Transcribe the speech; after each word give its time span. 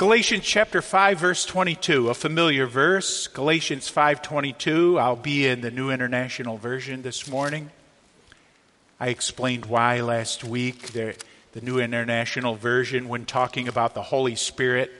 Galatians 0.00 0.44
chapter 0.44 0.80
5 0.80 1.18
verse 1.18 1.44
22, 1.44 2.08
a 2.08 2.14
familiar 2.14 2.66
verse. 2.66 3.26
Galatians 3.26 3.90
5:22. 3.90 4.98
I'll 4.98 5.14
be 5.14 5.46
in 5.46 5.60
the 5.60 5.70
New 5.70 5.90
International 5.90 6.56
Version 6.56 7.02
this 7.02 7.28
morning. 7.28 7.70
I 8.98 9.08
explained 9.08 9.66
why 9.66 10.00
last 10.00 10.42
week. 10.42 10.92
The, 10.92 11.16
the 11.52 11.60
New 11.60 11.78
International 11.80 12.54
Version 12.54 13.10
when 13.10 13.26
talking 13.26 13.68
about 13.68 13.92
the 13.92 14.04
Holy 14.04 14.36
Spirit 14.36 14.90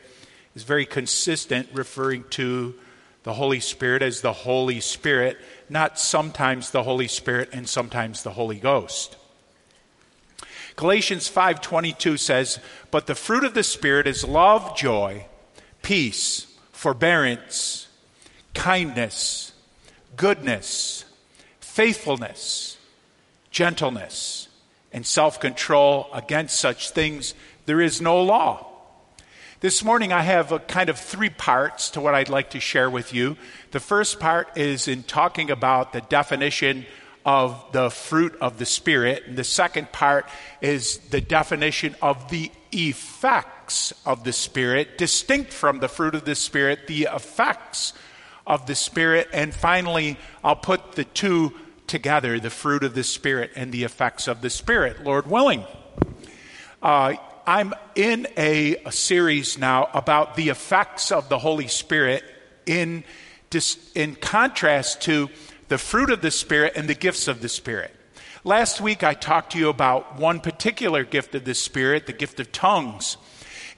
is 0.55 0.64
very 0.64 0.85
consistent 0.85 1.71
referring 1.73 2.25
to 2.32 2.75
the 3.23 3.32
Holy 3.32 3.61
Spirit 3.61 4.03
as 4.03 4.21
the 4.21 4.35
Holy 4.35 4.80
Spirit, 4.80 5.39
not 5.71 5.98
sometimes 5.98 6.73
the 6.73 6.82
Holy 6.82 7.09
Spirit 7.09 7.48
and 7.55 7.67
sometimes 7.67 8.23
the 8.23 8.32
Holy 8.32 8.59
Ghost. 8.59 9.17
Galatians 10.81 11.29
5:22 11.29 12.17
says, 12.17 12.59
"But 12.91 13.07
the 13.07 13.15
fruit 13.15 13.45
of 13.45 13.53
the 13.53 13.63
spirit 13.63 14.07
is 14.07 14.25
love, 14.25 14.75
joy, 14.75 15.27
peace, 15.83 16.46
forbearance, 16.73 17.87
kindness, 18.54 19.53
goodness, 20.17 21.04
faithfulness, 21.61 22.79
gentleness, 23.51 24.49
and 24.90 25.07
self-control. 25.07 26.09
Against 26.14 26.59
such 26.59 26.89
things 26.89 27.35
there 27.67 27.82
is 27.82 28.01
no 28.01 28.18
law." 28.18 28.65
This 29.61 29.85
morning, 29.85 30.15
I 30.15 30.23
have 30.23 30.51
a 30.51 30.61
kind 30.61 30.89
of 30.89 30.99
three 30.99 31.29
parts 31.29 31.90
to 31.90 32.01
what 32.01 32.15
I'd 32.15 32.31
like 32.31 32.48
to 32.53 32.61
share 32.61 32.89
with 32.89 33.12
you. 33.12 33.37
The 33.73 33.81
first 33.81 34.19
part 34.19 34.48
is 34.56 34.89
in 34.89 35.03
talking 35.03 35.51
about 35.51 35.92
the 35.92 36.01
definition 36.01 36.87
of 37.25 37.65
the 37.73 37.91
fruit 37.91 38.37
of 38.41 38.59
the 38.59 38.67
Spirit. 38.67 39.25
And 39.27 39.37
the 39.37 39.45
second 39.45 39.92
part 39.92 40.29
is 40.61 40.98
the 40.98 41.20
definition 41.20 41.95
of 42.01 42.31
the 42.31 42.51
effects 42.73 43.93
of 44.06 44.25
the 44.25 44.33
Spirit, 44.33 44.98
distinct 44.98 45.53
from 45.53 45.81
the 45.81 45.89
fruit 45.89 46.15
of 46.15 46.25
the 46.25 46.34
Spirit, 46.34 46.87
the 46.87 47.09
effects 47.12 47.93
of 48.47 48.67
the 48.67 48.75
Spirit. 48.75 49.29
And 49.33 49.55
finally, 49.55 50.19
I'll 50.43 50.57
put 50.57 50.93
the 50.93 51.05
two 51.05 51.53
together 51.87 52.39
the 52.39 52.51
fruit 52.51 52.85
of 52.85 52.95
the 52.95 53.03
Spirit 53.03 53.51
and 53.57 53.73
the 53.73 53.84
effects 53.84 54.29
of 54.29 54.41
the 54.41 54.51
Spirit, 54.51 55.03
Lord 55.05 55.27
willing. 55.27 55.65
Uh, 56.81 57.15
I'm 57.47 57.75
in 57.97 58.29
a, 58.37 58.77
a, 58.84 58.93
series 58.93 59.59
now 59.59 59.89
about 59.93 60.37
the 60.37 60.51
effects 60.51 61.11
of 61.11 61.29
the 61.29 61.39
Holy 61.39 61.67
Spirit 61.67 62.23
in, 62.65 63.03
in 63.95 64.15
contrast 64.15 65.03
to 65.03 65.29
the 65.71 65.79
fruit 65.79 66.11
of 66.11 66.21
the 66.21 66.33
Spirit 66.33 66.73
and 66.75 66.89
the 66.89 66.95
gifts 66.95 67.29
of 67.29 67.41
the 67.41 67.49
Spirit. 67.49 67.95
Last 68.43 68.81
week, 68.81 69.05
I 69.05 69.15
talked 69.15 69.53
to 69.53 69.59
you 69.59 69.69
about 69.69 70.19
one 70.19 70.41
particular 70.41 71.05
gift 71.05 71.33
of 71.37 71.45
the 71.45 71.55
Spirit, 71.55 72.07
the 72.07 72.12
gift 72.12 72.41
of 72.41 72.51
tongues. 72.51 73.17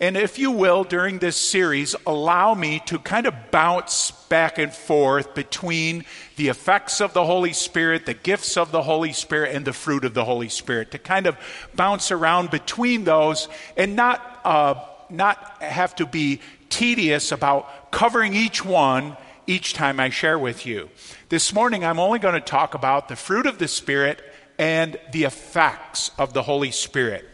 And 0.01 0.17
if 0.17 0.39
you 0.39 0.51
will, 0.51 0.85
during 0.85 1.19
this 1.19 1.37
series, 1.37 1.95
allow 2.07 2.55
me 2.55 2.81
to 2.87 2.99
kind 2.99 3.27
of 3.27 3.35
bounce 3.51 4.11
back 4.31 4.57
and 4.57 4.73
forth 4.73 5.35
between 5.35 6.07
the 6.37 6.49
effects 6.49 7.03
of 7.03 7.13
the 7.13 7.27
Holy 7.27 7.53
Spirit, 7.53 8.07
the 8.07 8.15
gifts 8.15 8.57
of 8.57 8.73
the 8.73 8.83
Holy 8.83 9.13
Spirit, 9.13 9.55
and 9.55 9.67
the 9.67 9.75
fruit 9.75 10.07
of 10.07 10.15
the 10.15 10.25
Holy 10.25 10.49
Spirit, 10.49 10.93
to 10.93 10.99
kind 10.99 11.27
of 11.27 11.37
bounce 11.75 12.11
around 12.11 12.51
between 12.51 13.05
those 13.05 13.49
and 13.77 13.95
not, 13.95 14.41
uh, 14.45 14.77
not 15.11 15.63
have 15.63 15.95
to 15.97 16.07
be 16.07 16.41
tedious 16.71 17.33
about 17.33 17.93
covering 17.93 18.33
each 18.33 18.65
one 18.65 19.15
each 19.47 19.75
time 19.75 20.01
I 20.01 20.11
share 20.11 20.39
with 20.39 20.67
you. 20.67 20.91
This 21.29 21.53
morning, 21.53 21.85
I'm 21.85 21.99
only 21.99 22.19
going 22.19 22.35
to 22.35 22.41
talk 22.41 22.75
about 22.75 23.09
the 23.09 23.17
fruit 23.17 23.47
of 23.47 23.59
the 23.59 23.69
Spirit 23.69 24.23
and 24.59 24.99
the 25.13 25.25
effects 25.25 26.11
of 26.19 26.33
the 26.33 26.43
Holy 26.43 26.71
Spirit. 26.71 27.25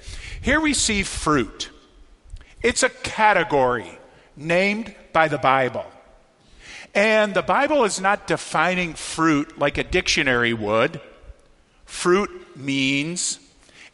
Here 0.40 0.60
we 0.60 0.74
see 0.74 1.02
fruit. 1.02 1.70
It's 2.62 2.82
a 2.82 2.88
category 2.88 3.98
named 4.36 4.94
by 5.12 5.28
the 5.28 5.38
Bible. 5.38 5.86
And 6.94 7.34
the 7.34 7.42
Bible 7.42 7.84
is 7.84 8.00
not 8.00 8.26
defining 8.26 8.94
fruit 8.94 9.58
like 9.58 9.78
a 9.78 9.84
dictionary 9.84 10.52
would. 10.52 11.00
Fruit 11.84 12.56
means 12.56 13.38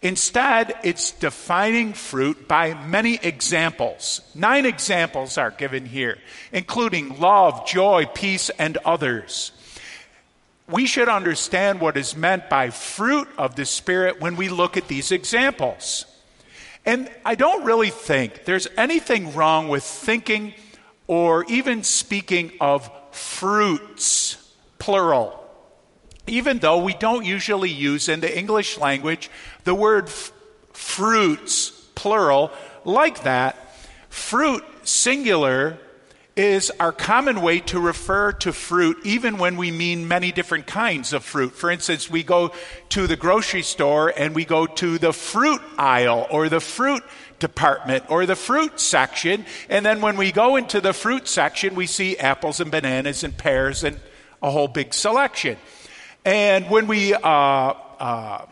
Instead, 0.05 0.75
it's 0.85 1.13
defining 1.13 1.95
fruit 1.95 2.47
by 2.47 2.75
many 2.75 3.19
examples. 3.23 4.21
Nine 4.35 4.67
examples 4.67 5.39
are 5.39 5.51
given 5.51 5.87
here, 5.87 6.19
including 6.53 7.19
love, 7.19 7.67
joy, 7.67 8.05
peace, 8.13 8.51
and 8.51 8.77
others. 8.85 9.53
We 10.69 10.85
should 10.85 11.09
understand 11.09 11.81
what 11.81 11.97
is 11.97 12.15
meant 12.15 12.51
by 12.51 12.69
fruit 12.69 13.29
of 13.39 13.57
the 13.57 13.65
Spirit 13.65 14.21
when 14.21 14.37
we 14.37 14.51
look 14.51 14.77
at 14.77 14.89
these 14.89 15.11
examples. 15.11 16.05
And 16.85 17.11
I 17.25 17.35
don't 17.35 17.65
really 17.65 17.89
think 17.91 18.45
there's 18.45 18.69
anything 18.77 19.35
wrong 19.35 19.69
with 19.69 19.85
thinking 19.85 20.53
or 21.07 21.45
even 21.45 21.83
speaking 21.83 22.53
of 22.61 22.91
fruits, 23.11 24.37
plural 24.79 25.45
even 26.27 26.59
though 26.59 26.79
we 26.79 26.95
don't 26.95 27.25
usually 27.25 27.71
use 27.71 28.09
in 28.09 28.21
the 28.21 28.39
English 28.39 28.79
language 28.79 29.31
the 29.65 29.75
word 29.75 30.07
f- 30.07 30.33
fruits, 30.73 31.71
plural, 31.95 32.51
like 32.85 33.25
that, 33.25 33.57
fruit, 34.09 34.65
singular, 34.85 35.79
is 36.37 36.73
our 36.81 36.91
common 36.91 37.41
way 37.43 37.61
to 37.61 37.79
refer 37.79 38.33
to 38.33 38.53
fruit 38.53 38.99
even 39.05 39.39
when 39.39 39.57
we 39.57 39.71
mean 39.71 40.09
many 40.09 40.33
different 40.33 40.67
kinds 40.67 41.13
of 41.13 41.23
fruit. 41.23 41.53
For 41.53 41.71
instance, 41.71 42.11
we 42.11 42.25
go 42.25 42.53
to 42.91 43.07
the 43.07 43.17
grocery 43.17 43.63
store 43.63 44.13
and 44.17 44.35
we 44.35 44.45
go 44.45 44.67
to 44.67 44.99
the 44.99 45.13
fruit 45.13 45.61
aisle 45.79 46.27
or 46.31 46.49
the 46.49 46.61
fruit 46.61 47.05
department 47.39 48.05
or 48.09 48.27
the 48.27 48.35
fruit 48.35 48.81
section. 48.81 49.45
And 49.69 49.87
then 49.87 50.01
when 50.01 50.17
we 50.17 50.33
go 50.33 50.57
into 50.57 50.81
the 50.81 50.93
fruit 50.93 51.29
section, 51.29 51.77
we 51.77 51.87
see 51.87 52.19
apples 52.19 52.59
and 52.59 52.71
bananas 52.71 53.23
and 53.23 53.37
pears 53.37 53.85
and 53.85 54.01
a 54.43 54.51
whole 54.51 54.69
big 54.69 54.93
selection. 54.93 55.57
And 56.25 56.69
when 56.69 56.89
we 56.89 57.15
uh, 57.15 57.21
uh, 57.21 58.47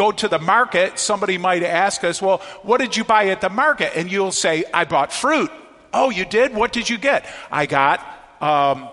go 0.00 0.10
to 0.10 0.28
the 0.28 0.38
market, 0.38 0.98
somebody 0.98 1.36
might 1.36 1.62
ask 1.62 2.04
us, 2.04 2.22
Well, 2.22 2.38
what 2.62 2.80
did 2.80 2.96
you 2.96 3.04
buy 3.04 3.26
at 3.26 3.42
the 3.42 3.50
market? 3.50 3.92
And 3.94 4.10
you'll 4.10 4.32
say, 4.32 4.64
I 4.72 4.86
bought 4.86 5.12
fruit. 5.12 5.50
Oh, 5.92 6.08
you 6.08 6.24
did? 6.24 6.54
What 6.54 6.72
did 6.72 6.88
you 6.88 6.96
get? 6.96 7.26
I 7.52 7.66
got 7.66 8.00
um, 8.40 8.88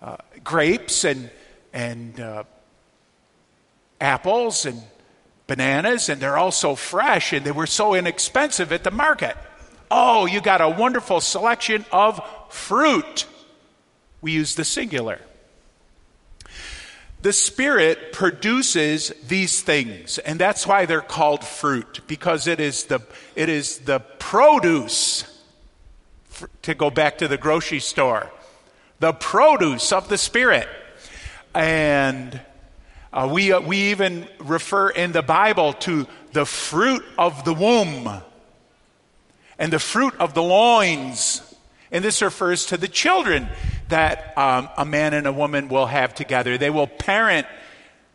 uh, 0.00 0.18
grapes 0.44 1.02
and, 1.02 1.30
and 1.72 2.20
uh, 2.20 2.44
apples 4.00 4.66
and 4.66 4.80
bananas, 5.48 6.08
and 6.08 6.20
they're 6.20 6.38
all 6.38 6.52
so 6.52 6.76
fresh 6.76 7.32
and 7.32 7.44
they 7.44 7.50
were 7.50 7.66
so 7.66 7.94
inexpensive 7.94 8.70
at 8.70 8.84
the 8.84 8.92
market. 8.92 9.36
Oh, 9.90 10.26
you 10.26 10.40
got 10.40 10.60
a 10.60 10.68
wonderful 10.68 11.20
selection 11.20 11.84
of 11.90 12.20
fruit. 12.50 13.26
We 14.20 14.30
use 14.30 14.54
the 14.54 14.64
singular. 14.64 15.18
The 17.26 17.32
Spirit 17.32 18.12
produces 18.12 19.12
these 19.26 19.60
things, 19.60 20.18
and 20.18 20.38
that's 20.38 20.64
why 20.64 20.86
they're 20.86 21.00
called 21.00 21.42
fruit, 21.42 22.02
because 22.06 22.46
it 22.46 22.60
is 22.60 22.84
the, 22.84 23.00
it 23.34 23.48
is 23.48 23.78
the 23.78 23.98
produce, 23.98 25.24
to 26.62 26.72
go 26.72 26.88
back 26.88 27.18
to 27.18 27.26
the 27.26 27.36
grocery 27.36 27.80
store, 27.80 28.30
the 29.00 29.12
produce 29.12 29.90
of 29.90 30.08
the 30.08 30.16
Spirit. 30.16 30.68
And 31.52 32.40
uh, 33.12 33.28
we, 33.28 33.50
uh, 33.50 33.58
we 33.58 33.90
even 33.90 34.28
refer 34.38 34.88
in 34.90 35.10
the 35.10 35.22
Bible 35.22 35.72
to 35.72 36.06
the 36.30 36.46
fruit 36.46 37.04
of 37.18 37.44
the 37.44 37.54
womb 37.54 38.22
and 39.58 39.72
the 39.72 39.80
fruit 39.80 40.14
of 40.20 40.32
the 40.34 40.44
loins. 40.44 41.42
And 41.90 42.04
this 42.04 42.22
refers 42.22 42.66
to 42.66 42.76
the 42.76 42.86
children 42.86 43.48
that 43.88 44.36
um, 44.36 44.68
a 44.76 44.84
man 44.84 45.14
and 45.14 45.26
a 45.26 45.32
woman 45.32 45.68
will 45.68 45.86
have 45.86 46.14
together. 46.14 46.58
They 46.58 46.70
will 46.70 46.86
parent 46.86 47.46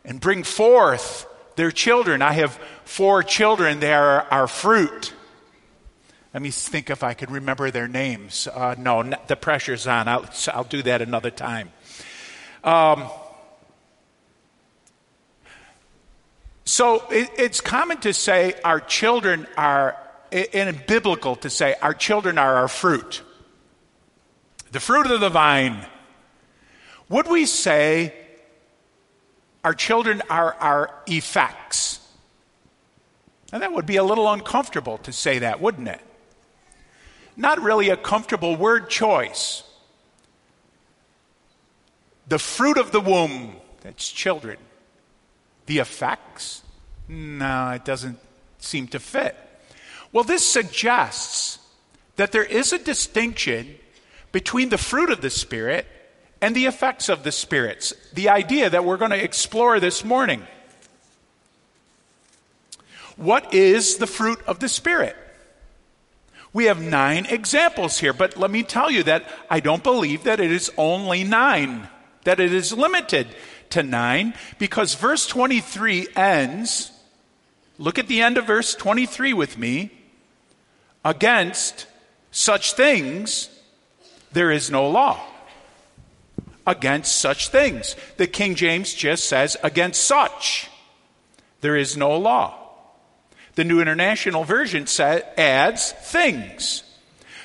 and 0.03 0.19
bring 0.19 0.43
forth 0.43 1.27
their 1.55 1.71
children. 1.71 2.21
I 2.21 2.33
have 2.33 2.59
four 2.85 3.23
children, 3.23 3.79
they 3.79 3.93
are 3.93 4.27
our 4.31 4.47
fruit. 4.47 5.13
Let 6.33 6.41
me 6.41 6.49
think 6.49 6.89
if 6.89 7.03
I 7.03 7.13
could 7.13 7.29
remember 7.29 7.71
their 7.71 7.87
names. 7.87 8.47
Uh, 8.47 8.75
no, 8.77 9.03
the 9.27 9.35
pressure's 9.35 9.85
on. 9.85 10.07
I'll, 10.07 10.29
I'll 10.53 10.63
do 10.63 10.81
that 10.83 11.01
another 11.01 11.29
time. 11.29 11.71
Um, 12.63 13.09
so 16.63 17.03
it, 17.09 17.29
it's 17.37 17.59
common 17.59 17.97
to 17.99 18.13
say 18.13 18.55
our 18.63 18.79
children 18.79 19.45
are, 19.57 19.97
and 20.31 20.85
biblical 20.85 21.35
to 21.37 21.49
say 21.49 21.75
our 21.81 21.93
children 21.93 22.37
are 22.37 22.55
our 22.55 22.69
fruit 22.69 23.23
the 24.71 24.79
fruit 24.79 25.09
of 25.09 25.19
the 25.19 25.29
vine. 25.29 25.85
Would 27.09 27.27
we 27.27 27.45
say 27.45 28.13
our 29.63 29.73
children 29.73 30.21
are 30.29 30.53
our 30.55 30.93
effects? 31.07 31.99
And 33.51 33.61
that 33.61 33.73
would 33.73 33.85
be 33.85 33.97
a 33.97 34.03
little 34.03 34.31
uncomfortable 34.31 34.97
to 34.99 35.11
say 35.11 35.39
that, 35.39 35.59
wouldn't 35.59 35.89
it? 35.89 35.99
Not 37.35 37.61
really 37.61 37.89
a 37.89 37.97
comfortable 37.97 38.55
word 38.55 38.89
choice. 38.89 39.63
The 42.27 42.39
fruit 42.39 42.77
of 42.77 42.91
the 42.91 43.01
womb, 43.01 43.57
that's 43.81 44.09
children. 44.09 44.57
The 45.65 45.79
effects? 45.79 46.61
No, 47.09 47.71
it 47.71 47.83
doesn't 47.83 48.19
seem 48.59 48.87
to 48.87 48.99
fit. 48.99 49.35
Well, 50.13 50.23
this 50.23 50.49
suggests 50.49 51.59
that 52.15 52.31
there 52.31 52.43
is 52.43 52.71
a 52.71 52.79
distinction 52.79 53.75
between 54.31 54.69
the 54.69 54.77
fruit 54.77 55.09
of 55.09 55.21
the 55.21 55.29
Spirit 55.29 55.87
and 56.41 56.55
the 56.55 56.65
effects 56.65 57.09
of 57.09 57.23
the 57.23 57.31
spirits. 57.31 57.93
The 58.13 58.29
idea 58.29 58.69
that 58.69 58.83
we're 58.83 58.97
going 58.97 59.11
to 59.11 59.23
explore 59.23 59.79
this 59.79 60.03
morning. 60.03 60.45
What 63.15 63.53
is 63.53 63.97
the 63.97 64.07
fruit 64.07 64.39
of 64.47 64.59
the 64.59 64.69
Spirit? 64.69 65.15
We 66.53 66.65
have 66.65 66.81
nine 66.81 67.27
examples 67.27 67.99
here, 67.99 68.13
but 68.13 68.35
let 68.35 68.51
me 68.51 68.63
tell 68.63 68.91
you 68.91 69.03
that 69.03 69.25
I 69.49 69.59
don't 69.59 69.83
believe 69.83 70.23
that 70.23 70.39
it 70.39 70.51
is 70.51 70.71
only 70.77 71.23
nine, 71.23 71.87
that 72.23 72.39
it 72.39 72.53
is 72.53 72.73
limited 72.73 73.27
to 73.69 73.83
nine, 73.83 74.33
because 74.59 74.95
verse 74.95 75.27
23 75.27 76.07
ends. 76.15 76.91
Look 77.77 77.97
at 77.97 78.07
the 78.07 78.21
end 78.21 78.37
of 78.37 78.47
verse 78.47 78.75
23 78.75 79.33
with 79.33 79.57
me. 79.57 79.91
Against 81.05 81.87
such 82.31 82.73
things, 82.73 83.49
there 84.33 84.51
is 84.51 84.71
no 84.71 84.89
law 84.89 85.19
against 86.65 87.17
such 87.17 87.49
things. 87.49 87.95
The 88.17 88.27
King 88.27 88.55
James 88.55 88.93
just 88.93 89.25
says, 89.25 89.57
against 89.63 90.03
such. 90.03 90.69
There 91.61 91.75
is 91.75 91.97
no 91.97 92.17
law. 92.17 92.57
The 93.55 93.63
New 93.63 93.81
International 93.81 94.43
Version 94.43 94.87
sa- 94.87 95.19
adds 95.37 95.91
things. 95.91 96.83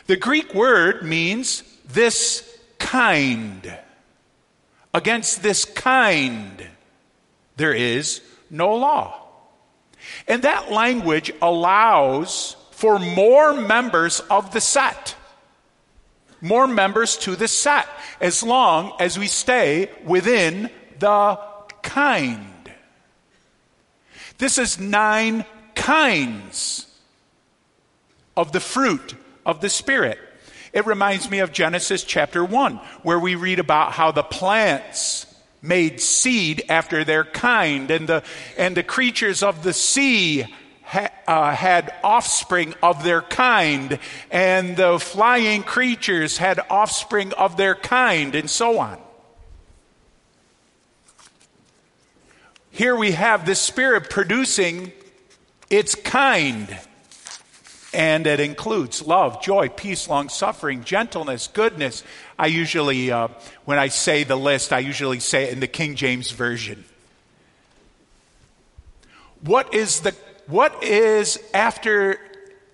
The 0.07 0.17
Greek 0.17 0.55
word 0.55 1.03
means 1.03 1.63
this 1.87 2.59
kind. 2.79 3.77
Against 4.95 5.43
this 5.43 5.65
kind, 5.65 6.67
there 7.57 7.75
is 7.75 8.21
no 8.49 8.75
law. 8.77 9.23
And 10.29 10.43
that 10.43 10.71
language 10.71 11.33
allows 11.43 12.57
for 12.71 12.99
more 12.99 13.55
members 13.55 14.21
of 14.31 14.53
the 14.53 14.61
set 14.61 15.16
more 16.41 16.67
members 16.67 17.17
to 17.19 17.37
the 17.37 17.49
set 17.49 17.89
as 18.21 18.43
long 18.43 18.93
as 19.01 19.19
we 19.19 19.27
stay 19.27 19.91
within 20.05 20.71
the 20.99 21.39
kind. 21.83 22.71
This 24.39 24.59
is 24.59 24.79
nine 24.79 25.45
kinds 25.75 26.87
of 28.37 28.53
the 28.53 28.61
fruit 28.61 29.15
of 29.45 29.61
the 29.61 29.69
Spirit. 29.69 30.19
It 30.73 30.87
reminds 30.87 31.31
me 31.31 31.39
of 31.39 31.53
Genesis 31.53 32.05
chapter 32.05 32.45
1, 32.45 32.77
where 33.03 33.19
we 33.19 33.35
read 33.35 33.59
about 33.59 33.93
how 33.93 34.13
the 34.13 34.23
plants 34.23 35.27
made 35.63 36.01
seed 36.01 36.65
after 36.69 37.03
their 37.03 37.25
kind, 37.25 37.91
and 37.91 38.07
the, 38.07 38.23
and 38.59 38.77
the 38.77 38.83
creatures 38.83 39.43
of 39.43 39.63
the 39.63 39.73
sea 39.73 40.45
ha, 40.87 41.09
uh, 41.27 41.55
had 41.55 41.93
offspring 42.03 42.75
of 42.83 43.05
their 43.05 43.21
kind, 43.21 43.99
and 44.31 44.77
the 44.77 44.99
flying 44.99 45.63
creatures 45.63 46.39
had 46.39 46.61
offspring 46.71 47.33
of 47.35 47.57
their 47.57 47.75
kind, 47.75 48.35
and 48.35 48.49
so 48.49 48.79
on. 48.79 48.99
Here 52.71 52.95
we 52.95 53.13
have 53.13 53.47
the 53.47 53.55
Spirit 53.55 54.11
producing 54.11 54.93
its 55.71 55.95
kind. 55.95 56.79
And 57.95 58.27
it 58.27 58.41
includes 58.41 59.01
love, 59.01 59.43
joy, 59.43 59.71
peace, 59.71 60.07
long 60.07 60.29
suffering, 60.29 60.85
gentleness, 60.85 61.49
goodness. 61.49 62.05
I 62.39 62.49
usually, 62.49 63.11
uh, 63.11 63.29
when 63.65 63.79
I 63.79 63.89
say 63.89 64.25
the 64.25 64.37
list, 64.37 64.75
I 64.75 64.81
usually 64.81 65.21
say 65.21 65.45
it 65.45 65.55
in 65.55 65.61
the 65.61 65.67
King 65.67 65.95
James 65.95 66.31
Version. 66.31 66.85
What 69.41 69.73
is 69.73 70.01
the 70.01 70.15
what 70.47 70.83
is 70.85 71.39
after 71.53 72.19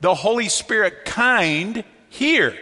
the 0.00 0.14
Holy 0.14 0.48
Spirit 0.48 1.04
kind 1.04 1.84
here? 2.08 2.56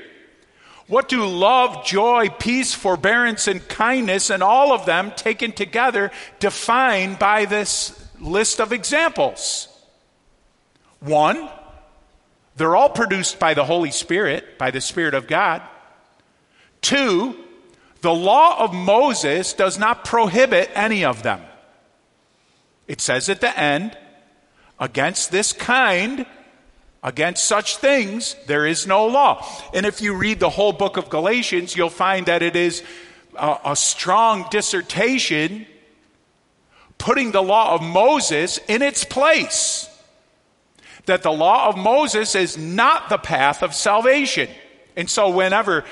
What 0.87 1.09
do 1.09 1.25
love, 1.25 1.85
joy, 1.85 2.29
peace, 2.29 2.75
forbearance, 2.75 3.47
and 3.47 3.67
kindness, 3.69 4.29
and 4.31 4.43
all 4.43 4.73
of 4.73 4.87
them 4.87 5.13
taken 5.17 5.53
together 5.53 6.11
define 6.41 7.15
by 7.15 7.45
this 7.45 8.09
list 8.19 8.61
of 8.61 8.73
examples? 8.73 9.69
One, 10.99 11.49
they're 12.57 12.77
all 12.77 12.91
produced 12.91 13.39
by 13.39 13.55
the 13.55 13.65
Holy 13.65 13.91
Spirit, 13.91 14.59
by 14.59 14.71
the 14.71 14.81
Spirit 14.81 15.15
of 15.15 15.27
God. 15.27 15.63
Two, 16.83 17.37
the 18.01 18.13
law 18.13 18.63
of 18.63 18.75
Moses 18.75 19.53
does 19.53 19.79
not 19.79 20.05
prohibit 20.05 20.71
any 20.75 21.05
of 21.05 21.23
them. 21.23 21.41
It 22.89 23.01
says 23.01 23.29
at 23.29 23.41
the 23.41 23.57
end, 23.59 23.97
Against 24.81 25.31
this 25.31 25.53
kind, 25.53 26.25
against 27.03 27.45
such 27.45 27.77
things, 27.77 28.35
there 28.47 28.67
is 28.67 28.87
no 28.87 29.07
law. 29.07 29.47
And 29.75 29.85
if 29.85 30.01
you 30.01 30.15
read 30.15 30.41
the 30.41 30.49
whole 30.49 30.73
book 30.73 30.97
of 30.97 31.11
Galatians, 31.11 31.77
you'll 31.77 31.91
find 31.91 32.27
that 32.27 32.43
it 32.43 32.57
is 32.57 32.83
a, 33.37 33.59
a 33.67 33.77
strong 33.77 34.47
dissertation 34.51 35.67
putting 36.97 37.33
the 37.33 37.43
law 37.43 37.75
of 37.75 37.83
Moses 37.83 38.59
in 38.69 38.81
its 38.81 39.05
place. 39.05 39.87
That 41.07 41.23
the 41.23 41.33
law 41.33 41.69
of 41.69 41.77
Moses 41.77 42.35
is 42.35 42.57
not 42.57 43.09
the 43.09 43.19
path 43.19 43.63
of 43.63 43.75
salvation. 43.75 44.49
And 44.97 45.09
so, 45.09 45.31
whenever 45.31 45.85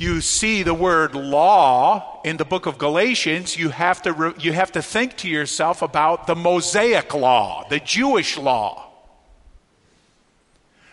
you 0.00 0.22
see 0.22 0.62
the 0.62 0.72
word 0.72 1.14
law 1.14 2.22
in 2.24 2.38
the 2.38 2.44
book 2.46 2.64
of 2.64 2.78
Galatians, 2.78 3.58
you 3.58 3.68
have 3.68 4.00
to, 4.00 4.14
re- 4.14 4.32
you 4.38 4.54
have 4.54 4.72
to 4.72 4.80
think 4.80 5.14
to 5.18 5.28
yourself 5.28 5.82
about 5.82 6.26
the 6.26 6.34
Mosaic 6.34 7.12
law, 7.12 7.66
the 7.68 7.80
Jewish 7.80 8.38
law. 8.38 8.90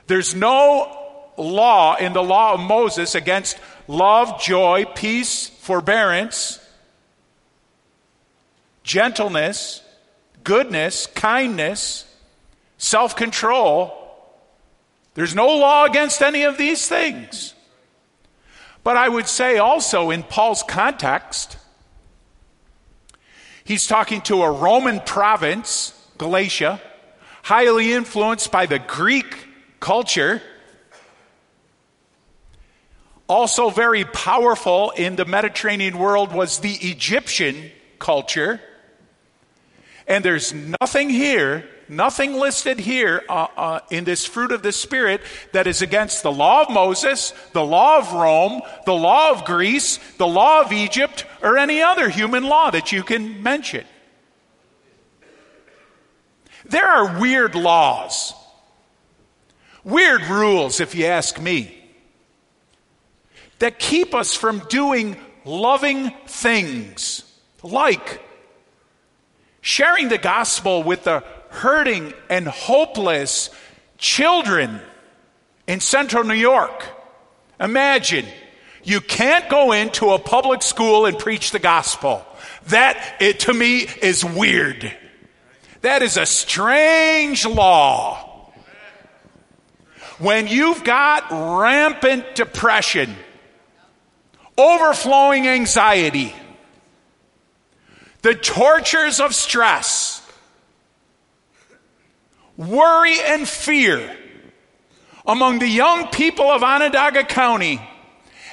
There's 0.07 0.36
no 0.36 1.31
law 1.38 1.95
in 1.95 2.12
the 2.12 2.21
law 2.21 2.56
of 2.56 2.59
Moses 2.59 3.15
against 3.15 3.57
love, 3.88 4.42
joy, 4.42 4.83
peace, 4.94 5.48
forbearance, 5.48 6.59
gentleness, 8.83 9.81
goodness, 10.44 11.07
kindness, 11.07 12.13
self 12.77 13.15
control. 13.15 13.94
There's 15.13 15.33
no 15.33 15.48
law 15.48 15.86
against 15.86 16.21
any 16.21 16.44
of 16.44 16.57
these 16.57 16.89
things. 16.89 17.54
But 18.88 18.95
I 18.95 19.10
would 19.10 19.28
say 19.28 19.57
also 19.57 20.12
in 20.12 20.24
Paul's 20.24 20.63
context, 20.63 21.57
he's 23.66 23.86
talking 23.86 24.22
to 24.22 24.44
a 24.44 24.50
Roman 24.50 25.01
province, 25.01 25.92
Galatia, 26.18 26.80
highly 27.44 27.92
influenced 27.92 28.50
by 28.50 28.66
the 28.66 28.80
Greek 28.80 29.36
culture, 29.81 30.42
also 33.28 33.69
very 33.69 34.06
powerful 34.06 34.92
in 34.92 35.18
the 35.18 35.26
Mediterranean 35.26 36.00
world 36.00 36.31
was 36.31 36.59
the 36.59 36.76
Egyptian 36.76 37.71
culture. 38.00 38.61
And 40.07 40.23
there's 40.23 40.54
nothing 40.54 41.09
here 41.09 41.68
nothing 41.89 42.33
listed 42.33 42.79
here 42.79 43.23
uh, 43.29 43.47
uh, 43.56 43.79
in 43.89 44.03
this 44.03 44.25
fruit 44.25 44.51
of 44.51 44.63
the 44.63 44.71
Spirit 44.71 45.21
that 45.53 45.67
is 45.67 45.81
against 45.81 46.23
the 46.23 46.31
law 46.31 46.63
of 46.63 46.69
Moses, 46.69 47.33
the 47.53 47.63
law 47.63 47.99
of 47.99 48.13
Rome, 48.13 48.61
the 48.85 48.94
law 48.94 49.31
of 49.31 49.45
Greece, 49.45 49.97
the 50.17 50.27
law 50.27 50.61
of 50.61 50.71
Egypt, 50.71 51.25
or 51.41 51.57
any 51.57 51.81
other 51.81 52.09
human 52.09 52.44
law 52.44 52.69
that 52.71 52.91
you 52.91 53.03
can 53.03 53.41
mention. 53.44 53.85
There 56.65 56.87
are 56.87 57.19
weird 57.19 57.56
laws, 57.56 58.33
weird 59.83 60.23
rules, 60.23 60.79
if 60.79 60.95
you 60.95 61.06
ask 61.06 61.39
me, 61.39 61.73
that 63.59 63.79
keep 63.79 64.13
us 64.13 64.33
from 64.33 64.59
doing 64.67 65.17
loving 65.45 66.11
things 66.27 67.23
like 67.63 68.21
sharing 69.61 70.09
the 70.09 70.17
gospel 70.17 70.83
with 70.83 71.03
the 71.03 71.23
hurting 71.57 72.14
and 72.30 72.47
hopeless 72.47 73.49
children 73.97 74.80
in 75.68 75.80
central 75.80 76.23
New 76.23 76.33
York. 76.33 76.85
Imagine 77.59 78.26
you 78.83 79.02
can't 79.02 79.49
go 79.49 79.71
into 79.73 80.11
a 80.11 80.19
public 80.19 80.61
school 80.61 81.06
and 81.06 81.19
preach 81.19 81.52
the 81.52 81.59
gospel. 81.59 82.26
That, 82.68 83.18
it, 83.19 83.42
to 83.42 83.54
me, 83.54 83.80
is 84.02 84.23
weird. 84.23 84.94
That 85.81 86.02
is 86.02 86.18
a 86.18 86.26
strange 86.26 87.45
law. 87.45 88.52
When 90.19 90.47
you've 90.47 90.83
got 90.83 91.30
rampant 91.31 92.33
depression, 92.35 93.16
overflowing 94.57 95.47
anxiety, 95.47 96.33
the 98.21 98.33
tortures 98.35 99.19
of 99.19 99.35
stress, 99.35 100.27
worry 102.57 103.18
and 103.19 103.47
fear 103.47 104.16
among 105.26 105.59
the 105.59 105.68
young 105.68 106.07
people 106.07 106.49
of 106.49 106.64
Onondaga 106.64 107.23
County, 107.23 107.81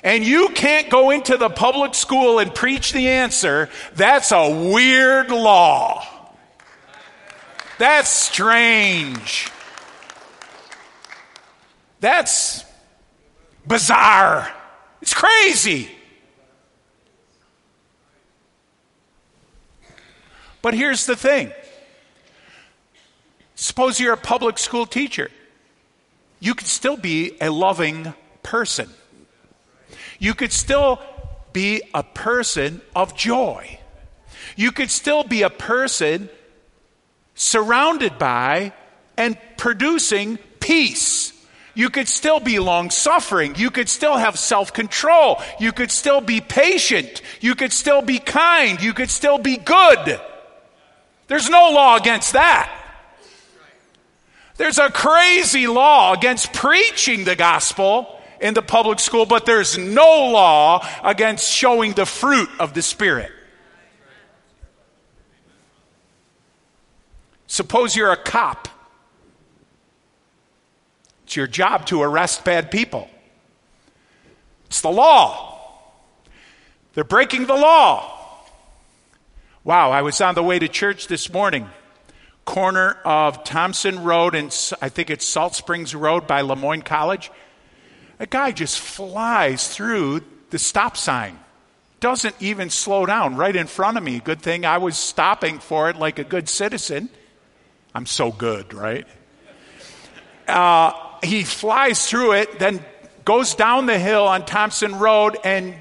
and 0.02 0.24
you 0.24 0.50
can't 0.50 0.90
go 0.90 1.10
into 1.10 1.36
the 1.36 1.48
public 1.48 1.94
school 1.94 2.38
and 2.38 2.54
preach 2.54 2.92
the 2.92 3.08
answer, 3.08 3.70
that's 3.94 4.32
a 4.32 4.70
weird 4.70 5.30
law. 5.30 6.06
That's 7.78 8.10
strange. 8.10 9.50
That's 12.00 12.64
bizarre. 13.66 14.52
It's 15.00 15.14
crazy. 15.14 15.90
But 20.60 20.74
here's 20.74 21.06
the 21.06 21.16
thing 21.16 21.52
suppose 23.64 23.98
you're 23.98 24.12
a 24.12 24.18
public 24.18 24.58
school 24.58 24.84
teacher, 24.84 25.30
you 26.38 26.54
could 26.54 26.66
still 26.66 26.98
be 26.98 27.34
a 27.40 27.50
loving 27.50 28.12
person. 28.42 28.90
You 30.18 30.34
could 30.34 30.52
still 30.52 31.00
be 31.54 31.80
a 31.94 32.02
person 32.02 32.82
of 32.94 33.16
joy. 33.16 33.78
You 34.54 34.70
could 34.70 34.90
still 34.90 35.24
be 35.24 35.40
a 35.42 35.48
person 35.48 36.28
surrounded 37.34 38.18
by 38.18 38.74
and 39.16 39.38
producing 39.56 40.36
peace. 40.60 41.32
You 41.74 41.88
could 41.88 42.06
still 42.06 42.40
be 42.40 42.58
long 42.58 42.90
suffering. 42.90 43.54
You 43.56 43.70
could 43.70 43.88
still 43.88 44.16
have 44.16 44.38
self 44.38 44.74
control. 44.74 45.40
You 45.58 45.72
could 45.72 45.90
still 45.90 46.20
be 46.20 46.42
patient. 46.42 47.22
You 47.40 47.54
could 47.54 47.72
still 47.72 48.02
be 48.02 48.18
kind. 48.18 48.82
You 48.82 48.92
could 48.92 49.10
still 49.10 49.38
be 49.38 49.56
good. 49.56 50.20
There's 51.28 51.48
no 51.48 51.70
law 51.70 51.96
against 51.96 52.34
that. 52.34 52.83
There's 54.56 54.78
a 54.78 54.90
crazy 54.90 55.66
law 55.66 56.12
against 56.12 56.52
preaching 56.52 57.24
the 57.24 57.36
gospel 57.36 58.20
in 58.40 58.54
the 58.54 58.62
public 58.62 59.00
school, 59.00 59.26
but 59.26 59.46
there's 59.46 59.76
no 59.78 60.30
law 60.30 60.86
against 61.02 61.50
showing 61.50 61.92
the 61.92 62.06
fruit 62.06 62.48
of 62.60 62.74
the 62.74 62.82
Spirit. 62.82 63.32
Suppose 67.46 67.94
you're 67.94 68.12
a 68.12 68.16
cop. 68.16 68.68
It's 71.24 71.36
your 71.36 71.46
job 71.46 71.86
to 71.86 72.02
arrest 72.02 72.44
bad 72.44 72.70
people. 72.70 73.08
It's 74.66 74.80
the 74.80 74.90
law. 74.90 75.52
They're 76.94 77.04
breaking 77.04 77.46
the 77.46 77.54
law. 77.54 78.10
Wow, 79.64 79.90
I 79.90 80.02
was 80.02 80.20
on 80.20 80.34
the 80.34 80.42
way 80.42 80.58
to 80.58 80.68
church 80.68 81.08
this 81.08 81.32
morning, 81.32 81.68
corner 82.44 82.98
of 83.04 83.44
Thompson 83.44 84.02
Road 84.04 84.34
and 84.34 84.46
I 84.80 84.88
think 84.88 85.10
it's 85.10 85.26
Salt 85.26 85.54
Springs 85.54 85.94
Road 85.94 86.26
by 86.26 86.42
Le 86.42 86.56
Moyne 86.56 86.82
College. 86.82 87.30
A 88.18 88.26
guy 88.26 88.52
just 88.52 88.78
flies 88.78 89.68
through 89.68 90.22
the 90.50 90.58
stop 90.58 90.96
sign, 90.96 91.38
doesn't 92.00 92.36
even 92.40 92.70
slow 92.70 93.06
down 93.06 93.36
right 93.36 93.54
in 93.54 93.66
front 93.66 93.96
of 93.96 94.04
me. 94.04 94.20
Good 94.20 94.40
thing 94.40 94.64
I 94.64 94.78
was 94.78 94.96
stopping 94.96 95.58
for 95.58 95.90
it 95.90 95.96
like 95.96 96.18
a 96.18 96.24
good 96.24 96.48
citizen. 96.48 97.08
I'm 97.94 98.06
so 98.06 98.30
good, 98.30 98.72
right? 98.74 99.06
Uh, 100.46 100.92
he 101.22 101.42
flies 101.44 102.06
through 102.08 102.32
it, 102.32 102.58
then 102.58 102.84
goes 103.24 103.54
down 103.54 103.86
the 103.86 103.98
hill 103.98 104.26
on 104.28 104.44
Thompson 104.44 104.98
Road 104.98 105.38
and 105.44 105.74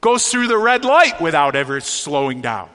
goes 0.00 0.28
through 0.28 0.48
the 0.48 0.56
red 0.56 0.84
light 0.84 1.20
without 1.20 1.54
ever 1.54 1.80
slowing 1.80 2.40
down. 2.40 2.70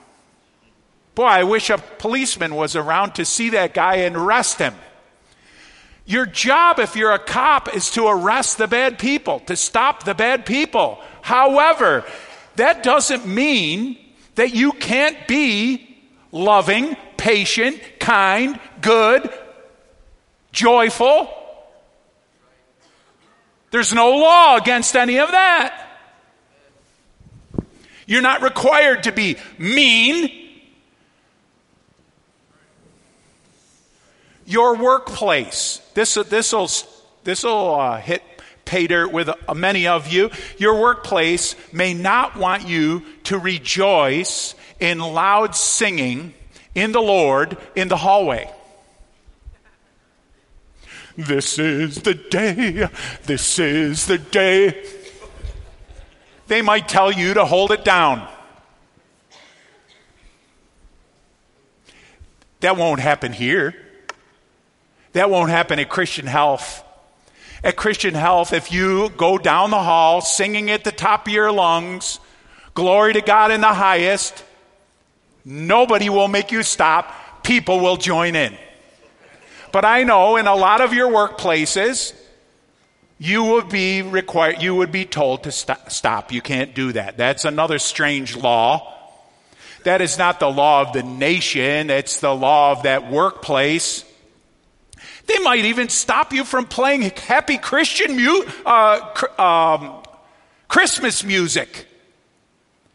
Boy, 1.16 1.24
I 1.24 1.44
wish 1.44 1.70
a 1.70 1.78
policeman 1.78 2.56
was 2.56 2.76
around 2.76 3.16
to 3.16 3.26
see 3.26 3.52
that 3.52 3.74
guy 3.74 3.96
and 3.96 4.18
arrest 4.18 4.60
him. 4.60 4.76
Your 6.06 6.26
job, 6.26 6.78
if 6.80 6.96
you're 6.96 7.14
a 7.14 7.20
cop, 7.20 7.74
is 7.74 7.90
to 7.92 8.08
arrest 8.08 8.58
the 8.58 8.68
bad 8.68 9.00
people, 9.00 9.40
to 9.42 9.56
stop 9.56 10.04
the 10.04 10.14
bad 10.14 10.46
people. 10.46 11.00
However, 11.22 12.06
that 12.58 12.84
doesn't 12.84 13.26
mean 13.26 13.98
that 14.36 14.54
you 14.54 14.74
can't 14.74 15.28
be 15.28 15.98
loving, 16.32 16.96
patient, 17.18 17.82
kind, 18.00 18.60
good, 18.82 19.30
joyful. 20.52 21.30
There's 23.72 23.94
no 23.94 24.12
law 24.18 24.58
against 24.58 24.96
any 24.96 25.20
of 25.20 25.32
that. 25.32 25.82
You're 28.06 28.22
not 28.22 28.42
required 28.42 29.04
to 29.04 29.12
be 29.12 29.38
mean. 29.58 30.45
Your 34.46 34.76
workplace. 34.76 35.82
This 35.94 36.14
this 36.14 36.54
will 36.54 36.70
this 37.24 37.44
will 37.44 37.76
uh, 37.76 37.98
hit 37.98 38.22
pay 38.66 38.88
dirt 38.88 39.12
with 39.12 39.30
uh, 39.30 39.54
many 39.54 39.88
of 39.88 40.08
you. 40.08 40.30
Your 40.58 40.80
workplace 40.80 41.56
may 41.72 41.94
not 41.94 42.36
want 42.36 42.68
you 42.68 43.04
to 43.26 43.38
rejoice 43.38 44.56
in 44.80 45.00
loud 45.00 45.56
singing 45.56 46.34
in 46.74 46.92
the 46.92 47.02
Lord 47.02 47.58
in 47.76 47.88
the 47.88 47.98
hallway. 47.98 48.52
This 51.18 51.58
is 51.58 52.02
the 52.02 52.14
day. 52.14 52.90
This 53.24 53.58
is 53.58 54.06
the 54.06 54.18
day. 54.18 54.84
They 56.48 56.62
might 56.62 56.88
tell 56.88 57.12
you 57.12 57.34
to 57.36 57.46
hold 57.46 57.72
it 57.72 57.86
down. 57.86 58.28
That 62.60 62.78
won't 62.78 63.00
happen 63.00 63.32
here. 63.32 63.76
That 65.16 65.30
won't 65.30 65.50
happen 65.50 65.80
at 65.80 65.90
Christian 65.90 66.28
Health. 66.28 66.84
At 67.64 67.76
Christian 67.76 68.14
Health, 68.14 68.54
if 68.54 68.72
you 68.72 69.10
go 69.18 69.38
down 69.38 69.72
the 69.72 69.82
hall 69.82 70.22
singing 70.22 70.70
at 70.70 70.86
the 70.86 70.92
top 70.92 71.28
of 71.28 71.34
your 71.34 71.52
lungs, 71.52 72.20
glory 72.74 73.14
to 73.14 73.22
God 73.22 73.52
in 73.52 73.60
the 73.62 73.74
highest, 73.74 74.44
Nobody 75.46 76.10
will 76.10 76.28
make 76.28 76.52
you 76.52 76.64
stop. 76.64 77.44
People 77.44 77.80
will 77.80 77.98
join 77.98 78.36
in. 78.36 78.58
But 79.72 79.86
I 79.86 80.04
know 80.04 80.38
in 80.38 80.48
a 80.48 80.56
lot 80.56 80.82
of 80.82 80.92
your 80.92 81.12
workplaces, 81.12 82.14
you 83.20 83.44
would 83.44 83.70
be 83.70 84.02
required, 84.02 84.62
you 84.62 84.74
would 84.76 84.92
be 84.92 85.06
told 85.06 85.44
to 85.44 85.52
st- 85.52 85.92
stop. 85.92 86.32
You 86.32 86.42
can't 86.42 86.74
do 86.74 86.94
that. 86.94 87.18
That's 87.18 87.46
another 87.46 87.78
strange 87.78 88.36
law. 88.36 88.92
That 89.84 90.02
is 90.02 90.18
not 90.18 90.40
the 90.40 90.50
law 90.50 90.82
of 90.82 90.94
the 90.94 91.04
nation, 91.04 91.92
it's 91.92 92.20
the 92.20 92.34
law 92.34 92.72
of 92.72 92.84
that 92.84 93.12
workplace. 93.12 94.04
They 95.28 95.40
might 95.40 95.66
even 95.66 95.90
stop 95.90 96.34
you 96.34 96.44
from 96.44 96.66
playing 96.66 97.02
happy 97.02 97.58
Christian 97.58 98.16
mu- 98.16 98.44
uh, 98.66 99.00
cr- 99.14 99.42
um, 99.42 100.04
Christmas 100.68 101.24
music. 101.24 101.88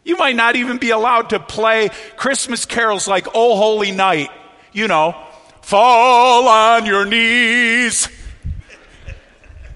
You 0.03 0.17
might 0.17 0.35
not 0.35 0.55
even 0.55 0.77
be 0.77 0.89
allowed 0.89 1.29
to 1.29 1.39
play 1.39 1.89
Christmas 2.15 2.65
carols 2.65 3.07
like 3.07 3.27
Oh 3.33 3.55
Holy 3.55 3.91
Night, 3.91 4.29
you 4.71 4.87
know, 4.87 5.15
fall 5.61 6.47
on 6.47 6.85
your 6.85 7.05
knees. 7.05 8.07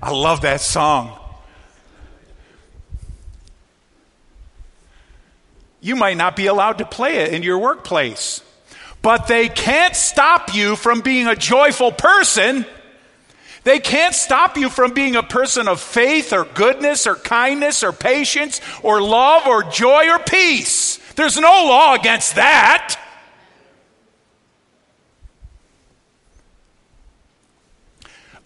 I 0.01 0.11
love 0.11 0.41
that 0.41 0.61
song. 0.61 1.19
You 5.81 5.95
might 5.95 6.17
not 6.17 6.35
be 6.35 6.47
allowed 6.47 6.79
to 6.79 6.85
play 6.85 7.17
it 7.17 7.33
in 7.33 7.43
your 7.43 7.59
workplace, 7.59 8.41
but 9.05 9.27
they 9.27 9.47
can't 9.49 9.95
stop 9.95 10.55
you 10.55 10.75
from 10.75 11.01
being 11.01 11.27
a 11.27 11.35
joyful 11.35 11.91
person 11.91 12.65
they 13.65 13.79
can't 13.79 14.13
stop 14.13 14.57
you 14.57 14.69
from 14.69 14.93
being 14.93 15.15
a 15.15 15.23
person 15.23 15.67
of 15.67 15.81
faith 15.81 16.31
or 16.31 16.45
goodness 16.45 17.07
or 17.07 17.15
kindness 17.15 17.83
or 17.83 17.91
patience 17.91 18.61
or 18.83 19.01
love 19.01 19.47
or 19.47 19.63
joy 19.63 20.07
or 20.07 20.19
peace. 20.19 20.97
There's 21.15 21.35
no 21.35 21.49
law 21.49 21.95
against 21.95 22.35
that. 22.35 22.95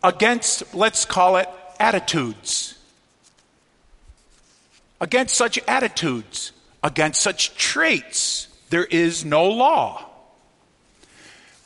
Against, 0.01 0.73
let's 0.73 1.03
call 1.03 1.35
it, 1.35 1.49
attitudes. 1.81 2.79
Against 5.01 5.35
such 5.35 5.59
attitudes, 5.67 6.53
against 6.81 7.21
such 7.21 7.55
traits, 7.55 8.47
there 8.69 8.85
is 8.85 9.25
no 9.25 9.49
law. 9.49 10.08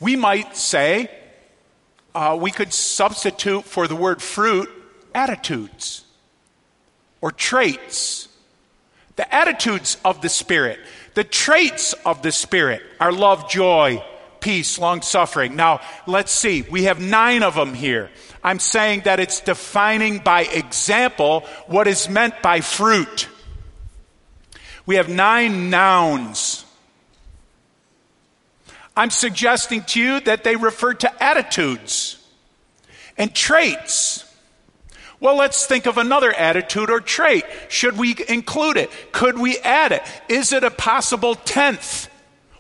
We 0.04 0.18
might 0.18 0.58
say, 0.58 1.10
uh, 2.14 2.38
we 2.38 2.52
could 2.52 2.74
substitute 2.74 3.64
for 3.64 3.88
the 3.88 3.96
word 3.96 4.22
fruit 4.22 4.70
attitudes 5.16 6.04
or 7.22 7.32
traits. 7.32 8.28
The 9.16 9.34
attitudes 9.34 9.96
of 10.04 10.22
the 10.22 10.28
Spirit, 10.28 10.82
the 11.14 11.24
traits 11.24 11.94
of 12.06 12.22
the 12.22 12.34
Spirit 12.34 12.82
are 13.00 13.14
love, 13.14 13.50
joy, 13.50 14.04
peace, 14.42 14.78
long 14.78 15.02
suffering. 15.02 15.56
Now, 15.56 15.80
let's 16.06 16.34
see. 16.34 16.64
We 16.64 16.84
have 16.84 17.00
nine 17.00 17.42
of 17.42 17.56
them 17.56 17.74
here. 17.74 18.10
I'm 18.44 18.60
saying 18.60 19.04
that 19.06 19.22
it's 19.22 19.40
defining 19.40 20.20
by 20.20 20.42
example 20.42 21.46
what 21.68 21.88
is 21.88 22.10
meant 22.10 22.42
by 22.42 22.60
fruit. 22.60 23.30
We 24.86 24.96
have 24.96 25.08
nine 25.08 25.70
nouns 25.70 26.63
I'm 28.96 29.10
suggesting 29.10 29.84
to 29.84 30.00
you 30.00 30.20
that 30.22 30.44
they 30.44 30.56
refer 30.56 30.94
to 30.94 31.24
attitudes 31.24 32.18
and 33.18 33.34
traits. 33.34 34.26
Well, 35.20 35.38
let's 35.38 35.66
think 35.66 35.86
of 35.86 35.98
another 35.98 36.32
attitude 36.34 36.90
or 36.90 37.00
trait. 37.00 37.46
Should 37.70 37.98
we 37.98 38.16
include 38.28 38.78
it? 38.78 38.92
Could 39.12 39.40
we 39.40 39.58
add 39.60 39.94
it? 39.94 40.04
Is 40.28 40.52
it 40.52 40.64
a 40.64 40.70
possible 40.70 41.36
tenth? 41.36 42.10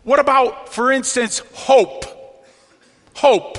What 0.03 0.19
about, 0.19 0.69
for 0.69 0.91
instance, 0.91 1.39
hope? 1.53 2.05
Hope. 3.15 3.57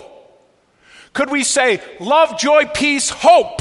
Could 1.12 1.30
we 1.30 1.44
say 1.44 1.80
love, 2.00 2.38
joy, 2.38 2.64
peace, 2.74 3.10
hope? 3.10 3.60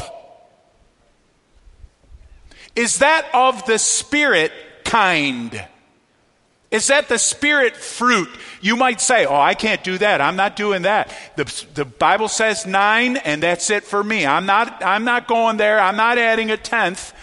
Is 2.75 2.99
that 2.99 3.27
of 3.33 3.65
the 3.65 3.77
Spirit 3.77 4.51
kind? 4.83 5.67
Is 6.73 6.87
that 6.87 7.07
the 7.07 7.19
Spirit 7.19 7.77
fruit? 7.77 8.29
You 8.59 8.75
might 8.75 8.99
say, 8.99 9.27
Oh, 9.27 9.39
I 9.39 9.53
can't 9.53 9.83
do 9.83 9.99
that. 9.99 10.21
I'm 10.21 10.35
not 10.35 10.55
doing 10.55 10.81
that. 10.81 11.15
The, 11.35 11.65
the 11.75 11.85
Bible 11.85 12.27
says 12.27 12.65
nine, 12.65 13.17
and 13.17 13.43
that's 13.43 13.69
it 13.69 13.83
for 13.83 14.03
me. 14.03 14.25
I'm 14.25 14.47
not, 14.47 14.83
I'm 14.83 15.05
not 15.05 15.27
going 15.27 15.57
there. 15.57 15.79
I'm 15.79 15.95
not 15.95 16.17
adding 16.17 16.49
a 16.49 16.57
tenth. 16.57 17.13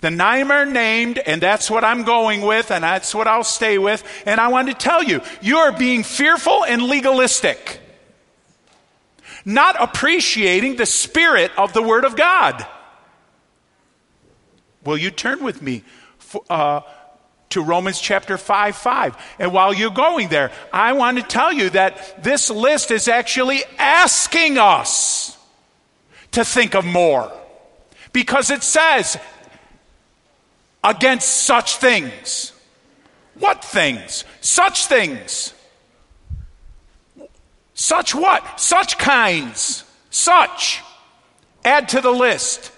The 0.00 0.10
nine 0.10 0.50
are 0.50 0.64
named, 0.64 1.18
and 1.18 1.40
that's 1.40 1.70
what 1.70 1.84
I'm 1.84 2.02
going 2.04 2.40
with, 2.40 2.70
and 2.70 2.82
that's 2.82 3.14
what 3.14 3.28
I'll 3.28 3.44
stay 3.44 3.76
with. 3.76 4.02
And 4.24 4.40
I 4.40 4.48
want 4.48 4.68
to 4.68 4.74
tell 4.74 5.02
you, 5.02 5.20
you 5.42 5.58
are 5.58 5.70
being 5.70 6.02
fearful 6.02 6.64
and 6.64 6.82
legalistic, 6.82 7.78
not 9.44 9.76
appreciating 9.80 10.76
the 10.76 10.86
spirit 10.86 11.52
of 11.58 11.74
the 11.74 11.82
Word 11.82 12.06
of 12.06 12.16
God. 12.16 12.66
Will 14.82 14.96
you 14.96 15.10
turn 15.10 15.44
with 15.44 15.60
me 15.60 15.84
uh, 16.48 16.80
to 17.52 17.62
Romans 17.62 18.00
chapter 18.00 18.36
5 18.36 18.76
5? 18.76 19.16
And 19.38 19.52
while 19.52 19.72
you're 19.72 19.90
going 19.90 20.28
there, 20.28 20.50
I 20.72 20.92
want 20.92 21.18
to 21.18 21.22
tell 21.22 21.52
you 21.52 21.70
that 21.70 22.22
this 22.22 22.50
list 22.50 22.90
is 22.90 23.08
actually 23.08 23.62
asking 23.78 24.58
us 24.58 25.38
to 26.32 26.44
think 26.44 26.74
of 26.74 26.84
more. 26.84 27.32
Because 28.12 28.50
it 28.50 28.62
says, 28.62 29.16
against 30.82 31.28
such 31.28 31.76
things. 31.76 32.52
What 33.38 33.64
things? 33.64 34.24
Such 34.40 34.86
things. 34.86 35.54
Such 37.74 38.14
what? 38.14 38.60
Such 38.60 38.98
kinds. 38.98 39.84
Such. 40.10 40.82
Add 41.64 41.88
to 41.90 42.00
the 42.00 42.10
list. 42.10 42.71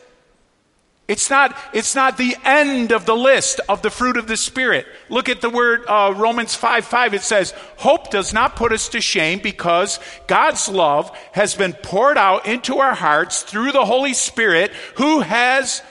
It's 1.07 1.29
not, 1.29 1.55
it's 1.75 1.95
not 1.95 2.17
the 2.17 2.35
end 2.45 2.91
of 2.91 3.05
the 3.05 3.17
list 3.17 3.61
of 3.69 3.83
the 3.83 3.91
fruit 3.91 4.17
of 4.17 4.27
the 4.27 4.39
Spirit. 4.39 4.87
Look 5.11 5.29
at 5.29 5.43
the 5.43 5.51
word 5.51 5.85
uh, 5.87 6.15
Romans 6.17 6.55
5 6.55 6.87
5. 6.87 7.15
It 7.15 7.23
says, 7.23 7.53
Hope 7.77 8.11
does 8.11 8.33
not 8.33 8.57
put 8.57 8.73
us 8.73 8.89
to 8.91 9.03
shame 9.03 9.41
because 9.43 10.01
God's 10.27 10.67
love 10.67 11.15
has 11.33 11.55
been 11.55 11.75
poured 11.75 12.17
out 12.17 12.47
into 12.47 12.79
our 12.79 12.95
hearts 12.95 13.43
through 13.43 13.73
the 13.73 13.85
Holy 13.85 14.15
Spirit 14.15 14.73
who 14.97 15.21
has 15.21 15.83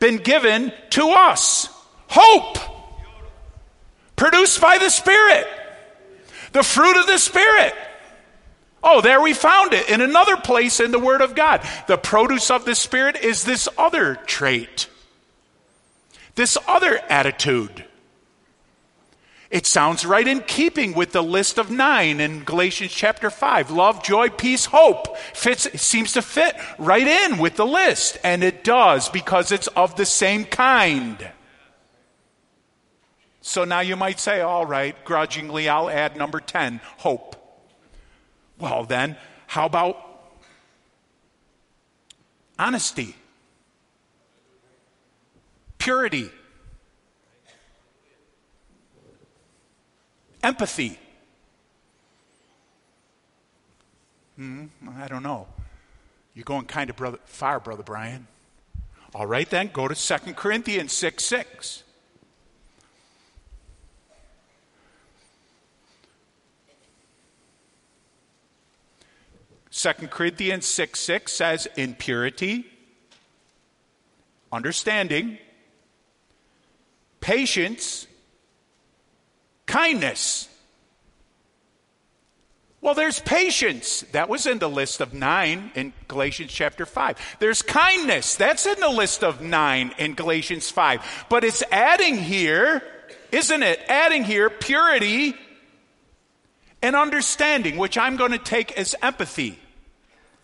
been 0.00 0.18
given 0.18 0.72
to 0.90 1.08
us. 1.08 1.70
Hope 2.08 2.58
produced 4.16 4.60
by 4.60 4.76
the 4.76 4.90
Spirit. 4.90 5.46
The 6.52 6.62
fruit 6.62 7.00
of 7.00 7.06
the 7.06 7.18
Spirit. 7.18 7.74
Oh, 8.82 9.00
there 9.00 9.20
we 9.20 9.34
found 9.34 9.72
it 9.72 9.88
in 9.88 10.00
another 10.00 10.36
place 10.36 10.80
in 10.80 10.92
the 10.92 10.98
Word 10.98 11.20
of 11.20 11.34
God. 11.34 11.66
The 11.88 11.98
produce 11.98 12.50
of 12.50 12.64
the 12.64 12.74
Spirit 12.74 13.16
is 13.16 13.44
this 13.44 13.68
other 13.76 14.14
trait, 14.14 14.88
this 16.36 16.56
other 16.66 16.98
attitude. 17.08 17.84
It 19.50 19.66
sounds 19.66 20.04
right 20.04 20.28
in 20.28 20.40
keeping 20.40 20.92
with 20.92 21.12
the 21.12 21.22
list 21.22 21.56
of 21.56 21.70
nine 21.70 22.20
in 22.20 22.44
Galatians 22.44 22.92
chapter 22.92 23.30
5. 23.30 23.70
Love, 23.70 24.02
joy, 24.02 24.28
peace, 24.28 24.66
hope. 24.66 25.16
Fits, 25.16 25.80
seems 25.80 26.12
to 26.12 26.22
fit 26.22 26.54
right 26.78 27.06
in 27.06 27.38
with 27.38 27.56
the 27.56 27.66
list. 27.66 28.18
And 28.22 28.44
it 28.44 28.62
does 28.62 29.08
because 29.08 29.50
it's 29.50 29.66
of 29.68 29.96
the 29.96 30.04
same 30.04 30.44
kind. 30.44 31.30
So 33.40 33.64
now 33.64 33.80
you 33.80 33.96
might 33.96 34.20
say, 34.20 34.42
all 34.42 34.66
right, 34.66 35.02
grudgingly, 35.06 35.70
I'll 35.70 35.88
add 35.88 36.14
number 36.14 36.40
10, 36.40 36.82
hope. 36.98 37.37
Well, 38.58 38.84
then, 38.84 39.16
how 39.46 39.66
about 39.66 39.96
honesty, 42.58 43.14
purity, 45.78 46.30
empathy? 50.42 50.98
Hmm, 54.36 54.66
I 54.98 55.08
don't 55.08 55.22
know. 55.22 55.46
You're 56.34 56.44
going 56.44 56.66
kind 56.66 56.90
of 56.90 56.96
brother, 56.96 57.18
far, 57.24 57.58
Brother 57.60 57.82
Bryan. 57.82 58.26
All 59.14 59.26
right, 59.26 59.48
then, 59.48 59.70
go 59.72 59.88
to 59.88 59.94
2 59.94 60.34
Corinthians 60.34 60.92
6 60.92 61.24
6. 61.24 61.82
2 69.78 70.08
Corinthians 70.08 70.66
6 70.66 70.98
6 70.98 71.32
says, 71.32 71.68
in 71.76 71.94
purity, 71.94 72.66
understanding, 74.50 75.38
patience, 77.20 78.08
kindness. 79.66 80.48
Well, 82.80 82.94
there's 82.94 83.20
patience. 83.20 84.00
That 84.10 84.28
was 84.28 84.46
in 84.46 84.58
the 84.58 84.68
list 84.68 85.00
of 85.00 85.14
nine 85.14 85.70
in 85.76 85.92
Galatians 86.08 86.50
chapter 86.50 86.84
5. 86.84 87.36
There's 87.38 87.62
kindness. 87.62 88.34
That's 88.34 88.66
in 88.66 88.80
the 88.80 88.88
list 88.88 89.22
of 89.22 89.40
nine 89.40 89.94
in 89.96 90.14
Galatians 90.14 90.72
5. 90.72 91.26
But 91.28 91.44
it's 91.44 91.62
adding 91.70 92.16
here, 92.16 92.82
isn't 93.30 93.62
it? 93.62 93.78
Adding 93.86 94.24
here 94.24 94.50
purity 94.50 95.36
and 96.82 96.96
understanding, 96.96 97.76
which 97.76 97.96
I'm 97.96 98.16
going 98.16 98.32
to 98.32 98.38
take 98.38 98.72
as 98.72 98.96
empathy 99.02 99.60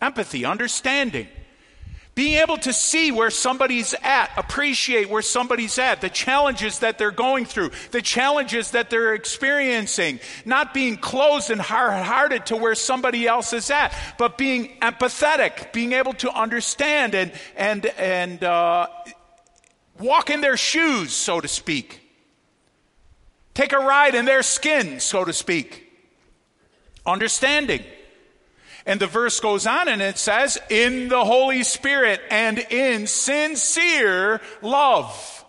empathy, 0.05 0.45
understanding. 0.45 1.27
Being 2.15 2.39
able 2.39 2.59
to 2.59 2.73
see 2.73 3.11
where 3.11 3.31
somebody's 3.31 3.93
at, 4.03 4.31
appreciate 4.37 5.09
where 5.11 5.23
somebody's 5.23 5.81
at, 5.81 6.01
the 6.01 6.09
challenges 6.09 6.79
that 6.79 6.97
they're 6.97 7.11
going 7.11 7.45
through, 7.45 7.73
the 7.91 8.03
challenges 8.03 8.71
that 8.71 8.89
they're 8.89 9.15
experiencing, 9.15 10.21
not 10.45 10.73
being 10.73 10.97
closed 10.97 11.51
and 11.51 11.61
hard 11.61 12.05
hearted 12.05 12.47
to 12.47 12.57
where 12.57 12.77
somebody 12.77 13.27
else 13.27 13.53
is 13.53 13.69
at, 13.69 13.93
but 14.17 14.39
being 14.39 14.79
empathetic, 14.81 15.73
being 15.73 15.93
able 15.93 16.13
to 16.13 16.31
understand 16.31 17.17
and, 17.17 17.33
and, 17.57 17.87
and 17.87 18.45
uh, 18.45 18.87
walk 19.99 20.31
in 20.31 20.41
their 20.41 20.57
shoes, 20.57 21.13
so 21.13 21.41
to 21.41 21.49
speak. 21.49 22.01
Take 23.55 23.73
a 23.73 23.79
ride 23.79 24.15
in 24.15 24.25
their 24.25 24.43
skin, 24.43 25.01
so 25.01 25.25
to 25.25 25.33
speak. 25.33 25.85
Understanding. 27.05 27.83
And 28.87 29.01
the 29.01 29.07
verse 29.07 29.41
goes 29.41 29.67
on 29.67 29.89
and 29.89 30.03
it 30.03 30.19
says, 30.19 30.59
in 30.69 31.09
the 31.09 31.25
Holy 31.25 31.63
Spirit 31.63 32.21
and 32.31 32.59
in 32.59 33.07
sincere 33.07 34.41
love. 34.61 35.45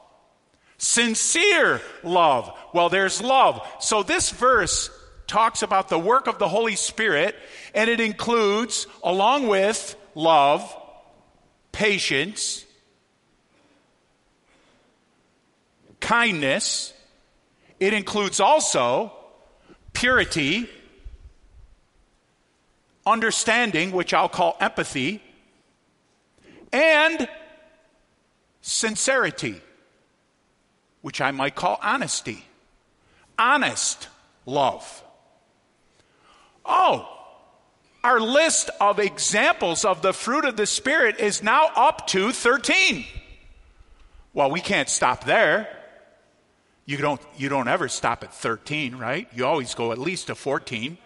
Sincere 0.77 1.81
love. 2.03 2.57
Well, 2.73 2.89
there's 2.89 3.21
love. 3.21 3.65
So 3.79 4.03
this 4.03 4.29
verse 4.29 4.89
talks 5.27 5.63
about 5.63 5.89
the 5.89 5.99
work 5.99 6.27
of 6.27 6.39
the 6.39 6.47
Holy 6.47 6.75
Spirit 6.75 7.35
and 7.73 7.89
it 7.89 7.99
includes, 7.99 8.87
along 9.03 9.47
with 9.47 9.95
love, 10.13 10.73
patience, 11.71 12.65
kindness, 15.99 16.93
it 17.79 17.93
includes 17.93 18.39
also 18.39 19.11
purity, 19.91 20.69
understanding, 23.05 23.91
which 23.91 24.13
I'll 24.13 24.29
call 24.29 24.57
empathy, 24.59 25.21
and 26.71 27.27
sincerity, 28.61 29.61
which 31.01 31.21
I 31.21 31.31
might 31.31 31.55
call 31.55 31.79
honesty. 31.81 32.45
Honest 33.37 34.07
love. 34.45 35.03
Oh, 36.65 37.07
our 38.03 38.19
list 38.19 38.69
of 38.79 38.99
examples 38.99 39.85
of 39.85 40.01
the 40.01 40.13
fruit 40.13 40.45
of 40.45 40.57
the 40.57 40.65
Spirit 40.65 41.19
is 41.19 41.41
now 41.41 41.69
up 41.75 42.07
to 42.07 42.31
13. 42.31 43.05
Well, 44.33 44.51
we 44.51 44.61
can't 44.61 44.89
stop 44.89 45.23
there. 45.23 45.69
You 46.85 46.97
don't, 46.97 47.21
you 47.37 47.49
don't 47.49 47.67
ever 47.67 47.87
stop 47.87 48.23
at 48.23 48.33
13, 48.33 48.95
right? 48.95 49.27
You 49.33 49.45
always 49.45 49.73
go 49.73 49.91
at 49.91 49.97
least 49.97 50.27
to 50.27 50.35
14. 50.35 50.97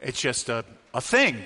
It's 0.00 0.20
just 0.20 0.48
a, 0.48 0.64
a 0.94 1.00
thing. 1.00 1.42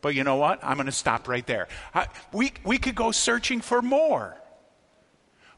But 0.00 0.14
you 0.14 0.22
know 0.22 0.36
what? 0.36 0.60
I'm 0.62 0.74
going 0.74 0.86
to 0.86 0.92
stop 0.92 1.28
right 1.28 1.46
there. 1.46 1.66
I, 1.94 2.08
we, 2.32 2.52
we 2.62 2.78
could 2.78 2.94
go 2.94 3.10
searching 3.10 3.60
for 3.60 3.80
more. 3.80 4.36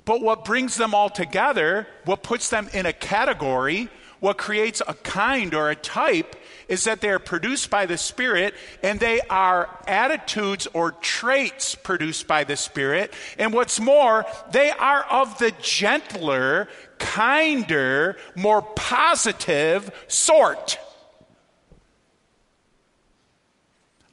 But 0.05 0.20
what 0.20 0.44
brings 0.44 0.76
them 0.76 0.94
all 0.94 1.11
together, 1.11 1.88
what 2.05 2.22
puts 2.22 2.48
them 2.48 2.68
in 2.72 2.87
a 2.87 2.92
category, 2.92 3.88
what 4.20 4.38
creates 4.38 4.81
a 4.87 4.94
kind 4.94 5.52
or 5.52 5.68
a 5.68 5.74
type, 5.74 6.37
is 6.68 6.85
that 6.85 7.00
they 7.00 7.09
are 7.11 7.18
produced 7.18 7.70
by 7.70 7.87
the 7.87 7.98
Spirit 7.98 8.55
and 8.85 9.00
they 9.00 9.20
are 9.22 9.68
attitudes 9.88 10.68
or 10.72 10.92
traits 10.92 11.74
produced 11.74 12.29
by 12.29 12.44
the 12.44 12.57
Spirit. 12.57 13.12
And 13.38 13.52
what's 13.52 13.81
more, 13.81 14.26
they 14.52 14.70
are 14.70 15.02
of 15.11 15.38
the 15.38 15.52
gentler, 15.61 16.68
kinder, 16.98 18.16
more 18.37 18.62
positive 18.62 19.90
sort. 20.07 20.79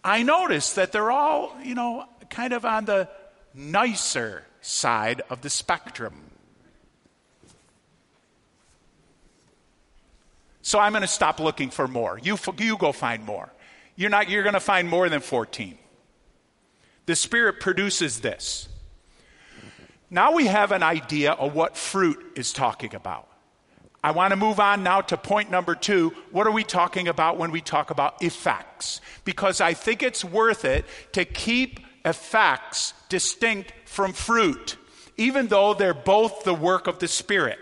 I 0.04 0.24
notice 0.24 0.74
that 0.74 0.92
they're 0.92 1.12
all, 1.12 1.56
you 1.64 1.76
know, 1.76 2.06
kind 2.30 2.54
of 2.54 2.66
on 2.66 2.86
the 2.86 3.10
nicer 3.54 4.44
side 4.62 5.22
of 5.30 5.42
the 5.42 5.50
spectrum. 5.50 6.14
So 10.62 10.80
I'm 10.80 10.94
going 10.94 11.02
to 11.02 11.08
stop 11.08 11.40
looking 11.40 11.70
for 11.70 11.88
more. 11.88 12.20
You, 12.22 12.38
you 12.58 12.78
go 12.78 12.92
find 12.92 13.26
more. 13.26 13.52
You're, 13.96 14.10
not, 14.10 14.30
you're 14.30 14.44
going 14.44 14.54
to 14.54 14.60
find 14.60 14.90
more 14.90 15.10
than 15.10 15.22
14. 15.22 15.78
The 17.06 17.16
Spirit 17.16 17.60
produces 17.60 18.22
this. 18.22 18.70
Now 20.10 20.32
we 20.32 20.48
have 20.48 20.72
an 20.72 20.84
idea 20.84 21.34
of 21.34 21.54
what 21.54 21.76
fruit 21.76 22.20
is 22.36 22.54
talking 22.54 22.96
about. 22.96 23.28
I 24.04 24.12
want 24.12 24.32
to 24.32 24.36
move 24.36 24.60
on 24.60 24.84
now 24.84 25.00
to 25.02 25.16
point 25.16 25.50
number 25.50 25.76
two. 25.76 26.14
What 26.32 26.46
are 26.46 26.52
we 26.52 26.66
talking 26.66 27.08
about 27.08 27.38
when 27.38 27.52
we 27.52 27.62
talk 27.62 27.90
about 27.90 28.22
effects? 28.22 29.00
Because 29.24 29.62
I 29.62 29.74
think 29.74 30.04
it's 30.04 30.26
worth 30.26 30.66
it 30.66 30.86
to 31.14 31.24
keep 31.24 31.80
effects 32.04 32.94
distinct 33.08 33.74
from 33.86 34.12
fruit, 34.12 34.76
even 35.16 35.48
though 35.48 35.74
they're 35.74 35.94
both 35.94 36.44
the 36.44 36.54
work 36.54 36.88
of 36.88 37.00
the 37.00 37.08
Spirit. 37.08 37.60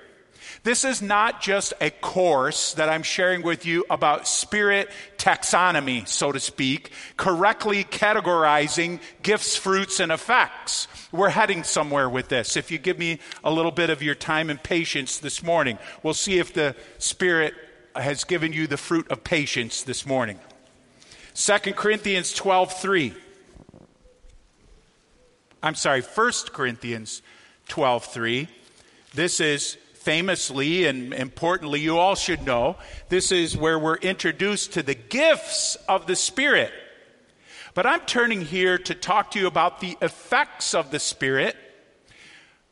This 0.64 0.84
is 0.84 1.02
not 1.02 1.42
just 1.42 1.74
a 1.82 1.90
course 1.90 2.74
that 2.74 2.90
I'm 2.90 3.04
sharing 3.04 3.42
with 3.42 3.66
you 3.66 3.86
about 3.90 4.28
spirit 4.28 4.90
taxonomy, 5.22 6.08
so 6.08 6.32
to 6.32 6.40
speak, 6.40 6.92
correctly 7.16 7.84
categorizing 7.84 9.00
gifts, 9.22 9.56
fruits, 9.56 10.00
and 10.00 10.12
effects. 10.12 10.88
We're 11.12 11.30
heading 11.30 11.64
somewhere 11.64 12.10
with 12.10 12.30
this. 12.30 12.58
If 12.58 12.72
you 12.72 12.80
give 12.80 12.98
me 12.98 13.20
a 13.44 13.52
little 13.52 13.72
bit 13.72 13.90
of 13.92 14.02
your 14.02 14.16
time 14.16 14.50
and 14.50 14.62
patience 14.62 15.20
this 15.20 15.44
morning, 15.44 15.78
we'll 16.02 16.16
see 16.16 16.40
if 16.40 16.54
the 16.54 16.76
Spirit 16.98 17.54
has 17.96 18.24
given 18.24 18.52
you 18.52 18.66
the 18.66 18.78
fruit 18.78 19.10
of 19.12 19.24
patience 19.24 19.84
this 19.84 20.06
morning. 20.06 20.40
2 21.36 21.58
Corinthians 21.74 22.34
12 22.34 22.74
3. 22.74 23.14
I'm 25.64 25.76
sorry, 25.76 26.02
1 26.02 26.32
Corinthians 26.52 27.22
12 27.68 28.06
3. 28.06 28.48
This 29.14 29.40
is 29.40 29.78
famously 30.02 30.86
and 30.86 31.14
importantly, 31.14 31.80
you 31.80 31.98
all 31.98 32.16
should 32.16 32.46
know, 32.46 32.76
this 33.10 33.32
is 33.32 33.56
where 33.56 33.78
we're 33.78 33.98
introduced 33.98 34.74
to 34.74 34.84
the 34.84 34.96
gifts 34.96 35.76
of 35.88 36.08
the 36.08 36.16
Spirit. 36.16 36.72
But 37.74 37.86
I'm 37.86 38.02
turning 38.02 38.42
here 38.42 38.78
to 38.80 38.96
talk 38.96 39.32
to 39.32 39.40
you 39.40 39.48
about 39.48 39.80
the 39.80 39.98
effects 40.02 40.74
of 40.74 40.92
the 40.92 41.00
Spirit. 41.00 41.56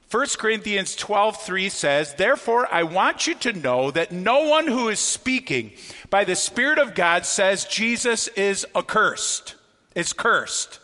1 0.09 0.39
Corinthians 0.39 0.95
12:3 0.95 1.69
says, 1.69 2.15
"Therefore 2.15 2.67
I 2.73 2.81
want 2.81 3.27
you 3.27 3.35
to 3.35 3.53
know 3.53 3.91
that 3.91 4.11
no 4.11 4.39
one 4.39 4.65
who 4.67 4.89
is 4.89 4.99
speaking 4.99 5.71
by 6.09 6.23
the 6.23 6.35
Spirit 6.35 6.79
of 6.79 6.95
God 6.95 7.27
says 7.27 7.65
Jesus 7.65 8.27
is 8.29 8.65
accursed, 8.75 9.53
is 9.93 10.13
cursed. 10.13 10.79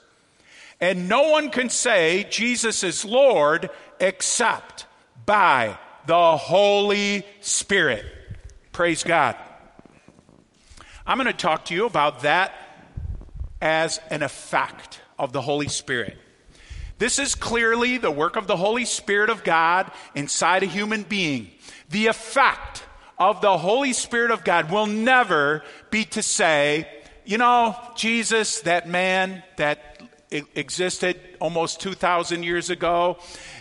And 0.79 1.09
no 1.09 1.29
one 1.29 1.49
can 1.49 1.69
say 1.69 2.27
Jesus 2.29 2.83
is 2.83 3.03
Lord 3.03 3.71
except 3.99 4.85
by 5.25 5.79
the 6.07 6.37
Holy 6.37 7.25
Spirit. 7.41 8.05
Praise 8.71 9.03
God. 9.03 9.35
I'm 11.05 11.17
going 11.17 11.27
to 11.27 11.33
talk 11.33 11.65
to 11.65 11.75
you 11.75 11.85
about 11.85 12.21
that 12.21 12.53
as 13.61 13.99
an 14.09 14.23
effect 14.23 14.99
of 15.17 15.31
the 15.33 15.41
Holy 15.41 15.67
Spirit. 15.67 16.17
This 16.97 17.19
is 17.19 17.35
clearly 17.35 17.97
the 17.97 18.11
work 18.11 18.35
of 18.35 18.47
the 18.47 18.57
Holy 18.57 18.85
Spirit 18.85 19.29
of 19.29 19.43
God 19.43 19.91
inside 20.13 20.63
a 20.63 20.67
human 20.67 21.03
being. 21.03 21.51
The 21.89 22.07
effect 22.07 22.83
of 23.17 23.41
the 23.41 23.57
Holy 23.57 23.93
Spirit 23.93 24.31
of 24.31 24.43
God 24.43 24.71
will 24.71 24.87
never 24.87 25.63
be 25.89 26.05
to 26.05 26.21
say, 26.21 26.87
you 27.25 27.37
know, 27.37 27.75
Jesus, 27.95 28.61
that 28.61 28.87
man 28.87 29.43
that 29.57 29.94
existed 30.31 31.19
almost 31.39 31.79
2,000 31.81 32.43
years 32.43 32.69
ago, 32.69 33.17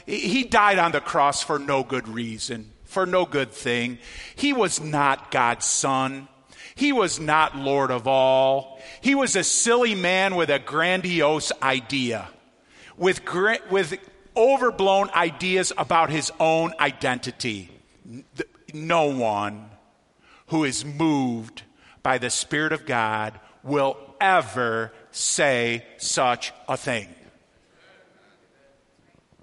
he 0.07 0.45
died 0.45 0.79
on 0.79 0.93
the 0.93 1.01
cross 1.01 1.43
for 1.43 1.59
no 1.59 1.83
good 1.83 2.09
reason, 2.09 2.73
for 2.85 3.07
no 3.07 3.25
good 3.25 3.51
thing. 3.51 3.99
He 4.35 4.53
was 4.53 4.81
not 4.81 5.31
God's 5.31 5.67
son. 5.67 6.29
He 6.75 6.93
was 6.93 7.21
not 7.21 7.57
Lord 7.57 7.91
of 7.91 8.07
all. 8.09 8.81
He 9.01 9.15
was 9.15 9.37
a 9.37 9.45
silly 9.45 9.95
man 9.95 10.35
with 10.35 10.51
a 10.51 10.59
grandiose 10.59 11.53
idea, 11.63 12.29
with, 12.97 13.21
with 13.71 13.99
overblown 14.37 15.11
ideas 15.11 15.73
about 15.79 16.11
his 16.11 16.33
own 16.41 16.73
identity. 16.81 17.71
No 18.73 19.07
one 19.07 19.71
who 20.49 20.65
is 20.65 20.85
moved 20.85 21.63
by 22.03 22.19
the 22.19 22.31
Spirit 22.31 22.73
of 22.73 22.87
God 22.87 23.39
will 23.63 23.97
ever 24.21 24.93
say 25.15 25.85
such 25.97 26.53
a 26.69 26.77
thing. 26.77 27.09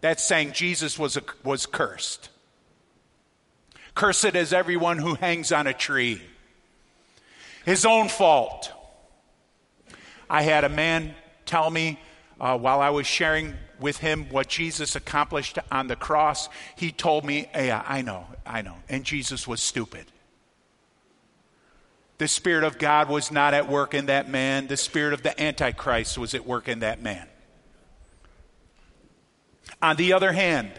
That's 0.02 0.24
saying 0.24 0.52
Jesus 0.52 1.00
was, 1.00 1.16
a, 1.16 1.24
was 1.44 1.66
cursed. 1.66 2.30
Cursed 3.96 4.36
is 4.36 4.52
everyone 4.52 4.98
who 4.98 5.16
hangs 5.16 5.52
on 5.52 5.68
a 5.68 5.74
tree. 5.74 6.22
His 7.66 7.86
own 7.86 8.10
fault. 8.10 8.72
I 10.30 10.42
had 10.42 10.64
a 10.64 10.70
man 10.70 11.16
tell 11.46 11.70
me 11.70 12.00
uh, 12.40 12.58
while 12.58 12.82
I 12.82 12.90
was 12.90 13.08
sharing 13.08 13.54
with 13.80 13.98
him 13.98 14.28
what 14.30 14.48
Jesus 14.48 14.96
accomplished 14.96 15.58
on 15.72 15.88
the 15.88 15.96
cross, 15.96 16.50
he 16.76 16.92
told 16.92 17.24
me, 17.24 17.48
Yeah, 17.54 17.84
I 17.88 18.02
know, 18.02 18.26
I 18.46 18.62
know. 18.62 18.76
And 18.90 19.04
Jesus 19.04 19.48
was 19.48 19.62
stupid. 19.62 20.06
The 22.22 22.28
Spirit 22.28 22.64
of 22.64 22.78
God 22.78 23.10
was 23.10 23.32
not 23.32 23.56
at 23.56 23.68
work 23.68 23.96
in 23.96 24.06
that 24.06 24.30
man, 24.30 24.68
the 24.68 24.78
Spirit 24.78 25.14
of 25.14 25.24
the 25.24 25.42
Antichrist 25.42 26.20
was 26.20 26.36
at 26.36 26.46
work 26.46 26.68
in 26.68 26.82
that 26.82 27.02
man. 27.02 27.28
On 29.82 29.96
the 29.96 30.14
other 30.14 30.32
hand, 30.32 30.70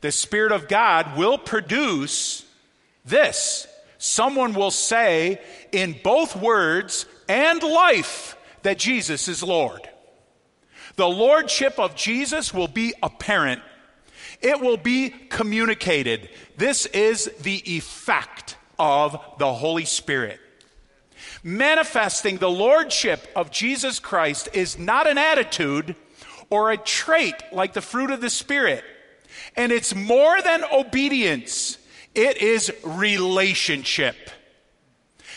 the 0.00 0.12
Spirit 0.12 0.52
of 0.52 0.68
God 0.68 1.18
will 1.18 1.38
produce 1.38 2.46
this. 3.04 3.66
Someone 3.98 4.54
will 4.54 4.70
say 4.70 5.40
in 5.72 5.96
both 6.04 6.36
words 6.36 7.06
and 7.28 7.60
life 7.60 8.36
that 8.62 8.78
Jesus 8.78 9.26
is 9.26 9.42
Lord. 9.42 9.90
The 10.94 11.08
Lordship 11.08 11.80
of 11.80 11.96
Jesus 11.96 12.54
will 12.54 12.68
be 12.68 12.94
apparent, 13.02 13.60
it 14.40 14.60
will 14.60 14.76
be 14.76 15.10
communicated. 15.10 16.30
This 16.56 16.86
is 16.86 17.24
the 17.42 17.56
effect 17.76 18.47
of 18.78 19.20
the 19.38 19.52
Holy 19.52 19.84
Spirit. 19.84 20.40
Manifesting 21.42 22.38
the 22.38 22.50
Lordship 22.50 23.28
of 23.36 23.50
Jesus 23.50 23.98
Christ 23.98 24.48
is 24.52 24.78
not 24.78 25.06
an 25.06 25.18
attitude 25.18 25.94
or 26.50 26.70
a 26.70 26.76
trait 26.76 27.34
like 27.52 27.72
the 27.72 27.80
fruit 27.80 28.10
of 28.10 28.20
the 28.20 28.30
Spirit. 28.30 28.84
And 29.56 29.72
it's 29.72 29.94
more 29.94 30.40
than 30.42 30.64
obedience, 30.72 31.78
it 32.14 32.38
is 32.38 32.72
relationship. 32.82 34.16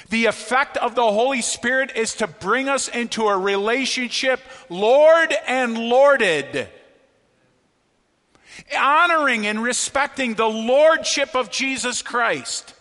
The 0.09 0.25
effect 0.25 0.77
of 0.77 0.95
the 0.95 1.09
Holy 1.09 1.41
Spirit 1.41 1.93
is 1.95 2.15
to 2.15 2.27
bring 2.27 2.67
us 2.67 2.87
into 2.87 3.27
a 3.27 3.37
relationship, 3.37 4.41
Lord 4.69 5.33
and 5.47 5.77
Lorded. 5.77 6.67
Honoring 8.77 9.47
and 9.47 9.63
respecting 9.63 10.33
the 10.33 10.49
Lordship 10.49 11.35
of 11.35 11.49
Jesus 11.49 12.01
Christ. 12.01 12.73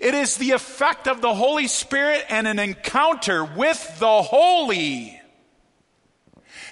It 0.00 0.14
is 0.14 0.36
the 0.36 0.52
effect 0.52 1.08
of 1.08 1.20
the 1.20 1.34
Holy 1.34 1.66
Spirit 1.66 2.24
and 2.28 2.46
an 2.46 2.58
encounter 2.58 3.44
with 3.44 3.98
the 3.98 4.22
Holy 4.22 5.20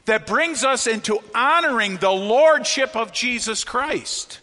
that 0.07 0.27
brings 0.27 0.65
us 0.65 0.87
into 0.87 1.19
honoring 1.35 1.97
the 1.97 2.11
Lordship 2.11 2.97
of 2.97 3.13
Jesus 3.13 3.65
Christ. 3.65 4.41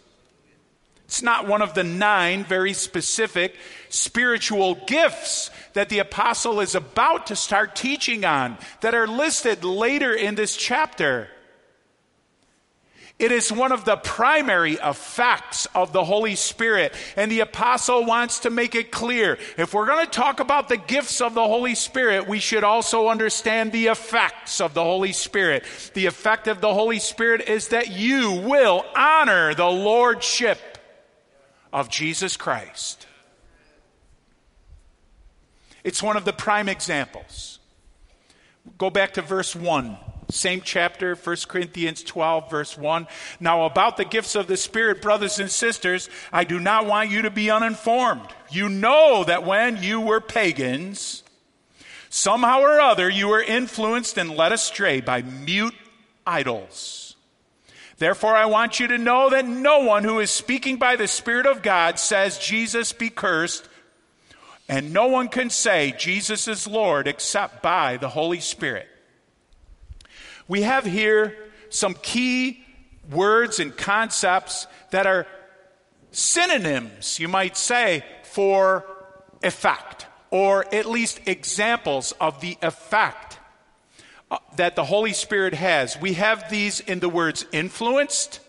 It's 1.06 1.22
not 1.22 1.46
one 1.46 1.62
of 1.62 1.74
the 1.74 1.84
nine 1.84 2.44
very 2.44 2.72
specific 2.72 3.54
spiritual 3.88 4.74
gifts 4.86 5.50
that 5.74 5.88
the 5.88 5.98
apostle 5.98 6.60
is 6.60 6.74
about 6.74 7.28
to 7.28 7.36
start 7.36 7.76
teaching 7.76 8.24
on 8.24 8.58
that 8.80 8.94
are 8.94 9.06
listed 9.06 9.64
later 9.64 10.14
in 10.14 10.34
this 10.34 10.56
chapter. 10.56 11.28
It 13.16 13.30
is 13.30 13.52
one 13.52 13.70
of 13.70 13.84
the 13.84 13.96
primary 13.96 14.72
effects 14.72 15.66
of 15.74 15.92
the 15.92 16.04
Holy 16.04 16.34
Spirit. 16.34 16.92
And 17.16 17.30
the 17.30 17.40
apostle 17.40 18.04
wants 18.04 18.40
to 18.40 18.50
make 18.50 18.74
it 18.74 18.90
clear 18.90 19.38
if 19.56 19.72
we're 19.72 19.86
going 19.86 20.04
to 20.04 20.10
talk 20.10 20.40
about 20.40 20.68
the 20.68 20.76
gifts 20.76 21.20
of 21.20 21.34
the 21.34 21.44
Holy 21.46 21.76
Spirit, 21.76 22.26
we 22.26 22.40
should 22.40 22.64
also 22.64 23.08
understand 23.08 23.70
the 23.70 23.86
effects 23.86 24.60
of 24.60 24.74
the 24.74 24.82
Holy 24.82 25.12
Spirit. 25.12 25.62
The 25.94 26.06
effect 26.06 26.48
of 26.48 26.60
the 26.60 26.74
Holy 26.74 26.98
Spirit 26.98 27.48
is 27.48 27.68
that 27.68 27.90
you 27.90 28.32
will 28.32 28.84
honor 28.96 29.54
the 29.54 29.70
Lordship 29.70 30.58
of 31.72 31.88
Jesus 31.88 32.36
Christ. 32.36 33.06
It's 35.84 36.02
one 36.02 36.16
of 36.16 36.24
the 36.24 36.32
prime 36.32 36.68
examples. 36.68 37.60
Go 38.76 38.90
back 38.90 39.14
to 39.14 39.22
verse 39.22 39.54
1. 39.54 39.98
Same 40.34 40.60
chapter, 40.60 41.14
1 41.14 41.36
Corinthians 41.48 42.02
12, 42.02 42.50
verse 42.50 42.76
1. 42.76 43.06
Now, 43.40 43.64
about 43.64 43.96
the 43.96 44.04
gifts 44.04 44.34
of 44.34 44.46
the 44.46 44.56
Spirit, 44.56 45.00
brothers 45.00 45.38
and 45.38 45.50
sisters, 45.50 46.10
I 46.32 46.44
do 46.44 46.58
not 46.58 46.86
want 46.86 47.10
you 47.10 47.22
to 47.22 47.30
be 47.30 47.50
uninformed. 47.50 48.28
You 48.50 48.68
know 48.68 49.24
that 49.24 49.44
when 49.44 49.82
you 49.82 50.00
were 50.00 50.20
pagans, 50.20 51.22
somehow 52.08 52.60
or 52.60 52.80
other 52.80 53.08
you 53.08 53.28
were 53.28 53.42
influenced 53.42 54.18
and 54.18 54.30
led 54.30 54.52
astray 54.52 55.00
by 55.00 55.22
mute 55.22 55.74
idols 56.26 57.04
Therefore, 57.98 58.34
I 58.34 58.46
want 58.46 58.80
you 58.80 58.88
to 58.88 58.98
know 58.98 59.30
that 59.30 59.46
no 59.46 59.80
one 59.80 60.04
who 60.04 60.18
is 60.18 60.30
speaking 60.30 60.76
by 60.76 60.96
the 60.96 61.06
Spirit 61.06 61.46
of 61.46 61.62
God 61.62 61.98
says, 61.98 62.38
Jesus 62.38 62.92
be 62.92 63.08
cursed, 63.08 63.68
and 64.68 64.92
no 64.92 65.06
one 65.06 65.28
can 65.28 65.48
say, 65.50 65.94
Jesus 65.96 66.48
is 66.48 66.66
Lord, 66.66 67.06
except 67.06 67.62
by 67.62 67.96
the 67.96 68.08
Holy 68.08 68.40
Spirit. 68.40 68.88
We 70.48 70.62
have 70.62 70.84
here 70.84 71.36
some 71.70 71.94
key 71.94 72.64
words 73.10 73.60
and 73.60 73.76
concepts 73.76 74.66
that 74.90 75.06
are 75.06 75.26
synonyms, 76.10 77.18
you 77.18 77.28
might 77.28 77.56
say, 77.56 78.04
for 78.24 78.84
effect, 79.42 80.06
or 80.30 80.64
at 80.74 80.86
least 80.86 81.20
examples 81.26 82.12
of 82.20 82.40
the 82.40 82.56
effect 82.62 83.38
uh, 84.30 84.38
that 84.56 84.76
the 84.76 84.84
Holy 84.84 85.12
Spirit 85.12 85.54
has. 85.54 85.98
We 86.00 86.14
have 86.14 86.50
these 86.50 86.80
in 86.80 87.00
the 87.00 87.08
words 87.08 87.44
influenced 87.52 88.40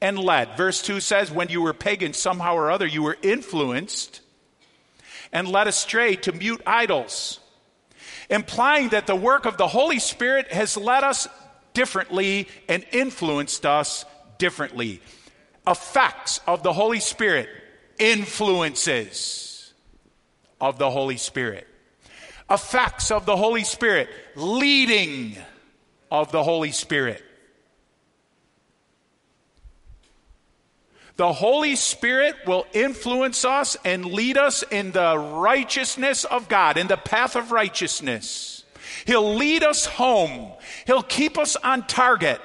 and 0.00 0.18
led. 0.18 0.56
Verse 0.56 0.82
2 0.82 1.00
says, 1.00 1.30
When 1.30 1.48
you 1.48 1.62
were 1.62 1.74
pagan, 1.74 2.12
somehow 2.12 2.54
or 2.54 2.70
other, 2.70 2.86
you 2.86 3.02
were 3.02 3.18
influenced 3.22 4.20
and 5.32 5.48
led 5.48 5.68
astray 5.68 6.16
to 6.16 6.32
mute 6.32 6.62
idols, 6.66 7.40
implying 8.30 8.90
that 8.90 9.06
the 9.06 9.16
work 9.16 9.44
of 9.44 9.56
the 9.56 9.68
Holy 9.68 9.98
Spirit 9.98 10.50
has 10.52 10.76
led 10.76 11.04
us 11.04 11.28
differently 11.74 12.48
and 12.68 12.84
influenced 12.92 13.66
us 13.66 14.04
differently. 14.38 15.02
Effects 15.66 16.40
of 16.46 16.62
the 16.62 16.72
Holy 16.72 17.00
Spirit, 17.00 17.48
influences 17.98 19.74
of 20.60 20.78
the 20.78 20.90
Holy 20.90 21.16
Spirit. 21.16 21.66
Effects 22.48 23.10
of 23.10 23.26
the 23.26 23.36
Holy 23.36 23.64
Spirit, 23.64 24.08
leading 24.36 25.36
of 26.10 26.32
the 26.32 26.42
Holy 26.42 26.72
Spirit. 26.72 27.22
The 31.20 31.34
Holy 31.34 31.76
Spirit 31.76 32.34
will 32.46 32.66
influence 32.72 33.44
us 33.44 33.76
and 33.84 34.06
lead 34.06 34.38
us 34.38 34.64
in 34.70 34.92
the 34.92 35.18
righteousness 35.18 36.24
of 36.24 36.48
God, 36.48 36.78
in 36.78 36.86
the 36.86 36.96
path 36.96 37.36
of 37.36 37.52
righteousness. 37.52 38.64
He'll 39.04 39.34
lead 39.34 39.62
us 39.62 39.84
home. 39.84 40.50
He'll 40.86 41.02
keep 41.02 41.36
us 41.36 41.56
on 41.56 41.86
target. 41.86 42.40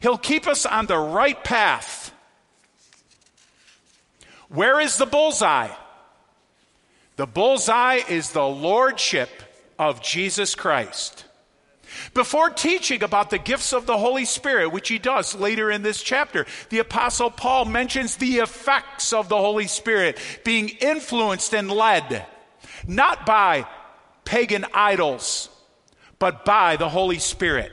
He'll 0.00 0.18
keep 0.18 0.46
us 0.46 0.66
on 0.66 0.84
the 0.84 0.98
right 0.98 1.42
path. 1.42 2.12
Where 4.50 4.78
is 4.78 4.98
the 4.98 5.06
bullseye? 5.06 5.70
The 7.16 7.26
bullseye 7.26 8.00
is 8.10 8.32
the 8.32 8.46
lordship 8.46 9.30
of 9.78 10.02
Jesus 10.02 10.54
Christ. 10.54 11.24
Before 12.14 12.50
teaching 12.50 13.02
about 13.02 13.30
the 13.30 13.38
gifts 13.38 13.72
of 13.72 13.86
the 13.86 13.96
Holy 13.96 14.24
Spirit, 14.24 14.72
which 14.72 14.88
he 14.88 14.98
does 14.98 15.34
later 15.34 15.70
in 15.70 15.82
this 15.82 16.02
chapter, 16.02 16.46
the 16.70 16.78
Apostle 16.78 17.30
Paul 17.30 17.66
mentions 17.66 18.16
the 18.16 18.38
effects 18.38 19.12
of 19.12 19.28
the 19.28 19.36
Holy 19.36 19.66
Spirit 19.66 20.18
being 20.44 20.68
influenced 20.68 21.54
and 21.54 21.70
led, 21.70 22.26
not 22.86 23.26
by 23.26 23.66
pagan 24.24 24.66
idols, 24.74 25.48
but 26.18 26.44
by 26.44 26.76
the 26.76 26.88
Holy 26.88 27.18
Spirit. 27.18 27.72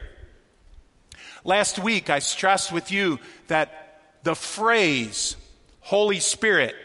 Last 1.44 1.80
week, 1.80 2.10
I 2.10 2.20
stressed 2.20 2.72
with 2.72 2.92
you 2.92 3.20
that 3.48 4.00
the 4.24 4.36
phrase 4.36 5.36
Holy 5.82 6.20
Spirit, 6.20 6.76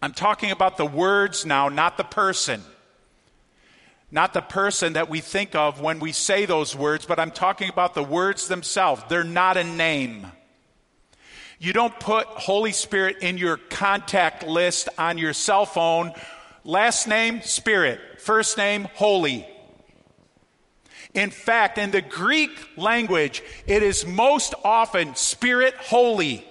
I'm 0.00 0.14
talking 0.14 0.50
about 0.50 0.78
the 0.78 0.86
words 0.86 1.44
now, 1.44 1.68
not 1.68 1.96
the 1.96 2.04
person. 2.04 2.62
Not 4.14 4.32
the 4.32 4.42
person 4.42 4.92
that 4.92 5.10
we 5.10 5.20
think 5.20 5.56
of 5.56 5.80
when 5.80 5.98
we 5.98 6.12
say 6.12 6.46
those 6.46 6.76
words, 6.76 7.04
but 7.04 7.18
I'm 7.18 7.32
talking 7.32 7.68
about 7.68 7.94
the 7.94 8.02
words 8.04 8.46
themselves. 8.46 9.02
They're 9.08 9.24
not 9.24 9.56
a 9.56 9.64
name. 9.64 10.28
You 11.58 11.72
don't 11.72 11.98
put 11.98 12.28
Holy 12.28 12.70
Spirit 12.70 13.16
in 13.22 13.38
your 13.38 13.56
contact 13.56 14.46
list 14.46 14.88
on 14.98 15.18
your 15.18 15.32
cell 15.32 15.66
phone. 15.66 16.12
Last 16.62 17.08
name, 17.08 17.42
Spirit. 17.42 17.98
First 18.20 18.56
name, 18.56 18.86
Holy. 18.94 19.48
In 21.12 21.30
fact, 21.30 21.76
in 21.76 21.90
the 21.90 22.00
Greek 22.00 22.52
language, 22.76 23.42
it 23.66 23.82
is 23.82 24.06
most 24.06 24.54
often 24.62 25.16
Spirit 25.16 25.74
Holy. 25.74 26.46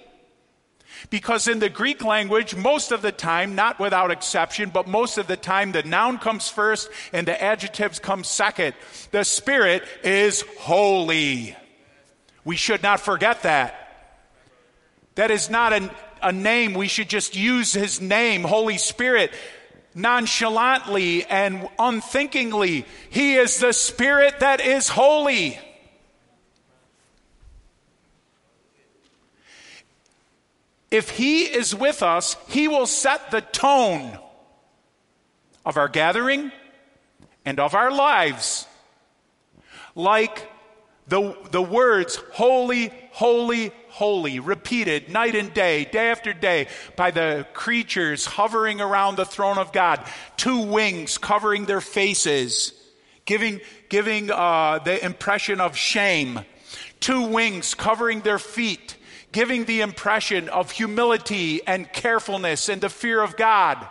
Because 1.09 1.47
in 1.47 1.59
the 1.59 1.69
Greek 1.69 2.03
language, 2.03 2.55
most 2.55 2.91
of 2.91 3.01
the 3.01 3.11
time, 3.11 3.55
not 3.55 3.79
without 3.79 4.11
exception, 4.11 4.69
but 4.69 4.87
most 4.87 5.17
of 5.17 5.27
the 5.27 5.37
time, 5.37 5.71
the 5.71 5.83
noun 5.83 6.17
comes 6.17 6.49
first 6.49 6.89
and 7.11 7.27
the 7.27 7.41
adjectives 7.41 7.99
come 7.99 8.23
second. 8.23 8.73
The 9.11 9.23
Spirit 9.23 9.83
is 10.03 10.43
holy. 10.59 11.55
We 12.45 12.55
should 12.55 12.83
not 12.83 12.99
forget 12.99 13.43
that. 13.43 13.79
That 15.15 15.31
is 15.31 15.49
not 15.49 15.73
a, 15.73 15.91
a 16.21 16.31
name. 16.31 16.73
We 16.73 16.87
should 16.87 17.09
just 17.09 17.35
use 17.35 17.73
his 17.73 18.01
name, 18.01 18.43
Holy 18.43 18.77
Spirit 18.77 19.31
nonchalantly 19.95 21.25
and 21.25 21.69
unthinkingly. 21.77 22.85
He 23.09 23.35
is 23.35 23.59
the 23.59 23.73
Spirit 23.73 24.39
that 24.39 24.61
is 24.61 24.89
holy. 24.89 25.59
If 30.93 31.09
He 31.09 31.45
is 31.45 31.73
with 31.73 32.03
us, 32.03 32.37
He 32.47 32.67
will 32.67 32.85
set 32.85 33.31
the 33.31 33.41
tone 33.41 34.15
of 35.65 35.75
our 35.75 35.87
gathering 35.87 36.51
and 37.43 37.59
of 37.59 37.73
our 37.73 37.91
lives. 37.91 38.67
Like 39.95 40.47
the, 41.07 41.35
the 41.49 41.63
words, 41.63 42.17
holy, 42.33 42.93
holy, 43.11 43.71
holy, 43.89 44.39
repeated 44.39 45.09
night 45.09 45.33
and 45.33 45.51
day, 45.51 45.85
day 45.85 46.11
after 46.11 46.31
day, 46.31 46.67
by 46.95 47.09
the 47.09 47.47
creatures 47.53 48.27
hovering 48.27 48.79
around 48.79 49.15
the 49.15 49.25
throne 49.25 49.57
of 49.57 49.73
God, 49.73 49.99
two 50.37 50.59
wings 50.59 51.17
covering 51.17 51.65
their 51.65 51.81
faces, 51.81 52.71
giving, 53.25 53.61
giving 53.89 54.29
uh, 54.29 54.77
the 54.77 55.03
impression 55.03 55.59
of 55.59 55.75
shame, 55.75 56.41
two 56.99 57.23
wings 57.23 57.73
covering 57.73 58.21
their 58.21 58.39
feet, 58.39 58.95
giving 59.33 59.65
the 59.65 59.81
impression 59.81 60.47
of 60.47 60.71
humility 60.71 61.61
and 61.67 61.91
carefulness 61.91 62.69
and 62.69 62.79
the 62.79 62.89
fear 62.89 63.21
of 63.21 63.35
God 63.35 63.85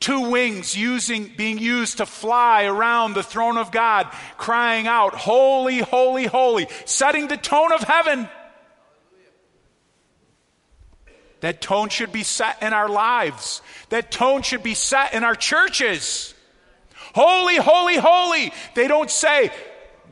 two 0.00 0.28
wings 0.28 0.76
using, 0.76 1.32
being 1.34 1.56
used 1.56 1.96
to 1.96 2.04
fly 2.04 2.64
around 2.64 3.14
the 3.14 3.22
throne 3.22 3.56
of 3.56 3.70
God, 3.70 4.06
crying 4.36 4.86
out, 4.86 5.14
Holy, 5.14 5.78
holy, 5.78 6.26
holy, 6.26 6.66
setting 6.84 7.28
the 7.28 7.38
tone 7.38 7.72
of 7.72 7.80
heaven. 7.80 8.28
That 11.40 11.62
tone 11.62 11.88
should 11.88 12.12
be 12.12 12.22
set 12.22 12.62
in 12.62 12.74
our 12.74 12.88
lives. 12.88 13.62
That 13.88 14.10
tone 14.10 14.42
should 14.42 14.62
be 14.62 14.74
set 14.74 15.14
in 15.14 15.24
our 15.24 15.34
churches. 15.34 16.34
Holy, 17.14 17.56
holy, 17.56 17.96
holy. 17.96 18.52
They 18.74 18.88
don't 18.88 19.10
say, 19.10 19.50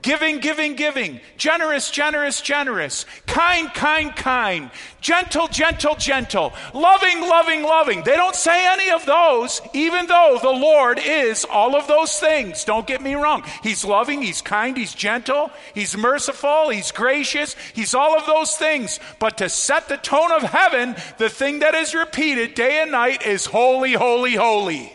Giving, 0.02 0.40
giving, 0.40 0.74
giving. 0.74 1.20
Generous, 1.36 1.88
generous, 1.88 2.40
generous. 2.40 3.06
Kind, 3.28 3.72
kind, 3.72 4.14
kind. 4.16 4.70
Gentle, 5.00 5.46
gentle, 5.46 5.94
gentle. 5.94 6.52
Loving, 6.74 7.20
loving, 7.20 7.62
loving. 7.62 8.02
They 8.02 8.16
don't 8.16 8.34
say 8.34 8.66
any 8.66 8.90
of 8.90 9.06
those, 9.06 9.60
even 9.72 10.06
though 10.06 10.40
the 10.42 10.50
Lord 10.50 10.98
is 10.98 11.44
all 11.44 11.76
of 11.76 11.86
those 11.86 12.18
things. 12.18 12.64
Don't 12.64 12.86
get 12.86 13.00
me 13.00 13.14
wrong. 13.14 13.44
He's 13.62 13.84
loving, 13.84 14.22
He's 14.22 14.42
kind, 14.42 14.76
He's 14.76 14.92
gentle, 14.92 15.52
He's 15.72 15.96
merciful, 15.96 16.70
He's 16.70 16.90
gracious, 16.90 17.54
He's 17.72 17.94
all 17.94 18.18
of 18.18 18.26
those 18.26 18.56
things. 18.56 18.98
But 19.20 19.38
to 19.38 19.48
set 19.48 19.88
the 19.88 19.98
tone 19.98 20.32
of 20.32 20.42
heaven, 20.42 20.96
the 21.18 21.30
thing 21.30 21.60
that 21.60 21.76
is 21.76 21.94
repeated 21.94 22.54
day 22.54 22.82
and 22.82 22.90
night 22.90 23.24
is 23.24 23.46
holy, 23.46 23.92
holy, 23.92 24.34
holy. 24.34 24.92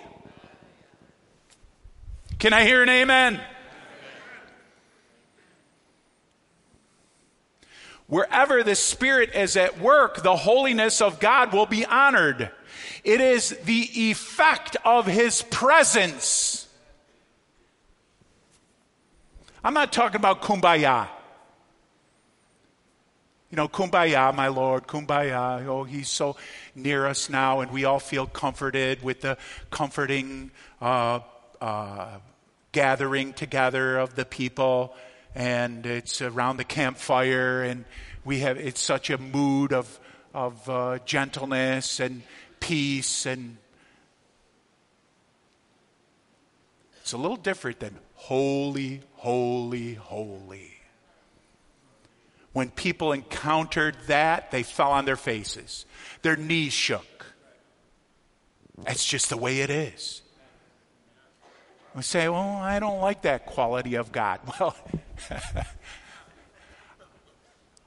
Can 2.39 2.51
I 2.51 2.65
hear 2.65 2.83
an 2.83 2.89
amen? 2.89 3.41
Wherever 8.07 8.63
the 8.63 8.75
Spirit 8.75 9.35
is 9.35 9.57
at 9.57 9.79
work, 9.79 10.23
the 10.23 10.35
holiness 10.35 11.01
of 11.01 11.19
God 11.19 11.51
will 11.51 11.65
be 11.65 11.85
honored. 11.85 12.49
It 13.03 13.19
is 13.19 13.49
the 13.65 14.09
effect 14.09 14.77
of 14.85 15.05
His 15.05 15.41
presence. 15.41 16.67
I'm 19.63 19.73
not 19.73 19.91
talking 19.91 20.15
about 20.15 20.41
kumbaya. 20.41 21.09
You 23.51 23.57
know, 23.57 23.67
kumbaya, 23.67 24.33
my 24.33 24.47
Lord, 24.47 24.87
kumbaya. 24.87 25.65
Oh, 25.67 25.83
He's 25.83 26.09
so 26.09 26.37
near 26.75 27.05
us 27.07 27.29
now, 27.29 27.59
and 27.59 27.71
we 27.71 27.83
all 27.83 27.99
feel 27.99 28.25
comforted 28.25 29.03
with 29.03 29.21
the 29.21 29.37
comforting 29.69 30.51
uh, 30.81 31.19
uh, 31.59 32.19
gathering 32.71 33.33
together 33.33 33.97
of 33.97 34.15
the 34.15 34.23
people 34.23 34.95
and 35.37 35.85
it's 35.85 36.23
around 36.23 36.57
the 36.57 36.63
campfire, 36.63 37.61
and 37.61 37.85
we 38.25 38.39
have 38.39 38.57
it's 38.57 38.81
such 38.81 39.11
a 39.11 39.19
mood 39.19 39.71
of 39.71 39.99
of 40.33 40.67
uh, 40.67 40.97
gentleness 41.05 41.99
and 41.99 42.23
peace, 42.59 43.27
and 43.27 43.57
it's 47.01 47.13
a 47.13 47.17
little 47.17 47.37
different 47.37 47.79
than 47.79 47.99
holy, 48.15 49.01
holy, 49.13 49.93
holy. 49.93 50.73
when 52.53 52.71
people 52.71 53.11
encountered 53.11 53.95
that, 54.07 54.49
they 54.49 54.63
fell 54.63 54.91
on 54.91 55.05
their 55.05 55.15
faces. 55.15 55.85
Their 56.23 56.35
knees 56.35 56.73
shook. 56.73 57.27
That's 58.79 59.05
just 59.05 59.29
the 59.29 59.37
way 59.37 59.59
it 59.59 59.69
is. 59.69 60.23
Say, 62.01 62.29
well, 62.29 62.57
I 62.57 62.79
don't 62.79 62.99
like 63.01 63.23
that 63.23 63.45
quality 63.45 63.95
of 63.95 64.11
God. 64.11 64.39
Well, 64.59 64.75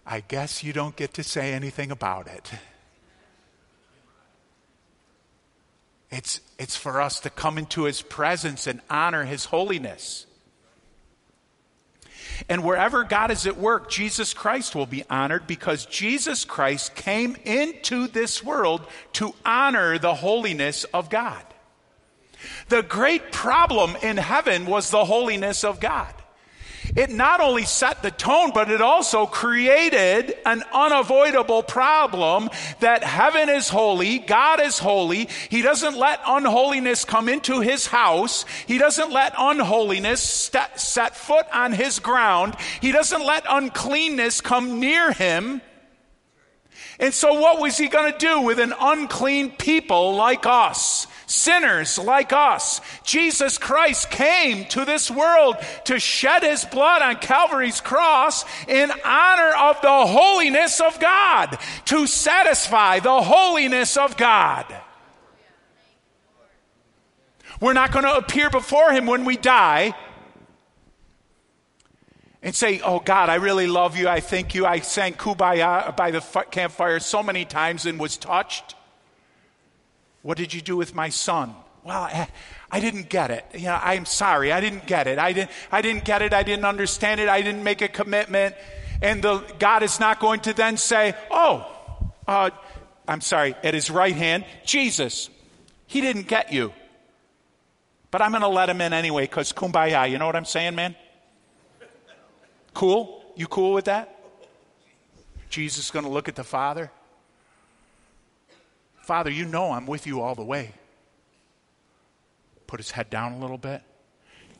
I 0.04 0.20
guess 0.26 0.64
you 0.64 0.72
don't 0.72 0.96
get 0.96 1.14
to 1.14 1.22
say 1.22 1.52
anything 1.52 1.92
about 1.92 2.26
it. 2.26 2.50
It's, 6.10 6.40
it's 6.58 6.76
for 6.76 7.00
us 7.00 7.20
to 7.20 7.30
come 7.30 7.56
into 7.58 7.84
his 7.84 8.02
presence 8.02 8.66
and 8.66 8.80
honor 8.90 9.24
his 9.24 9.44
holiness. 9.44 10.26
And 12.48 12.64
wherever 12.64 13.04
God 13.04 13.30
is 13.30 13.46
at 13.46 13.58
work, 13.58 13.90
Jesus 13.90 14.34
Christ 14.34 14.74
will 14.74 14.86
be 14.86 15.04
honored 15.08 15.46
because 15.46 15.86
Jesus 15.86 16.44
Christ 16.44 16.94
came 16.94 17.36
into 17.44 18.08
this 18.08 18.42
world 18.42 18.82
to 19.14 19.34
honor 19.44 19.98
the 19.98 20.14
holiness 20.14 20.84
of 20.84 21.10
God. 21.10 21.44
The 22.70 22.82
great 22.82 23.30
problem 23.30 23.96
in 24.02 24.16
heaven 24.16 24.64
was 24.64 24.90
the 24.90 25.04
holiness 25.04 25.62
of 25.64 25.80
God 25.80 26.14
it 26.96 27.10
not 27.10 27.40
only 27.40 27.64
set 27.64 28.02
the 28.02 28.10
tone, 28.10 28.50
but 28.52 28.70
it 28.70 28.80
also 28.80 29.26
created 29.26 30.36
an 30.44 30.62
unavoidable 30.72 31.62
problem 31.62 32.50
that 32.80 33.04
heaven 33.04 33.48
is 33.48 33.68
holy, 33.68 34.18
God 34.18 34.60
is 34.60 34.78
holy. 34.78 35.28
He 35.48 35.62
doesn't 35.62 35.96
let 35.96 36.20
unholiness 36.26 37.04
come 37.04 37.28
into 37.28 37.60
his 37.60 37.86
house. 37.86 38.44
He 38.66 38.78
doesn't 38.78 39.12
let 39.12 39.34
unholiness 39.38 40.22
st- 40.22 40.78
set 40.78 41.16
foot 41.16 41.46
on 41.52 41.72
his 41.72 41.98
ground. 41.98 42.56
He 42.80 42.92
doesn't 42.92 43.24
let 43.24 43.44
uncleanness 43.48 44.40
come 44.40 44.80
near 44.80 45.12
him. 45.12 45.60
And 46.98 47.14
so, 47.14 47.34
what 47.34 47.60
was 47.60 47.78
he 47.78 47.88
going 47.88 48.12
to 48.12 48.18
do 48.18 48.42
with 48.42 48.58
an 48.58 48.74
unclean 48.78 49.52
people 49.52 50.14
like 50.16 50.44
us? 50.44 51.06
Sinners 51.30 51.98
like 51.98 52.32
us. 52.32 52.80
Jesus 53.04 53.56
Christ 53.56 54.10
came 54.10 54.64
to 54.66 54.84
this 54.84 55.10
world 55.10 55.56
to 55.84 55.98
shed 55.98 56.42
his 56.42 56.64
blood 56.64 57.02
on 57.02 57.16
Calvary's 57.16 57.80
cross 57.80 58.44
in 58.66 58.90
honor 59.04 59.54
of 59.56 59.80
the 59.80 60.06
holiness 60.06 60.80
of 60.80 60.98
God, 60.98 61.58
to 61.86 62.06
satisfy 62.06 62.98
the 62.98 63.22
holiness 63.22 63.96
of 63.96 64.16
God. 64.16 64.66
We're 67.60 67.74
not 67.74 67.92
going 67.92 68.06
to 68.06 68.16
appear 68.16 68.50
before 68.50 68.90
him 68.90 69.06
when 69.06 69.24
we 69.24 69.36
die 69.36 69.94
and 72.42 72.54
say, 72.54 72.80
Oh 72.80 73.00
God, 73.00 73.28
I 73.28 73.34
really 73.36 73.66
love 73.66 73.96
you. 73.96 74.08
I 74.08 74.20
thank 74.20 74.54
you. 74.54 74.64
I 74.64 74.80
sang 74.80 75.12
Kumbaya 75.12 75.94
by 75.94 76.10
the 76.10 76.20
campfire 76.50 76.98
so 77.00 77.22
many 77.22 77.44
times 77.44 77.84
and 77.84 78.00
was 78.00 78.16
touched. 78.16 78.74
What 80.22 80.36
did 80.36 80.52
you 80.52 80.60
do 80.60 80.76
with 80.76 80.94
my 80.94 81.08
son? 81.08 81.54
Well, 81.82 82.02
I, 82.02 82.28
I 82.70 82.80
didn't 82.80 83.08
get 83.08 83.30
it. 83.30 83.44
You 83.54 83.66
know, 83.66 83.78
I'm 83.82 84.04
sorry. 84.04 84.52
I 84.52 84.60
didn't 84.60 84.86
get 84.86 85.06
it. 85.06 85.18
I 85.18 85.32
didn't, 85.32 85.50
I 85.72 85.80
didn't 85.82 86.04
get 86.04 86.22
it. 86.22 86.34
I 86.34 86.42
didn't 86.42 86.66
understand 86.66 87.20
it. 87.20 87.28
I 87.28 87.40
didn't 87.42 87.64
make 87.64 87.80
a 87.80 87.88
commitment. 87.88 88.54
And 89.00 89.22
the, 89.22 89.38
God 89.58 89.82
is 89.82 89.98
not 89.98 90.20
going 90.20 90.40
to 90.40 90.52
then 90.52 90.76
say, 90.76 91.14
Oh, 91.30 91.66
uh, 92.28 92.50
I'm 93.08 93.22
sorry, 93.22 93.54
at 93.62 93.74
his 93.74 93.90
right 93.90 94.14
hand, 94.14 94.44
Jesus, 94.64 95.30
he 95.86 96.00
didn't 96.00 96.28
get 96.28 96.52
you. 96.52 96.72
But 98.10 98.22
I'm 98.22 98.30
going 98.32 98.42
to 98.42 98.48
let 98.48 98.68
him 98.68 98.80
in 98.80 98.92
anyway 98.92 99.24
because 99.24 99.52
kumbaya. 99.52 100.10
You 100.10 100.18
know 100.18 100.26
what 100.26 100.36
I'm 100.36 100.44
saying, 100.44 100.74
man? 100.74 100.94
Cool? 102.74 103.24
You 103.36 103.46
cool 103.46 103.72
with 103.72 103.86
that? 103.86 104.16
Jesus 105.48 105.86
is 105.86 105.90
going 105.90 106.04
to 106.04 106.10
look 106.10 106.28
at 106.28 106.36
the 106.36 106.44
Father 106.44 106.90
Father, 109.10 109.28
you 109.32 109.44
know 109.44 109.72
I'm 109.72 109.86
with 109.86 110.06
you 110.06 110.20
all 110.20 110.36
the 110.36 110.44
way. 110.44 110.70
Put 112.68 112.78
his 112.78 112.92
head 112.92 113.10
down 113.10 113.32
a 113.32 113.38
little 113.40 113.58
bit. 113.58 113.82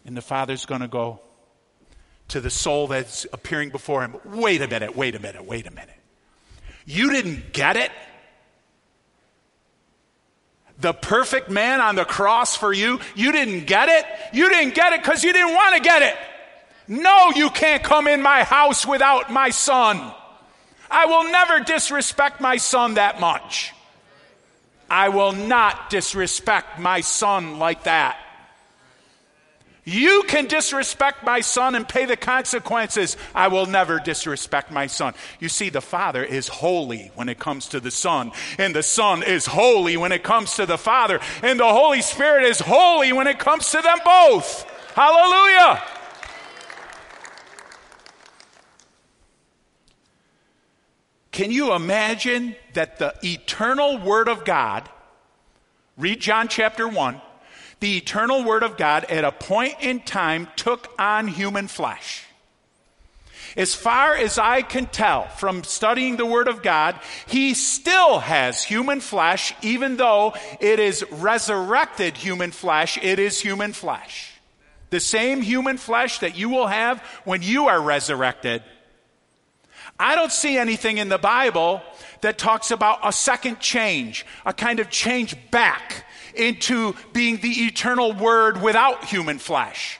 And 0.04 0.16
the 0.16 0.22
Father's 0.22 0.66
going 0.66 0.80
to 0.80 0.88
go 0.88 1.20
to 2.26 2.40
the 2.40 2.50
soul 2.50 2.88
that's 2.88 3.28
appearing 3.32 3.70
before 3.70 4.02
him. 4.02 4.16
Wait 4.24 4.60
a 4.60 4.66
minute, 4.66 4.96
wait 4.96 5.14
a 5.14 5.20
minute, 5.20 5.44
wait 5.44 5.68
a 5.68 5.70
minute. 5.70 5.94
You 6.84 7.12
didn't 7.12 7.52
get 7.52 7.76
it? 7.76 7.92
The 10.80 10.94
perfect 10.94 11.48
man 11.48 11.80
on 11.80 11.94
the 11.94 12.04
cross 12.04 12.56
for 12.56 12.72
you, 12.72 12.98
you 13.14 13.30
didn't 13.30 13.68
get 13.68 13.88
it? 13.88 14.04
You 14.32 14.48
didn't 14.48 14.74
get 14.74 14.94
it 14.94 15.00
because 15.00 15.22
you 15.22 15.32
didn't 15.32 15.54
want 15.54 15.76
to 15.76 15.80
get 15.80 16.02
it. 16.02 16.16
No, 16.88 17.30
you 17.36 17.50
can't 17.50 17.84
come 17.84 18.08
in 18.08 18.20
my 18.20 18.42
house 18.42 18.84
without 18.84 19.30
my 19.30 19.50
son. 19.50 20.12
I 20.90 21.06
will 21.06 21.30
never 21.30 21.60
disrespect 21.60 22.40
my 22.40 22.56
son 22.56 22.94
that 22.94 23.20
much. 23.20 23.74
I 24.90 25.08
will 25.08 25.32
not 25.32 25.88
disrespect 25.88 26.80
my 26.80 27.00
son 27.00 27.58
like 27.58 27.84
that. 27.84 28.18
You 29.84 30.24
can 30.28 30.46
disrespect 30.46 31.24
my 31.24 31.40
son 31.40 31.74
and 31.74 31.88
pay 31.88 32.04
the 32.04 32.16
consequences. 32.16 33.16
I 33.34 33.48
will 33.48 33.66
never 33.66 33.98
disrespect 33.98 34.70
my 34.70 34.86
son. 34.88 35.14
You 35.38 35.48
see, 35.48 35.70
the 35.70 35.80
Father 35.80 36.22
is 36.22 36.48
holy 36.48 37.10
when 37.14 37.28
it 37.28 37.38
comes 37.38 37.68
to 37.68 37.80
the 37.80 37.90
Son, 37.90 38.30
and 38.58 38.74
the 38.74 38.82
Son 38.82 39.22
is 39.22 39.46
holy 39.46 39.96
when 39.96 40.12
it 40.12 40.22
comes 40.22 40.54
to 40.56 40.66
the 40.66 40.76
Father, 40.76 41.18
and 41.42 41.58
the 41.58 41.72
Holy 41.72 42.02
Spirit 42.02 42.44
is 42.44 42.60
holy 42.60 43.12
when 43.12 43.26
it 43.26 43.38
comes 43.38 43.70
to 43.70 43.80
them 43.80 43.98
both. 44.04 44.64
Hallelujah. 44.94 45.82
Can 51.32 51.50
you 51.50 51.72
imagine 51.72 52.54
that 52.74 52.98
the 52.98 53.14
eternal 53.22 53.98
Word 53.98 54.28
of 54.28 54.44
God, 54.44 54.88
read 55.96 56.20
John 56.20 56.48
chapter 56.48 56.86
1, 56.86 57.20
the 57.80 57.96
eternal 57.96 58.44
Word 58.44 58.62
of 58.62 58.76
God 58.76 59.04
at 59.04 59.24
a 59.24 59.32
point 59.32 59.76
in 59.80 60.00
time 60.00 60.48
took 60.56 60.92
on 60.98 61.28
human 61.28 61.68
flesh? 61.68 62.24
As 63.56 63.74
far 63.74 64.14
as 64.14 64.38
I 64.38 64.62
can 64.62 64.86
tell 64.86 65.26
from 65.28 65.64
studying 65.64 66.16
the 66.16 66.26
Word 66.26 66.46
of 66.46 66.62
God, 66.62 66.98
He 67.26 67.54
still 67.54 68.20
has 68.20 68.62
human 68.62 69.00
flesh, 69.00 69.52
even 69.62 69.96
though 69.96 70.34
it 70.60 70.78
is 70.78 71.04
resurrected 71.10 72.16
human 72.16 72.52
flesh, 72.52 72.98
it 73.02 73.18
is 73.18 73.40
human 73.40 73.72
flesh. 73.72 74.32
The 74.90 75.00
same 75.00 75.42
human 75.42 75.78
flesh 75.78 76.20
that 76.20 76.36
you 76.36 76.48
will 76.48 76.66
have 76.66 77.00
when 77.24 77.42
you 77.42 77.66
are 77.66 77.80
resurrected 77.80 78.62
I 80.00 80.14
don't 80.14 80.32
see 80.32 80.56
anything 80.56 80.96
in 80.96 81.10
the 81.10 81.18
Bible 81.18 81.82
that 82.22 82.38
talks 82.38 82.70
about 82.70 83.00
a 83.02 83.12
second 83.12 83.60
change, 83.60 84.26
a 84.44 84.52
kind 84.52 84.80
of 84.80 84.90
change 84.90 85.36
back 85.50 86.06
into 86.34 86.94
being 87.12 87.38
the 87.38 87.66
eternal 87.66 88.12
word 88.12 88.60
without 88.62 89.04
human 89.04 89.38
flesh. 89.38 89.98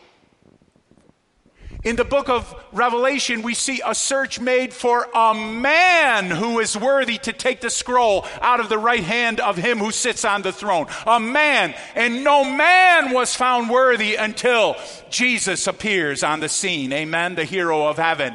In 1.82 1.96
the 1.96 2.04
book 2.04 2.28
of 2.28 2.54
Revelation, 2.72 3.40
we 3.40 3.54
see 3.54 3.80
a 3.84 3.94
search 3.94 4.38
made 4.38 4.74
for 4.74 5.08
a 5.14 5.32
man 5.34 6.26
who 6.26 6.58
is 6.58 6.76
worthy 6.76 7.16
to 7.18 7.32
take 7.32 7.62
the 7.62 7.70
scroll 7.70 8.26
out 8.42 8.60
of 8.60 8.68
the 8.68 8.76
right 8.76 9.02
hand 9.02 9.40
of 9.40 9.56
him 9.56 9.78
who 9.78 9.90
sits 9.90 10.26
on 10.26 10.42
the 10.42 10.52
throne. 10.52 10.88
A 11.06 11.18
man. 11.18 11.74
And 11.94 12.22
no 12.22 12.44
man 12.44 13.12
was 13.12 13.34
found 13.34 13.70
worthy 13.70 14.16
until 14.16 14.76
Jesus 15.08 15.66
appears 15.66 16.22
on 16.22 16.40
the 16.40 16.50
scene. 16.50 16.92
Amen. 16.92 17.34
The 17.34 17.44
hero 17.44 17.86
of 17.86 17.96
heaven 17.96 18.34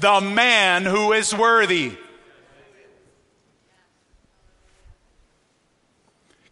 the 0.00 0.20
man 0.20 0.84
who 0.84 1.12
is 1.12 1.34
worthy. 1.34 1.92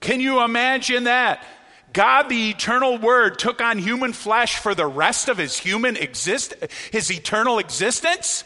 Can 0.07 0.21
you 0.21 0.40
imagine 0.45 1.05
that? 1.05 1.45
God, 1.93 2.28
the 2.28 2.51
eternal 2.51 2.97
word, 2.97 3.41
took 3.41 3.61
on 3.61 3.76
human 3.76 4.12
flesh 4.12 4.61
for 4.61 4.72
the 4.72 4.87
rest 4.87 5.28
of 5.28 5.37
his 5.37 5.59
human 5.59 5.97
exist, 5.97 6.55
his 6.93 7.11
eternal 7.11 7.59
existence? 7.59 8.45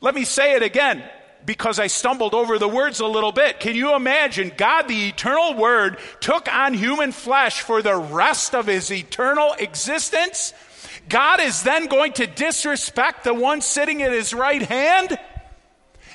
Let 0.00 0.16
me 0.16 0.24
say 0.24 0.56
it 0.56 0.64
again 0.64 1.04
because 1.46 1.78
I 1.78 1.86
stumbled 1.86 2.34
over 2.34 2.58
the 2.58 2.66
words 2.66 2.98
a 2.98 3.06
little 3.06 3.30
bit. 3.30 3.60
Can 3.60 3.76
you 3.76 3.94
imagine? 3.94 4.50
God, 4.56 4.88
the 4.88 5.10
eternal 5.10 5.54
word, 5.54 6.00
took 6.18 6.52
on 6.52 6.74
human 6.74 7.12
flesh 7.12 7.60
for 7.60 7.80
the 7.80 7.94
rest 7.94 8.52
of 8.52 8.66
his 8.66 8.90
eternal 8.90 9.54
existence? 9.60 10.52
God 11.08 11.38
is 11.38 11.62
then 11.62 11.86
going 11.86 12.14
to 12.14 12.26
disrespect 12.26 13.22
the 13.22 13.32
one 13.32 13.60
sitting 13.60 14.02
at 14.02 14.10
his 14.10 14.34
right 14.34 14.62
hand 14.62 15.16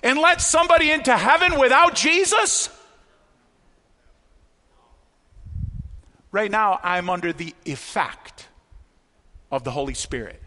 and 0.04 0.20
let 0.20 0.42
somebody 0.42 0.92
into 0.92 1.16
heaven 1.16 1.58
without 1.58 1.96
Jesus? 1.96 2.75
Right 6.36 6.52
now, 6.52 6.82
I'm 6.84 7.10
under 7.10 7.32
the 7.32 7.56
effect 7.64 8.50
of 9.50 9.64
the 9.64 9.72
Holy 9.72 9.94
Spirit. 9.94 10.44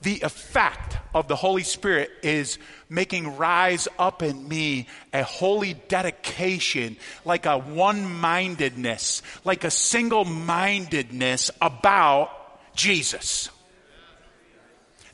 The 0.00 0.22
effect 0.22 0.96
of 1.14 1.28
the 1.28 1.36
Holy 1.36 1.62
Spirit 1.62 2.10
is 2.22 2.58
making 2.88 3.36
rise 3.36 3.86
up 3.98 4.22
in 4.22 4.48
me 4.48 4.86
a 5.12 5.22
holy 5.22 5.74
dedication, 5.74 6.96
like 7.26 7.44
a 7.44 7.58
one 7.58 8.10
mindedness, 8.10 9.20
like 9.44 9.64
a 9.64 9.70
single 9.70 10.24
mindedness 10.24 11.50
about 11.60 12.30
Jesus. 12.74 13.50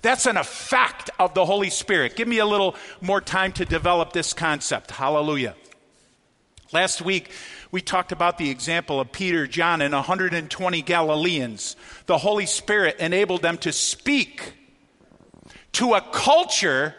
That's 0.02 0.26
an 0.26 0.36
effect 0.36 1.10
of 1.18 1.34
the 1.34 1.44
Holy 1.44 1.70
Spirit. 1.70 2.14
Give 2.14 2.28
me 2.28 2.38
a 2.38 2.46
little 2.46 2.76
more 3.00 3.20
time 3.20 3.50
to 3.54 3.64
develop 3.64 4.12
this 4.12 4.32
concept. 4.32 4.92
Hallelujah. 4.92 5.56
Last 6.72 7.02
week, 7.02 7.30
we 7.74 7.82
talked 7.82 8.12
about 8.12 8.38
the 8.38 8.50
example 8.50 9.00
of 9.00 9.10
Peter, 9.10 9.48
John, 9.48 9.82
and 9.82 9.92
120 9.92 10.82
Galileans. 10.82 11.74
The 12.06 12.18
Holy 12.18 12.46
Spirit 12.46 13.00
enabled 13.00 13.42
them 13.42 13.58
to 13.58 13.72
speak 13.72 14.52
to 15.72 15.94
a 15.94 16.00
culture 16.00 16.94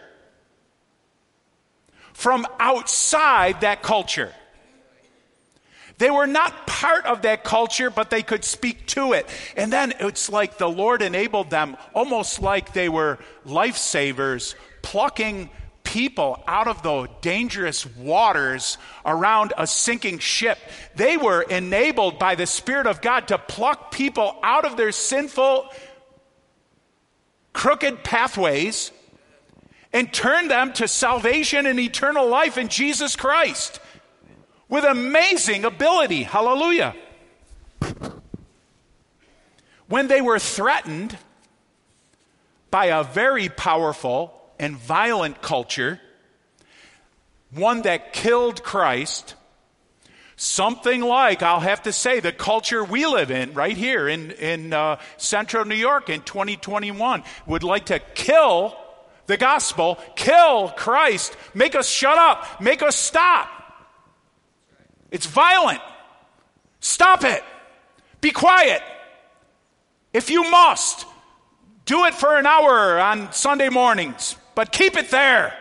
from 2.12 2.46
outside 2.60 3.62
that 3.62 3.84
culture. 3.84 4.34
They 5.98 6.10
were 6.10 6.28
not 6.28 6.68
part 6.68 7.06
of 7.06 7.22
that 7.22 7.46
culture, 7.46 7.90
but 7.90 8.10
they 8.10 8.22
could 8.22 8.44
speak 8.44 8.86
to 8.88 9.14
it. 9.14 9.30
And 9.56 9.72
then 9.72 9.94
it's 10.02 10.30
like 10.30 10.58
the 10.58 10.68
Lord 10.68 11.02
enabled 11.02 11.52
them, 11.52 11.78
almost 11.94 12.42
like 12.42 12.74
they 12.74 12.90
were 12.90 13.18
lifesavers, 13.46 14.56
plucking 14.82 15.50
people 15.96 16.44
out 16.46 16.68
of 16.68 16.84
the 16.84 17.08
dangerous 17.22 17.86
waters 17.96 18.78
around 19.06 19.54
a 19.58 19.66
sinking 19.66 20.20
ship. 20.20 20.58
They 20.94 21.16
were 21.16 21.42
enabled 21.42 22.20
by 22.20 22.36
the 22.36 22.46
Spirit 22.46 22.86
of 22.86 23.00
God 23.00 23.30
to 23.30 23.38
pluck 23.38 23.92
people 23.92 24.38
out 24.44 24.66
of 24.66 24.76
their 24.76 24.92
sinful, 24.92 25.70
crooked 27.54 28.04
pathways 28.04 28.92
and 29.94 30.12
turn 30.12 30.50
them 30.50 30.74
to 30.74 30.86
salvation 30.90 31.66
and 31.66 31.80
eternal 31.80 32.28
life 32.28 32.58
in 32.58 32.68
Jesus 32.68 33.16
Christ 33.16 33.80
with 34.68 34.84
amazing 34.84 35.64
ability. 35.64 36.24
Hallelujah. 36.24 36.94
When 39.88 40.10
they 40.10 40.20
were 40.20 40.40
threatened 40.40 41.18
by 42.70 42.88
a 42.88 43.06
very 43.06 43.48
powerful 43.48 44.42
and 44.60 44.78
violent 44.78 45.42
culture, 45.42 46.00
one 47.52 47.84
that 47.84 48.14
killed 48.14 48.64
Christ, 48.64 49.36
something 50.36 51.02
like, 51.02 51.42
I'll 51.42 51.60
have 51.60 51.84
to 51.84 51.92
say, 51.92 52.20
the 52.20 52.32
culture 52.32 52.84
we 52.84 53.06
live 53.06 53.32
in 53.32 53.54
right 53.54 53.76
here 53.76 54.08
in, 54.08 54.32
in 54.32 54.74
uh, 54.74 55.00
central 55.18 55.66
New 55.66 55.76
York 55.76 56.10
in 56.10 56.22
2021 56.22 57.24
would 57.46 57.64
like 57.64 57.86
to 57.88 58.00
kill 58.00 58.78
the 59.28 59.38
gospel, 59.38 59.98
kill 60.16 60.70
Christ, 60.70 61.36
make 61.54 61.76
us 61.76 61.90
shut 61.90 62.18
up, 62.18 62.62
make 62.62 62.84
us 62.84 62.96
stop. 62.96 63.50
It's 65.12 65.26
violent. 65.26 65.82
Stop 66.80 67.24
it. 67.24 67.44
Be 68.22 68.32
quiet. 68.32 68.82
If 70.14 70.30
you 70.30 70.50
must, 70.50 71.06
do 71.86 72.06
it 72.06 72.14
for 72.14 72.38
an 72.38 72.46
hour 72.46 73.00
on 73.00 73.32
Sunday 73.32 73.70
mornings, 73.70 74.36
but 74.56 74.72
keep 74.72 74.96
it 74.96 75.12
there. 75.12 75.56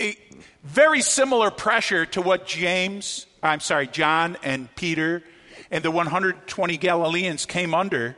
A 0.00 0.16
very 0.62 1.02
similar 1.02 1.50
pressure 1.50 2.06
to 2.06 2.22
what 2.22 2.46
James, 2.46 3.26
I'm 3.42 3.60
sorry, 3.60 3.86
John 3.86 4.36
and 4.42 4.74
Peter 4.76 5.22
and 5.70 5.84
the 5.84 5.90
120 5.90 6.76
Galileans 6.76 7.46
came 7.46 7.74
under 7.74 8.16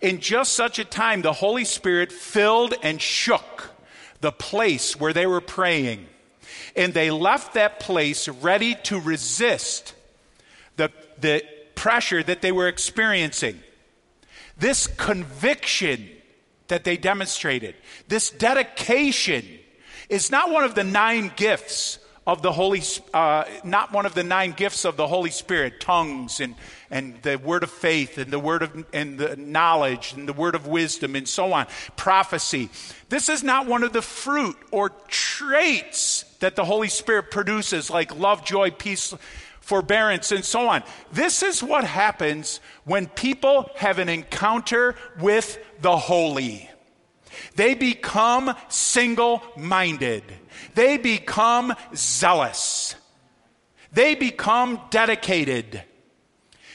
in 0.00 0.20
just 0.20 0.54
such 0.54 0.78
a 0.78 0.84
time, 0.84 1.22
the 1.22 1.32
Holy 1.32 1.64
Spirit 1.64 2.10
filled 2.10 2.74
and 2.82 3.00
shook 3.00 3.70
the 4.20 4.32
place 4.32 4.98
where 4.98 5.12
they 5.12 5.26
were 5.26 5.40
praying. 5.40 6.06
And 6.74 6.94
they 6.94 7.10
left 7.10 7.54
that 7.54 7.80
place 7.80 8.28
ready 8.28 8.76
to 8.84 8.98
resist 8.98 9.94
the, 10.76 10.90
the 11.20 11.44
pressure 11.74 12.22
that 12.22 12.42
they 12.42 12.52
were 12.52 12.68
experiencing. 12.68 13.60
This 14.60 14.86
conviction 14.86 16.08
that 16.68 16.84
they 16.84 16.96
demonstrated, 16.96 17.74
this 18.08 18.30
dedication, 18.30 19.44
is 20.10 20.30
not 20.30 20.50
one 20.50 20.64
of 20.64 20.74
the 20.74 20.84
nine 20.84 21.32
gifts 21.34 21.98
of 22.26 22.42
the 22.42 22.52
Holy, 22.52 22.82
uh, 23.14 23.44
not 23.64 23.92
one 23.92 24.04
of 24.04 24.14
the 24.14 24.22
nine 24.22 24.52
gifts 24.52 24.84
of 24.84 24.96
the 24.98 25.06
Holy 25.06 25.30
Spirit, 25.30 25.80
tongues 25.80 26.40
and, 26.40 26.54
and 26.90 27.20
the 27.22 27.36
word 27.38 27.62
of 27.62 27.70
faith 27.70 28.18
and 28.18 28.30
the 28.30 28.38
word 28.38 28.62
of 28.62 28.84
and 28.92 29.18
the 29.18 29.34
knowledge 29.36 30.12
and 30.12 30.28
the 30.28 30.32
word 30.34 30.54
of 30.54 30.66
wisdom 30.66 31.16
and 31.16 31.26
so 31.26 31.52
on, 31.54 31.66
prophecy. 31.96 32.68
This 33.08 33.30
is 33.30 33.42
not 33.42 33.66
one 33.66 33.82
of 33.82 33.94
the 33.94 34.02
fruit 34.02 34.56
or 34.70 34.90
traits 35.08 36.24
that 36.40 36.54
the 36.54 36.66
Holy 36.66 36.88
Spirit 36.88 37.30
produces, 37.30 37.90
like 37.90 38.14
love, 38.14 38.44
joy, 38.44 38.70
peace, 38.70 39.14
forbearance, 39.70 40.32
and 40.32 40.44
so 40.44 40.68
on. 40.68 40.82
This 41.12 41.44
is 41.44 41.62
what 41.62 41.84
happens 41.84 42.58
when 42.82 43.06
people 43.06 43.70
have 43.76 44.00
an 44.00 44.08
encounter 44.08 44.96
with 45.20 45.60
the 45.80 45.96
holy. 45.96 46.68
They 47.54 47.74
become 47.74 48.56
single 48.68 49.40
minded. 49.56 50.24
They 50.74 50.96
become 50.98 51.72
zealous. 51.94 52.96
They 53.92 54.16
become 54.16 54.80
dedicated. 54.90 55.84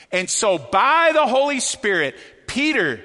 And 0.10 0.30
so, 0.30 0.58
by 0.58 1.12
the 1.14 1.28
Holy 1.28 1.60
Spirit, 1.60 2.16
Peter 2.48 3.02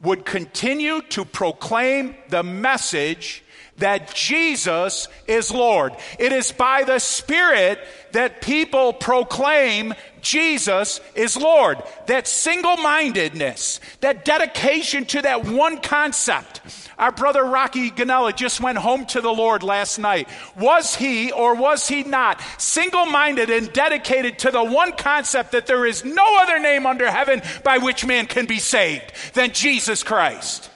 would 0.00 0.24
continue 0.24 1.02
to 1.10 1.24
proclaim 1.24 2.14
the 2.28 2.44
message 2.44 3.42
that 3.78 4.14
Jesus 4.14 5.08
is 5.26 5.50
Lord. 5.50 5.94
It 6.18 6.32
is 6.32 6.52
by 6.52 6.84
the 6.84 6.98
Spirit 6.98 7.78
that 8.12 8.40
people 8.40 8.92
proclaim 8.92 9.94
Jesus 10.20 11.00
is 11.14 11.36
Lord. 11.36 11.82
That 12.06 12.26
single 12.26 12.76
mindedness, 12.76 13.80
that 14.00 14.24
dedication 14.24 15.04
to 15.06 15.22
that 15.22 15.46
one 15.46 15.80
concept. 15.80 16.60
Our 16.98 17.12
brother 17.12 17.44
Rocky 17.44 17.90
Ganella 17.90 18.34
just 18.34 18.60
went 18.60 18.78
home 18.78 19.06
to 19.06 19.20
the 19.20 19.32
Lord 19.32 19.62
last 19.62 19.98
night. 19.98 20.28
Was 20.58 20.96
he 20.96 21.30
or 21.30 21.54
was 21.54 21.86
he 21.86 22.02
not 22.02 22.40
single 22.58 23.06
minded 23.06 23.50
and 23.50 23.72
dedicated 23.72 24.40
to 24.40 24.50
the 24.50 24.64
one 24.64 24.92
concept 24.92 25.52
that 25.52 25.66
there 25.66 25.86
is 25.86 26.04
no 26.04 26.38
other 26.40 26.58
name 26.58 26.86
under 26.86 27.08
heaven 27.08 27.40
by 27.62 27.78
which 27.78 28.04
man 28.04 28.26
can 28.26 28.46
be 28.46 28.58
saved 28.58 29.12
than 29.34 29.52
Jesus 29.52 30.02
Christ? 30.02 30.70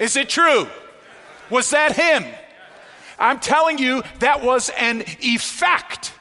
Is 0.00 0.16
it 0.16 0.28
true? 0.28 0.66
Was 1.50 1.70
that 1.70 1.94
him? 1.94 2.24
I'm 3.20 3.38
telling 3.38 3.78
you, 3.78 4.02
that 4.20 4.42
was 4.42 4.70
an 4.70 5.02
effect 5.20 6.12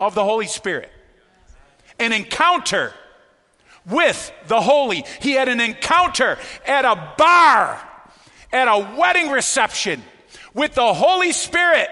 of 0.00 0.14
the 0.14 0.24
Holy 0.24 0.46
Spirit. 0.46 0.90
An 1.98 2.12
encounter 2.12 2.92
with 3.88 4.32
the 4.48 4.60
Holy. 4.60 5.04
He 5.20 5.32
had 5.32 5.48
an 5.48 5.60
encounter 5.60 6.38
at 6.66 6.84
a 6.84 7.14
bar, 7.16 7.80
at 8.52 8.66
a 8.66 8.96
wedding 8.98 9.30
reception 9.30 10.02
with 10.54 10.74
the 10.74 10.94
Holy 10.94 11.32
Spirit, 11.32 11.88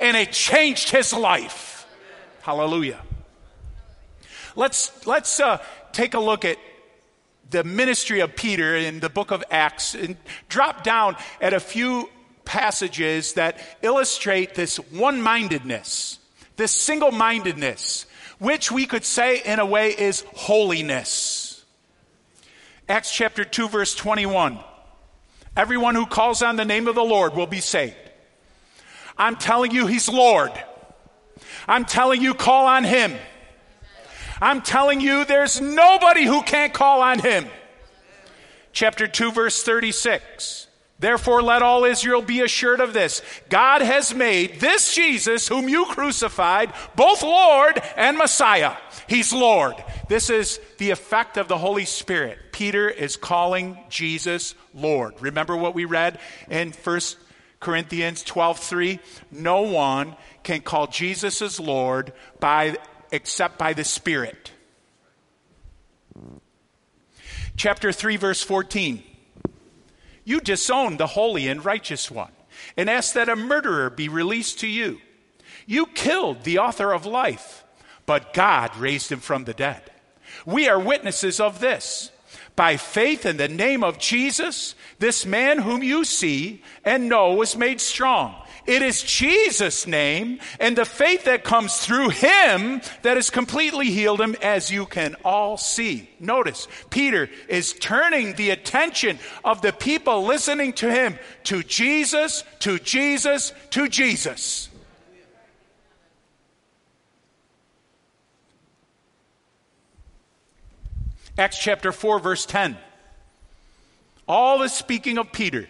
and 0.00 0.16
it 0.16 0.32
changed 0.32 0.90
his 0.90 1.12
life. 1.12 1.86
Hallelujah. 2.42 3.00
Let's, 4.54 5.06
let's 5.06 5.40
uh, 5.40 5.62
take 5.92 6.14
a 6.14 6.20
look 6.20 6.44
at 6.44 6.56
the 7.50 7.64
ministry 7.64 8.20
of 8.20 8.34
Peter 8.34 8.76
in 8.76 9.00
the 9.00 9.08
book 9.08 9.30
of 9.30 9.44
Acts 9.50 9.94
and 9.94 10.16
drop 10.48 10.82
down 10.82 11.16
at 11.40 11.52
a 11.52 11.60
few 11.60 12.08
passages 12.46 13.34
that 13.34 13.58
illustrate 13.82 14.54
this 14.54 14.76
one 14.76 15.20
mindedness, 15.20 16.18
this 16.56 16.72
single 16.72 17.10
mindedness, 17.10 18.06
which 18.38 18.72
we 18.72 18.86
could 18.86 19.04
say 19.04 19.42
in 19.44 19.58
a 19.58 19.66
way 19.66 19.90
is 19.90 20.24
holiness. 20.34 21.64
Acts 22.88 23.12
chapter 23.12 23.44
2, 23.44 23.68
verse 23.68 23.94
21. 23.94 24.58
Everyone 25.56 25.94
who 25.94 26.06
calls 26.06 26.42
on 26.42 26.56
the 26.56 26.64
name 26.64 26.86
of 26.86 26.94
the 26.94 27.02
Lord 27.02 27.34
will 27.34 27.46
be 27.46 27.60
saved. 27.60 27.96
I'm 29.18 29.36
telling 29.36 29.72
you, 29.72 29.86
He's 29.86 30.08
Lord. 30.08 30.52
I'm 31.66 31.84
telling 31.84 32.22
you, 32.22 32.34
call 32.34 32.66
on 32.66 32.84
Him. 32.84 33.14
I'm 34.40 34.60
telling 34.60 35.00
you, 35.00 35.24
there's 35.24 35.60
nobody 35.60 36.24
who 36.24 36.42
can't 36.42 36.72
call 36.72 37.00
on 37.00 37.18
Him. 37.18 37.46
Chapter 38.72 39.08
2, 39.08 39.32
verse 39.32 39.62
36. 39.62 40.65
Therefore, 40.98 41.42
let 41.42 41.62
all 41.62 41.84
Israel 41.84 42.22
be 42.22 42.40
assured 42.40 42.80
of 42.80 42.94
this 42.94 43.20
God 43.48 43.82
has 43.82 44.14
made 44.14 44.60
this 44.60 44.94
Jesus, 44.94 45.46
whom 45.46 45.68
you 45.68 45.84
crucified, 45.86 46.72
both 46.94 47.22
Lord 47.22 47.80
and 47.96 48.16
Messiah. 48.16 48.76
He's 49.06 49.32
Lord. 49.32 49.74
This 50.08 50.30
is 50.30 50.58
the 50.78 50.90
effect 50.90 51.36
of 51.36 51.48
the 51.48 51.58
Holy 51.58 51.84
Spirit. 51.84 52.38
Peter 52.52 52.88
is 52.88 53.16
calling 53.16 53.78
Jesus 53.90 54.54
Lord. 54.72 55.20
Remember 55.20 55.56
what 55.56 55.74
we 55.74 55.84
read 55.84 56.18
in 56.48 56.72
1 56.72 57.00
Corinthians 57.60 58.22
12 58.22 58.58
3? 58.58 59.00
No 59.30 59.62
one 59.62 60.16
can 60.42 60.62
call 60.62 60.86
Jesus 60.86 61.42
as 61.42 61.60
Lord 61.60 62.14
by, 62.40 62.76
except 63.12 63.58
by 63.58 63.74
the 63.74 63.84
Spirit. 63.84 64.52
Chapter 67.56 67.92
3, 67.92 68.16
verse 68.16 68.42
14. 68.42 69.02
You 70.26 70.40
disown 70.40 70.96
the 70.96 71.06
holy 71.06 71.46
and 71.46 71.64
righteous 71.64 72.10
one 72.10 72.32
and 72.76 72.90
ask 72.90 73.14
that 73.14 73.28
a 73.28 73.36
murderer 73.36 73.88
be 73.88 74.08
released 74.08 74.58
to 74.60 74.66
you. 74.66 75.00
You 75.66 75.86
killed 75.86 76.42
the 76.42 76.58
author 76.58 76.92
of 76.92 77.06
life, 77.06 77.64
but 78.06 78.34
God 78.34 78.76
raised 78.76 79.12
him 79.12 79.20
from 79.20 79.44
the 79.44 79.54
dead. 79.54 79.88
We 80.44 80.68
are 80.68 80.80
witnesses 80.80 81.38
of 81.38 81.60
this. 81.60 82.10
By 82.56 82.76
faith 82.76 83.24
in 83.24 83.36
the 83.36 83.48
name 83.48 83.84
of 83.84 84.00
Jesus, 84.00 84.74
this 84.98 85.24
man 85.24 85.58
whom 85.58 85.84
you 85.84 86.04
see 86.04 86.64
and 86.84 87.08
know 87.08 87.34
was 87.34 87.56
made 87.56 87.80
strong. 87.80 88.34
It 88.66 88.82
is 88.82 89.02
Jesus' 89.02 89.86
name 89.86 90.40
and 90.58 90.76
the 90.76 90.84
faith 90.84 91.24
that 91.24 91.44
comes 91.44 91.78
through 91.78 92.10
him 92.10 92.80
that 93.02 93.16
has 93.16 93.30
completely 93.30 93.86
healed 93.86 94.20
him, 94.20 94.34
as 94.42 94.70
you 94.70 94.86
can 94.86 95.14
all 95.24 95.56
see. 95.56 96.10
Notice, 96.18 96.66
Peter 96.90 97.30
is 97.48 97.72
turning 97.74 98.34
the 98.34 98.50
attention 98.50 99.18
of 99.44 99.62
the 99.62 99.72
people 99.72 100.24
listening 100.24 100.72
to 100.74 100.90
him 100.90 101.18
to 101.44 101.62
Jesus, 101.62 102.42
to 102.60 102.78
Jesus, 102.78 103.52
to 103.70 103.88
Jesus. 103.88 104.68
Acts 111.38 111.58
chapter 111.58 111.92
4, 111.92 112.18
verse 112.18 112.46
10. 112.46 112.76
All 114.26 114.58
the 114.58 114.68
speaking 114.68 115.18
of 115.18 115.30
Peter 115.32 115.68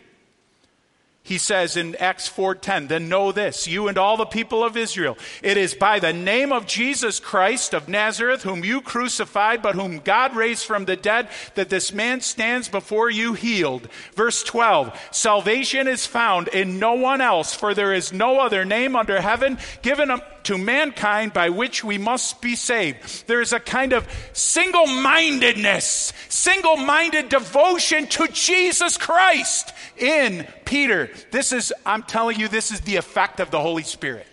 he 1.27 1.39
says 1.39 1.77
in 1.77 1.97
Acts 1.97 2.29
4:10, 2.29 2.87
"Then 2.87 3.09
know 3.09 3.33
this, 3.33 3.66
you 3.66 3.89
and 3.89 3.99
all 3.99 4.16
the 4.16 4.24
people 4.24 4.62
of 4.62 4.77
Israel, 4.77 5.18
it 5.43 5.57
is 5.57 5.74
by 5.74 5.99
the 5.99 6.12
name 6.12 6.53
of 6.53 6.66
Jesus 6.66 7.18
Christ 7.18 7.74
of 7.74 7.89
Nazareth, 7.89 8.45
whom 8.45 8.64
you 8.64 8.81
crucified, 8.81 9.61
but 9.61 9.74
whom 9.74 9.99
God 9.99 10.37
raised 10.37 10.64
from 10.64 10.85
the 10.85 10.95
dead, 10.95 11.29
that 11.57 11.68
this 11.68 11.93
man 11.93 12.20
stands 12.20 12.68
before 12.68 13.11
you 13.11 13.35
healed." 13.35 13.89
Verse 14.14 14.45
12, 14.45 14.97
"Salvation 15.11 15.89
is 15.89 16.07
found 16.07 16.47
in 16.49 16.79
no 16.79 16.93
one 16.93 17.20
else, 17.20 17.53
for 17.53 17.74
there 17.74 17.93
is 17.93 18.12
no 18.12 18.39
other 18.39 18.64
name 18.64 18.95
under 18.95 19.20
heaven 19.20 19.59
given 19.83 20.12
to 20.47 20.59
mankind 20.59 21.33
by 21.33 21.51
which 21.51 21.85
we 21.85 21.99
must 21.99 22.41
be 22.41 22.57
saved." 22.57 23.27
There 23.29 23.41
is 23.41 23.53
a 23.53 23.61
kind 23.61 23.93
of 23.93 24.09
single-mindedness, 24.33 26.13
single-minded 26.29 27.29
devotion 27.29 28.07
to 28.09 28.27
Jesus 28.29 28.97
Christ 28.97 29.73
in 29.97 30.47
Peter. 30.65 31.11
This 31.31 31.53
is, 31.53 31.73
I'm 31.85 32.03
telling 32.03 32.39
you, 32.39 32.49
this 32.49 32.71
is 32.71 32.81
the 32.81 32.97
effect 32.97 33.41
of 33.41 33.51
the 33.51 33.61
Holy 33.61 33.83
Spirit. 33.83 34.27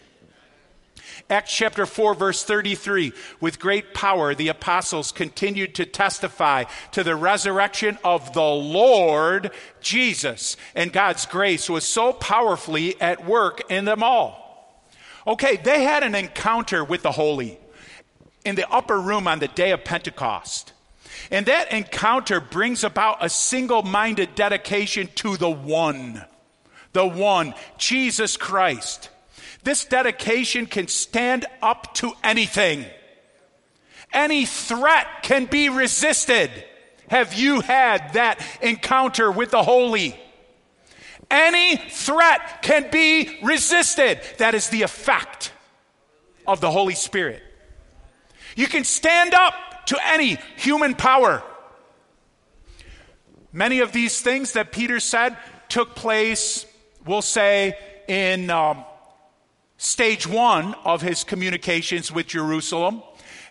Acts 1.29 1.55
chapter 1.55 1.85
4, 1.85 2.15
verse 2.15 2.43
33 2.43 3.13
With 3.39 3.59
great 3.59 3.93
power, 3.93 4.35
the 4.35 4.49
apostles 4.49 5.11
continued 5.11 5.75
to 5.75 5.85
testify 5.85 6.65
to 6.91 7.03
the 7.03 7.15
resurrection 7.15 7.97
of 8.03 8.33
the 8.33 8.41
Lord 8.41 9.51
Jesus, 9.81 10.57
and 10.75 10.91
God's 10.91 11.25
grace 11.25 11.69
was 11.69 11.85
so 11.85 12.13
powerfully 12.13 12.99
at 13.01 13.25
work 13.25 13.61
in 13.71 13.85
them 13.85 14.03
all. 14.03 14.42
Okay, 15.25 15.57
they 15.57 15.83
had 15.83 16.03
an 16.03 16.15
encounter 16.15 16.83
with 16.83 17.01
the 17.01 17.11
Holy 17.11 17.57
in 18.43 18.55
the 18.55 18.69
upper 18.69 18.99
room 18.99 19.27
on 19.27 19.39
the 19.39 19.47
day 19.47 19.71
of 19.71 19.83
Pentecost. 19.83 20.73
And 21.31 21.45
that 21.45 21.71
encounter 21.71 22.41
brings 22.41 22.83
about 22.83 23.23
a 23.23 23.29
single 23.29 23.83
minded 23.83 24.35
dedication 24.35 25.09
to 25.15 25.37
the 25.37 25.49
one, 25.49 26.25
the 26.91 27.05
one, 27.05 27.53
Jesus 27.77 28.35
Christ. 28.35 29.09
This 29.63 29.85
dedication 29.85 30.65
can 30.65 30.87
stand 30.89 31.45
up 31.61 31.93
to 31.95 32.13
anything. 32.23 32.85
Any 34.11 34.45
threat 34.45 35.07
can 35.23 35.45
be 35.45 35.69
resisted. 35.69 36.51
Have 37.07 37.33
you 37.33 37.61
had 37.61 38.13
that 38.13 38.45
encounter 38.61 39.31
with 39.31 39.51
the 39.51 39.63
holy? 39.63 40.19
Any 41.33 41.77
threat 41.77 42.61
can 42.61 42.91
be 42.91 43.39
resisted. 43.41 44.21
That 44.37 44.53
is 44.53 44.69
the 44.69 44.83
effect 44.83 45.51
of 46.45 46.61
the 46.61 46.69
Holy 46.69 46.93
Spirit. 46.93 47.41
You 48.55 48.67
can 48.67 48.83
stand 48.83 49.33
up 49.33 49.55
to 49.87 49.97
any 50.03 50.37
human 50.57 50.93
power. 50.93 51.41
Many 53.51 53.79
of 53.79 53.91
these 53.91 54.21
things 54.21 54.53
that 54.53 54.71
Peter 54.71 54.99
said 54.99 55.35
took 55.69 55.95
place, 55.95 56.67
we'll 57.03 57.23
say, 57.23 57.79
in 58.07 58.51
um, 58.51 58.85
stage 59.77 60.27
one 60.27 60.75
of 60.85 61.01
his 61.01 61.23
communications 61.23 62.11
with 62.11 62.27
Jerusalem. 62.27 63.01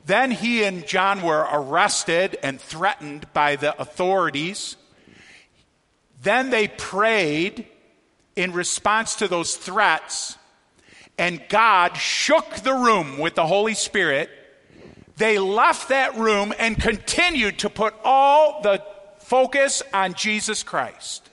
Then 0.07 0.31
he 0.31 0.63
and 0.63 0.87
John 0.87 1.21
were 1.23 1.49
arrested 1.53 2.39
and 2.45 2.61
threatened 2.61 3.33
by 3.33 3.57
the 3.57 3.77
authorities. 3.81 4.77
Then 6.23 6.51
they 6.51 6.69
prayed 6.69 7.67
in 8.37 8.53
response 8.53 9.17
to 9.17 9.29
those 9.29 9.57
threats, 9.57 10.37
and 11.19 11.43
God 11.49 11.97
shook 11.97 12.57
the 12.57 12.75
room 12.75 13.19
with 13.19 13.35
the 13.35 13.47
Holy 13.47 13.75
Spirit 13.75 14.31
they 15.17 15.39
left 15.39 15.91
that 15.91 16.17
room 16.17 16.53
and 16.59 16.77
continued 16.77 17.61
to 17.61 17.71
put 17.71 17.95
all 18.03 18.63
the 18.63 18.83
focus 19.19 19.83
on 19.93 20.15
Jesus 20.15 20.63
Christ. 20.63 21.29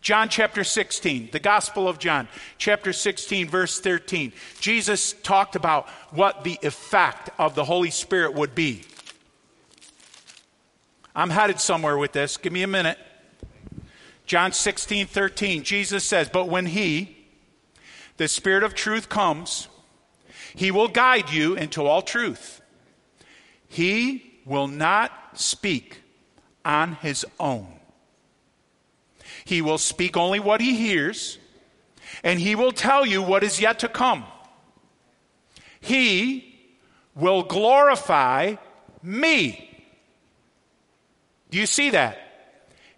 John 0.00 0.28
chapter 0.28 0.64
16, 0.64 1.30
the 1.30 1.38
Gospel 1.38 1.86
of 1.86 2.00
John, 2.00 2.26
chapter 2.58 2.92
16, 2.92 3.48
verse 3.48 3.80
13. 3.80 4.32
Jesus 4.60 5.12
talked 5.22 5.54
about 5.54 5.88
what 6.10 6.42
the 6.42 6.58
effect 6.62 7.30
of 7.38 7.54
the 7.54 7.64
Holy 7.64 7.90
Spirit 7.90 8.34
would 8.34 8.54
be. 8.54 8.82
I'm 11.14 11.30
headed 11.30 11.60
somewhere 11.60 11.96
with 11.96 12.12
this. 12.12 12.36
Give 12.36 12.52
me 12.52 12.62
a 12.62 12.66
minute. 12.66 12.98
John 14.32 14.52
16, 14.52 15.08
13. 15.08 15.62
Jesus 15.62 16.04
says, 16.04 16.30
But 16.30 16.48
when 16.48 16.64
He, 16.64 17.18
the 18.16 18.28
Spirit 18.28 18.62
of 18.62 18.72
truth, 18.72 19.10
comes, 19.10 19.68
He 20.54 20.70
will 20.70 20.88
guide 20.88 21.28
you 21.28 21.54
into 21.54 21.84
all 21.84 22.00
truth. 22.00 22.62
He 23.68 24.40
will 24.46 24.68
not 24.68 25.12
speak 25.34 26.00
on 26.64 26.94
his 26.94 27.26
own. 27.38 27.66
He 29.44 29.60
will 29.60 29.76
speak 29.76 30.16
only 30.16 30.40
what 30.40 30.62
he 30.62 30.76
hears, 30.76 31.36
and 32.24 32.40
he 32.40 32.54
will 32.54 32.72
tell 32.72 33.04
you 33.04 33.20
what 33.20 33.44
is 33.44 33.60
yet 33.60 33.80
to 33.80 33.88
come. 33.88 34.24
He 35.78 36.58
will 37.14 37.42
glorify 37.42 38.54
me. 39.02 39.84
Do 41.50 41.58
you 41.58 41.66
see 41.66 41.90
that? 41.90 42.16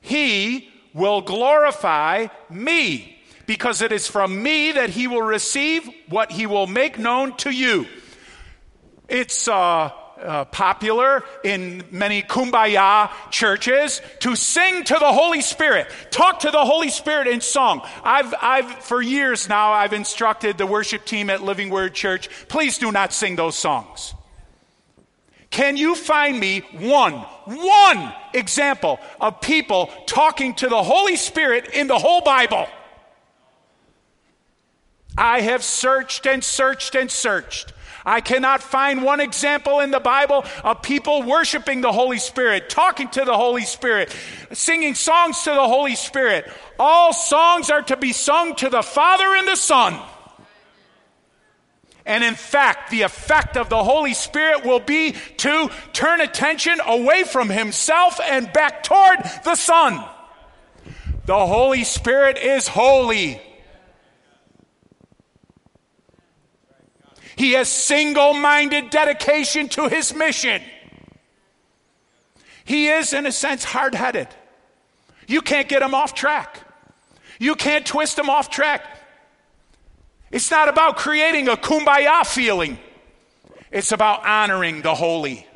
He 0.00 0.70
will 0.94 1.20
glorify 1.20 2.28
me 2.48 3.18
because 3.46 3.82
it 3.82 3.92
is 3.92 4.06
from 4.08 4.42
me 4.42 4.72
that 4.72 4.90
he 4.90 5.06
will 5.06 5.22
receive 5.22 5.88
what 6.08 6.32
he 6.32 6.46
will 6.46 6.66
make 6.66 6.98
known 6.98 7.36
to 7.36 7.50
you. 7.50 7.86
It's 9.08 9.48
uh, 9.48 9.90
uh, 10.22 10.44
popular 10.46 11.22
in 11.42 11.84
many 11.90 12.22
kumbaya 12.22 13.10
churches 13.30 14.00
to 14.20 14.34
sing 14.36 14.84
to 14.84 14.94
the 14.94 15.12
Holy 15.12 15.42
Spirit, 15.42 15.88
talk 16.10 16.40
to 16.40 16.50
the 16.50 16.64
Holy 16.64 16.88
Spirit 16.88 17.26
in 17.26 17.40
song. 17.40 17.82
I've, 18.02 18.34
I've, 18.40 18.70
for 18.84 19.02
years 19.02 19.48
now, 19.48 19.72
I've 19.72 19.92
instructed 19.92 20.56
the 20.56 20.66
worship 20.66 21.04
team 21.04 21.28
at 21.28 21.42
Living 21.42 21.68
Word 21.68 21.94
Church, 21.94 22.30
please 22.48 22.78
do 22.78 22.90
not 22.92 23.12
sing 23.12 23.36
those 23.36 23.56
songs. 23.56 24.14
Can 25.54 25.76
you 25.76 25.94
find 25.94 26.40
me 26.40 26.64
one, 26.80 27.12
one 27.12 28.12
example 28.32 28.98
of 29.20 29.40
people 29.40 29.88
talking 30.04 30.52
to 30.54 30.68
the 30.68 30.82
Holy 30.82 31.14
Spirit 31.14 31.68
in 31.72 31.86
the 31.86 31.96
whole 31.96 32.22
Bible? 32.22 32.66
I 35.16 35.42
have 35.42 35.62
searched 35.62 36.26
and 36.26 36.42
searched 36.42 36.96
and 36.96 37.08
searched. 37.08 37.72
I 38.04 38.20
cannot 38.20 38.64
find 38.64 39.04
one 39.04 39.20
example 39.20 39.78
in 39.78 39.92
the 39.92 40.00
Bible 40.00 40.44
of 40.64 40.82
people 40.82 41.22
worshiping 41.22 41.82
the 41.82 41.92
Holy 41.92 42.18
Spirit, 42.18 42.68
talking 42.68 43.08
to 43.10 43.24
the 43.24 43.36
Holy 43.36 43.62
Spirit, 43.62 44.12
singing 44.50 44.96
songs 44.96 45.40
to 45.44 45.50
the 45.50 45.68
Holy 45.68 45.94
Spirit. 45.94 46.50
All 46.80 47.12
songs 47.12 47.70
are 47.70 47.82
to 47.82 47.96
be 47.96 48.10
sung 48.10 48.56
to 48.56 48.70
the 48.70 48.82
Father 48.82 49.36
and 49.36 49.46
the 49.46 49.54
Son. 49.54 50.02
And 52.06 52.22
in 52.22 52.34
fact, 52.34 52.90
the 52.90 53.02
effect 53.02 53.56
of 53.56 53.68
the 53.68 53.82
Holy 53.82 54.14
Spirit 54.14 54.64
will 54.64 54.80
be 54.80 55.14
to 55.38 55.70
turn 55.92 56.20
attention 56.20 56.78
away 56.84 57.24
from 57.24 57.48
Himself 57.48 58.20
and 58.20 58.52
back 58.52 58.82
toward 58.82 59.18
the 59.44 59.54
Son. 59.54 60.04
The 61.26 61.46
Holy 61.46 61.84
Spirit 61.84 62.36
is 62.36 62.68
holy. 62.68 63.40
He 67.36 67.52
has 67.52 67.68
single 67.68 68.34
minded 68.34 68.90
dedication 68.90 69.68
to 69.70 69.88
his 69.88 70.14
mission. 70.14 70.62
He 72.64 72.88
is, 72.88 73.12
in 73.12 73.26
a 73.26 73.32
sense, 73.32 73.64
hard 73.64 73.94
headed. 73.94 74.28
You 75.26 75.40
can't 75.40 75.68
get 75.68 75.82
him 75.82 75.94
off 75.94 76.14
track, 76.14 76.60
you 77.38 77.54
can't 77.54 77.86
twist 77.86 78.18
him 78.18 78.30
off 78.30 78.50
track. 78.50 78.93
It's 80.34 80.50
not 80.50 80.68
about 80.68 80.96
creating 80.96 81.46
a 81.46 81.56
kumbaya 81.56 82.26
feeling, 82.26 82.76
it's 83.70 83.92
about 83.92 84.26
honoring 84.26 84.82
the 84.82 84.92
holy. 84.92 85.46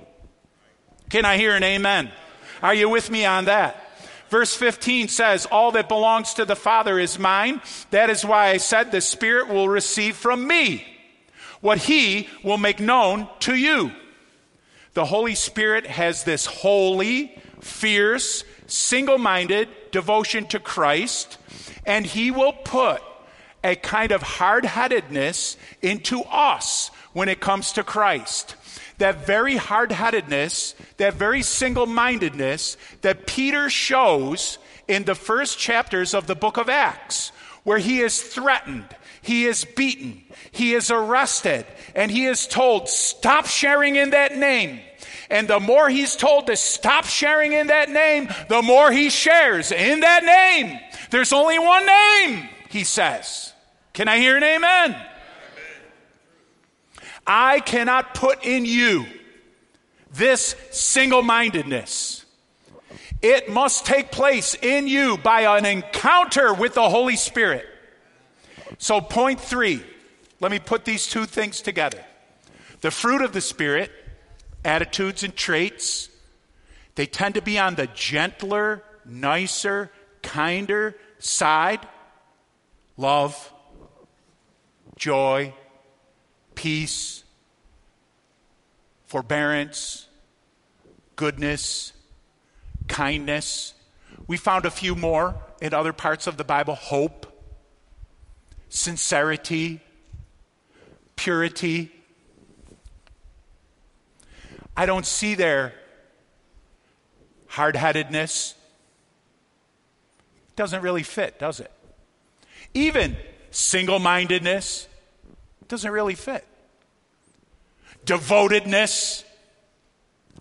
Can 1.11 1.25
I 1.25 1.37
hear 1.37 1.57
an 1.57 1.65
amen? 1.65 2.13
Are 2.63 2.75
you 2.75 2.89
with 2.89 3.11
me 3.11 3.25
on 3.25 3.47
that? 3.47 3.91
Verse 4.29 4.55
15 4.55 5.09
says, 5.09 5.47
All 5.47 5.73
that 5.73 5.89
belongs 5.89 6.35
to 6.35 6.45
the 6.45 6.55
Father 6.55 6.97
is 6.97 7.19
mine. 7.19 7.61
That 7.91 8.09
is 8.09 8.25
why 8.25 8.51
I 8.51 8.59
said, 8.59 8.93
The 8.93 9.01
Spirit 9.01 9.49
will 9.49 9.69
receive 9.69 10.15
from 10.15 10.47
me 10.47 10.87
what 11.61 11.79
he 11.79 12.29
will 12.45 12.59
make 12.59 12.79
known 12.79 13.29
to 13.41 13.57
you. 13.57 13.91
The 14.95 15.07
Holy 15.07 15.35
Spirit 15.35 15.89
has 15.89 16.23
this 16.23 16.47
holy, 16.47 17.37
fierce, 17.61 18.45
single 18.69 19.19
minded 19.19 19.69
devotion 19.91 20.47
to 20.49 20.61
Christ, 20.61 21.37
and 21.85 22.07
He 22.07 22.31
will 22.31 22.53
put 22.53 23.03
a 23.65 23.77
kind 23.77 24.13
of 24.13 24.23
hard 24.23 24.65
headedness 24.65 25.57
into 25.83 26.23
us 26.23 26.91
when 27.13 27.29
it 27.29 27.41
comes 27.41 27.73
to 27.73 27.83
Christ. 27.83 28.55
That 28.99 29.27
very 29.27 29.57
hard 29.57 29.93
headedness, 29.93 30.75
that 30.97 31.15
very 31.15 31.43
single 31.43 31.87
mindedness 31.87 32.77
that 33.03 33.27
Peter 33.27 33.71
shows 33.71 34.59
in 34.87 35.05
the 35.05 35.15
first 35.15 35.59
chapters 35.59 36.15
of 36.15 36.27
the 36.27 36.35
book 36.35 36.57
of 36.57 36.69
Acts, 36.69 37.31
where 37.63 37.79
he 37.79 38.01
is 38.01 38.21
threatened, 38.21 38.87
he 39.21 39.45
is 39.45 39.65
beaten, 39.65 40.23
he 40.51 40.75
is 40.75 40.91
arrested, 40.91 41.67
and 41.95 42.11
he 42.11 42.27
is 42.27 42.47
told, 42.47 42.89
Stop 42.89 43.47
sharing 43.47 43.97
in 43.97 44.11
that 44.11 44.37
name. 44.37 44.81
And 45.31 45.47
the 45.47 45.61
more 45.61 45.91
he's 45.91 46.17
told 46.17 46.47
to 46.47 46.57
stop 46.57 47.05
sharing 47.05 47.53
in 47.53 47.67
that 47.67 47.91
name, 47.91 48.29
the 48.49 48.63
more 48.63 48.91
he 48.91 49.11
shares 49.11 49.73
in 49.73 50.01
that 50.01 50.25
name. 50.25 50.81
There's 51.11 51.33
only 51.33 51.59
one 51.59 51.85
name, 51.85 52.49
he 52.69 52.85
says. 52.85 53.53
Can 53.93 54.09
I 54.09 54.19
hear 54.19 54.37
an 54.37 54.43
amen? 54.43 54.91
amen? 54.91 55.07
I 57.27 57.61
cannot 57.61 58.15
put 58.15 58.45
in 58.45 58.65
you 58.65 59.07
this 60.13 60.55
single 60.71 61.23
mindedness. 61.23 62.25
It 63.21 63.51
must 63.51 63.85
take 63.85 64.13
place 64.13 64.55
in 64.55 64.87
you 64.87 65.19
by 65.19 65.57
an 65.57 65.67
encounter 65.67 66.55
with 66.55 66.75
the 66.75 66.89
Holy 66.89 67.17
Spirit. 67.17 67.67
So, 68.79 69.01
point 69.01 69.41
three, 69.41 69.83
let 70.41 70.51
me 70.51 70.59
put 70.61 70.85
these 70.85 71.07
two 71.07 71.27
things 71.27 71.61
together. 71.61 72.05
The 72.81 72.93
fruit 72.93 73.23
of 73.23 73.33
the 73.33 73.41
Spirit, 73.41 73.91
attitudes 74.65 75.25
and 75.25 75.35
traits, 75.35 76.09
they 76.95 77.07
tend 77.07 77.35
to 77.35 77.43
be 77.43 77.59
on 77.59 77.75
the 77.75 77.89
gentler, 77.89 78.85
nicer, 79.05 79.91
kinder 80.23 80.97
side. 81.19 81.81
Love, 82.99 83.53
joy, 84.97 85.55
peace, 86.57 87.23
forbearance, 89.07 90.09
goodness, 91.15 91.93
kindness. 92.89 93.75
We 94.27 94.37
found 94.37 94.67
a 94.67 94.71
few 94.71 94.97
more 94.97 95.37
in 95.63 95.73
other 95.73 95.93
parts 95.93 96.27
of 96.27 96.37
the 96.37 96.45
Bible 96.45 96.75
hope, 96.75 97.33
sincerity, 98.69 99.81
purity. 101.15 101.93
I 104.77 104.87
don't 104.87 105.07
see 105.07 105.37
there 105.37 105.73
hard 107.47 107.77
headedness. 107.77 108.57
Doesn't 110.57 110.83
really 110.83 111.05
fit, 111.05 111.39
does 111.39 111.61
it? 111.61 111.71
Even 112.75 113.17
single 113.51 113.99
mindedness 113.99 114.87
doesn't 115.69 115.91
really 115.91 116.15
fit. 116.15 116.47
Devotedness, 118.05 119.25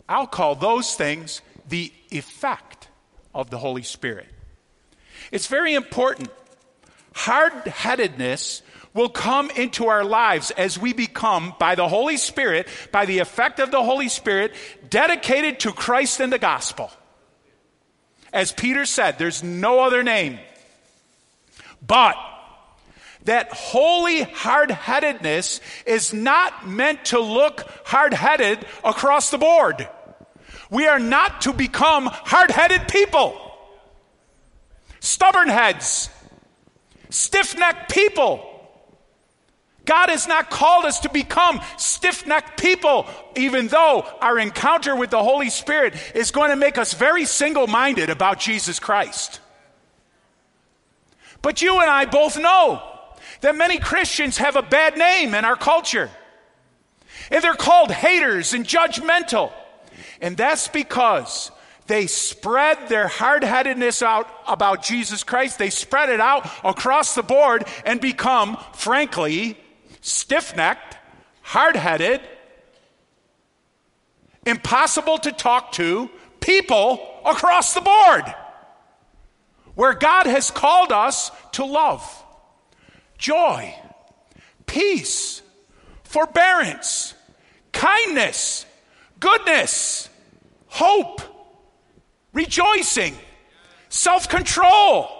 I'll 0.08 0.28
call 0.28 0.56
those 0.56 0.96
things 0.96 1.42
the 1.68 1.92
effect 2.12 2.88
of 3.34 3.50
the 3.50 3.58
Holy 3.58 3.84
Spirit. 3.84 4.28
It's 5.32 5.48
very 5.48 5.74
important. 5.74 6.30
Hard 7.14 7.54
headedness 7.68 8.62
will 8.94 9.10
come 9.10 9.50
into 9.52 9.88
our 9.88 10.04
lives 10.04 10.52
as 10.52 10.80
we 10.80 10.94
become, 10.94 11.54
by 11.60 11.76
the 11.76 11.88
Holy 11.88 12.18
Spirit, 12.18 12.68
by 12.92 13.06
the 13.06 13.20
effect 13.20 13.60
of 13.60 13.70
the 13.70 13.84
Holy 13.84 14.10
Spirit, 14.10 14.54
dedicated 14.90 15.60
to 15.62 15.72
Christ 15.72 16.20
and 16.20 16.32
the 16.32 16.40
gospel. 16.40 16.90
As 18.34 18.52
Peter 18.52 18.86
said, 18.86 19.18
there's 19.18 19.44
no 19.44 19.82
other 19.82 20.04
name. 20.04 20.40
But 21.86 22.16
that 23.24 23.52
holy 23.52 24.24
hard 24.24 24.72
headedness 24.72 25.60
is 25.86 26.14
not 26.14 26.68
meant 26.68 27.06
to 27.06 27.20
look 27.20 27.70
hard 27.86 28.14
headed 28.14 28.66
across 28.84 29.32
the 29.32 29.38
board. 29.38 29.88
We 30.70 30.88
are 30.88 31.00
not 31.00 31.42
to 31.42 31.54
become 31.54 32.08
hard 32.08 32.52
headed 32.52 32.88
people, 32.88 33.40
stubborn 35.00 35.50
heads, 35.50 36.10
stiff 37.10 37.58
necked 37.58 37.94
people. 37.94 38.44
God 39.84 40.10
has 40.10 40.28
not 40.28 40.50
called 40.50 40.84
us 40.84 41.02
to 41.02 41.10
become 41.10 41.62
stiff 41.78 42.28
necked 42.28 42.60
people, 42.60 43.08
even 43.38 43.68
though 43.68 44.06
our 44.20 44.38
encounter 44.38 44.96
with 44.96 45.10
the 45.10 45.24
Holy 45.24 45.50
Spirit 45.50 45.96
is 46.14 46.32
going 46.32 46.50
to 46.50 46.58
make 46.58 46.78
us 46.78 46.94
very 46.94 47.24
single 47.26 47.68
minded 47.68 48.10
about 48.10 48.40
Jesus 48.40 48.80
Christ. 48.80 49.40
But 51.42 51.62
you 51.62 51.80
and 51.80 51.90
I 51.90 52.06
both 52.06 52.38
know 52.38 52.82
that 53.42 53.56
many 53.56 53.78
Christians 53.78 54.38
have 54.38 54.56
a 54.56 54.62
bad 54.62 54.98
name 54.98 55.34
in 55.34 55.46
our 55.46 55.56
culture. 55.56 56.10
And 57.32 57.44
they're 57.44 57.54
called 57.54 57.92
haters 57.92 58.54
and 58.54 58.66
judgmental. 58.66 59.52
And 60.22 60.38
that's 60.38 60.68
because 60.68 61.52
they 61.88 62.08
spread 62.08 62.90
their 62.90 63.08
hard 63.08 63.44
headedness 63.44 64.02
out 64.02 64.30
about 64.48 64.84
Jesus 64.84 65.24
Christ. 65.24 65.58
They 65.58 65.70
spread 65.70 66.10
it 66.10 66.20
out 66.20 66.50
across 66.64 67.16
the 67.16 67.24
board 67.24 67.66
and 67.86 68.02
become, 68.02 68.58
frankly, 68.74 69.58
stiff 70.02 70.56
necked, 70.56 70.98
hard 71.42 71.76
headed, 71.76 72.22
impossible 74.46 75.18
to 75.20 75.32
talk 75.32 75.74
to 75.74 76.10
people 76.40 77.22
across 77.26 77.74
the 77.74 77.82
board. 77.82 78.24
Where 79.78 79.94
God 79.94 80.26
has 80.26 80.50
called 80.50 80.92
us 80.92 81.30
to 81.52 81.64
love, 81.64 82.04
joy, 83.20 83.76
peace, 84.66 85.44
forbearance, 86.04 87.14
kindness, 87.74 88.66
goodness, 89.20 90.10
hope, 90.66 91.22
rejoicing, 92.34 93.14
self 93.90 94.28
control. 94.28 95.12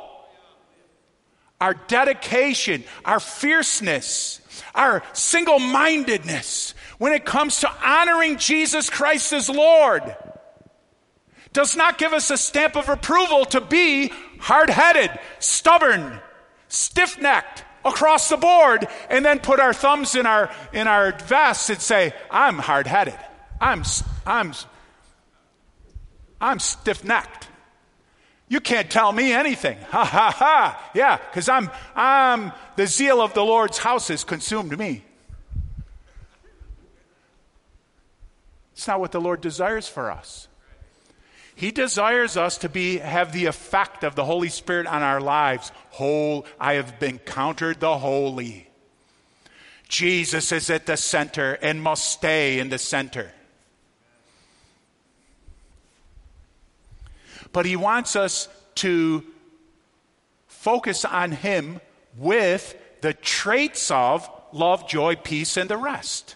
Our 1.62 1.76
dedication, 1.76 2.84
our 3.06 3.20
fierceness, 3.20 4.42
our 4.74 5.04
single 5.14 5.60
mindedness 5.60 6.74
when 6.98 7.14
it 7.14 7.26
comes 7.26 7.60
to 7.60 7.72
honoring 7.86 8.38
Jesus 8.38 8.90
Christ 8.90 9.34
as 9.34 9.50
Lord 9.50 10.16
does 11.54 11.76
not 11.76 11.98
give 11.98 12.14
us 12.14 12.32
a 12.32 12.38
stamp 12.38 12.76
of 12.76 12.90
approval 12.90 13.46
to 13.46 13.62
be 13.62 14.12
hard 14.40 14.70
headed, 14.70 15.12
stubborn, 15.40 16.20
stiff 16.68 17.20
necked, 17.22 17.64
across 17.88 18.30
the 18.30 18.38
board 18.38 18.88
and 19.10 19.24
then 19.26 19.40
put 19.40 19.60
our 19.60 19.74
thumbs 19.74 20.16
in 20.16 20.26
our 20.26 20.52
in 20.74 20.88
our 20.88 21.12
vests 21.20 21.70
and 21.70 21.82
say 21.82 22.14
i'm 22.30 22.58
hard-headed. 22.58 23.18
I'm 23.60 23.84
i'm 24.26 24.54
i'm 26.40 26.60
stiff-necked. 26.60 27.48
You 28.50 28.62
can't 28.62 28.90
tell 28.90 29.12
me 29.12 29.34
anything. 29.34 29.78
Ha 29.90 30.06
ha 30.06 30.32
ha. 30.32 30.92
Yeah 30.94 31.18
because 31.18 31.50
i'm 31.50 31.70
i'm 31.96 32.52
the 32.76 32.88
zeal 32.88 33.22
of 33.22 33.34
the 33.34 33.44
lord's 33.44 33.78
house 33.78 34.10
has 34.10 34.24
consumed 34.24 34.78
me. 34.78 35.04
It's 38.74 38.88
not 38.88 39.00
what 39.00 39.12
the 39.12 39.22
lord 39.22 39.42
desires 39.42 39.88
for 39.88 40.12
us 40.12 40.48
he 41.58 41.72
desires 41.72 42.38
us 42.38 42.60
to 42.60 42.70
be, 42.70 43.00
have 43.00 43.32
the 43.32 43.48
effect 43.48 44.04
of 44.04 44.14
the 44.14 44.24
Holy 44.24 44.48
Spirit 44.48 44.86
on 44.86 45.02
our 45.02 45.20
lives. 45.20 45.72
Whole, 45.90 46.46
I 46.60 46.74
have 46.74 47.02
encountered 47.02 47.80
the 47.80 47.98
holy. 47.98 48.70
Jesus 49.90 50.52
is 50.52 50.70
at 50.70 50.86
the 50.86 50.96
center 50.96 51.54
and 51.54 51.82
must 51.82 52.12
stay 52.12 52.60
in 52.60 52.70
the 52.70 52.78
center. 52.78 53.32
But 57.52 57.66
he 57.66 57.76
wants 57.76 58.16
us 58.16 58.50
to 58.76 59.24
focus 60.46 61.06
on 61.06 61.32
him 61.32 61.82
with 62.20 62.76
the 63.02 63.16
traits 63.16 63.90
of 63.90 64.30
love, 64.52 64.88
joy, 64.88 65.16
peace, 65.16 65.58
and 65.58 65.68
the 65.68 65.78
rest. 65.78 66.36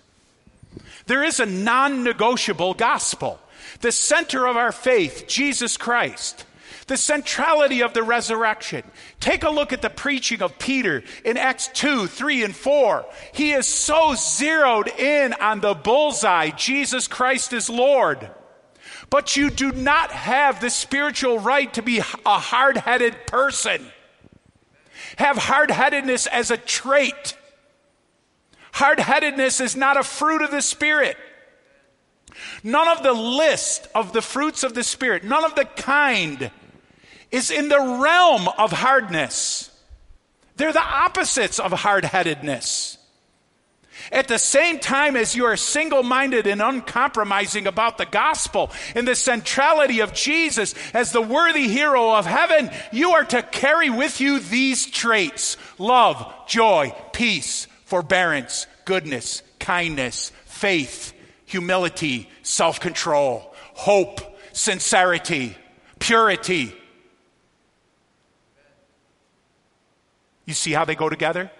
There 1.05 1.24
is 1.24 1.39
a 1.39 1.45
non 1.45 2.03
negotiable 2.03 2.74
gospel 2.74 3.39
the 3.82 3.91
center 3.91 4.47
of 4.47 4.57
our 4.57 4.72
faith, 4.72 5.26
Jesus 5.28 5.78
Christ, 5.78 6.45
the 6.88 6.97
centrality 6.97 7.82
of 7.82 7.93
the 7.93 8.03
resurrection. 8.03 8.84
Take 9.20 9.43
a 9.43 9.49
look 9.49 9.72
at 9.72 9.82
the 9.82 9.89
preaching 9.89 10.41
of 10.41 10.59
Peter 10.59 11.03
in 11.24 11.38
Acts 11.38 11.70
2, 11.70 12.07
3, 12.07 12.43
and 12.43 12.55
4. 12.55 13.05
He 13.34 13.53
is 13.53 13.66
so 13.66 14.16
zeroed 14.16 14.88
in 14.88 15.34
on 15.34 15.62
the 15.62 15.74
bullseye 15.74 16.49
Jesus 16.49 17.07
Christ 17.07 17.53
is 17.53 17.70
Lord. 17.70 18.30
But 19.09 19.36
you 19.36 19.49
do 19.49 19.72
not 19.72 20.12
have 20.12 20.62
the 20.62 20.70
spiritual 20.70 21.39
right 21.39 21.72
to 21.74 21.82
be 21.82 21.99
a 21.99 22.39
hard 22.39 22.78
headed 22.78 23.28
person. 23.28 23.86
Have 25.18 25.38
hard 25.38 25.70
headedness 25.70 26.28
as 26.28 26.51
a 26.51 26.57
trait. 26.57 27.38
Hard 28.74 28.99
headedness 28.99 29.59
is 29.59 29.76
not 29.76 29.97
a 29.97 30.03
fruit 30.03 30.41
of 30.41 30.51
the 30.51 30.62
Spirit. 30.62 31.18
None 32.64 32.88
of 32.88 33.04
the 33.04 33.14
list 33.14 33.88
of 33.96 34.14
the 34.14 34.22
fruits 34.22 34.64
of 34.64 34.74
the 34.74 34.84
Spirit, 34.84 35.24
none 35.24 35.44
of 35.44 35.56
the 35.56 35.66
kind 35.66 36.52
is 37.32 37.52
in 37.52 37.70
the 37.70 37.80
realm 37.80 38.48
of 38.58 38.72
hardness. 38.72 39.70
They're 40.58 40.74
the 40.74 40.82
opposites 40.82 41.60
of 41.60 41.72
hard 41.72 42.06
headedness. 42.06 42.98
At 44.12 44.28
the 44.28 44.40
same 44.40 44.80
time 44.80 45.16
as 45.16 45.36
you 45.36 45.46
are 45.46 45.58
single 45.58 46.04
minded 46.04 46.48
and 46.48 46.62
uncompromising 46.62 47.68
about 47.68 47.98
the 47.98 48.06
gospel 48.06 48.72
and 48.96 49.08
the 49.08 49.16
centrality 49.16 50.00
of 50.00 50.14
Jesus 50.14 50.74
as 50.94 51.12
the 51.12 51.22
worthy 51.22 51.68
hero 51.68 52.16
of 52.16 52.26
heaven, 52.26 52.72
you 52.92 53.12
are 53.12 53.26
to 53.26 53.44
carry 53.44 53.90
with 53.90 54.20
you 54.20 54.40
these 54.40 54.88
traits 54.88 55.58
love, 55.78 56.34
joy, 56.48 56.94
peace, 57.14 57.68
forbearance, 57.86 58.68
goodness, 58.86 59.44
kindness, 59.60 60.32
faith, 60.46 61.14
humility, 61.52 62.30
self 62.43 62.80
control, 62.80 63.54
hope, 63.74 64.22
sincerity, 64.54 65.58
purity. 65.99 66.74
You 70.45 70.54
see 70.54 70.72
how 70.72 70.86
they 70.86 70.95
go 70.95 71.10
together? 71.10 71.52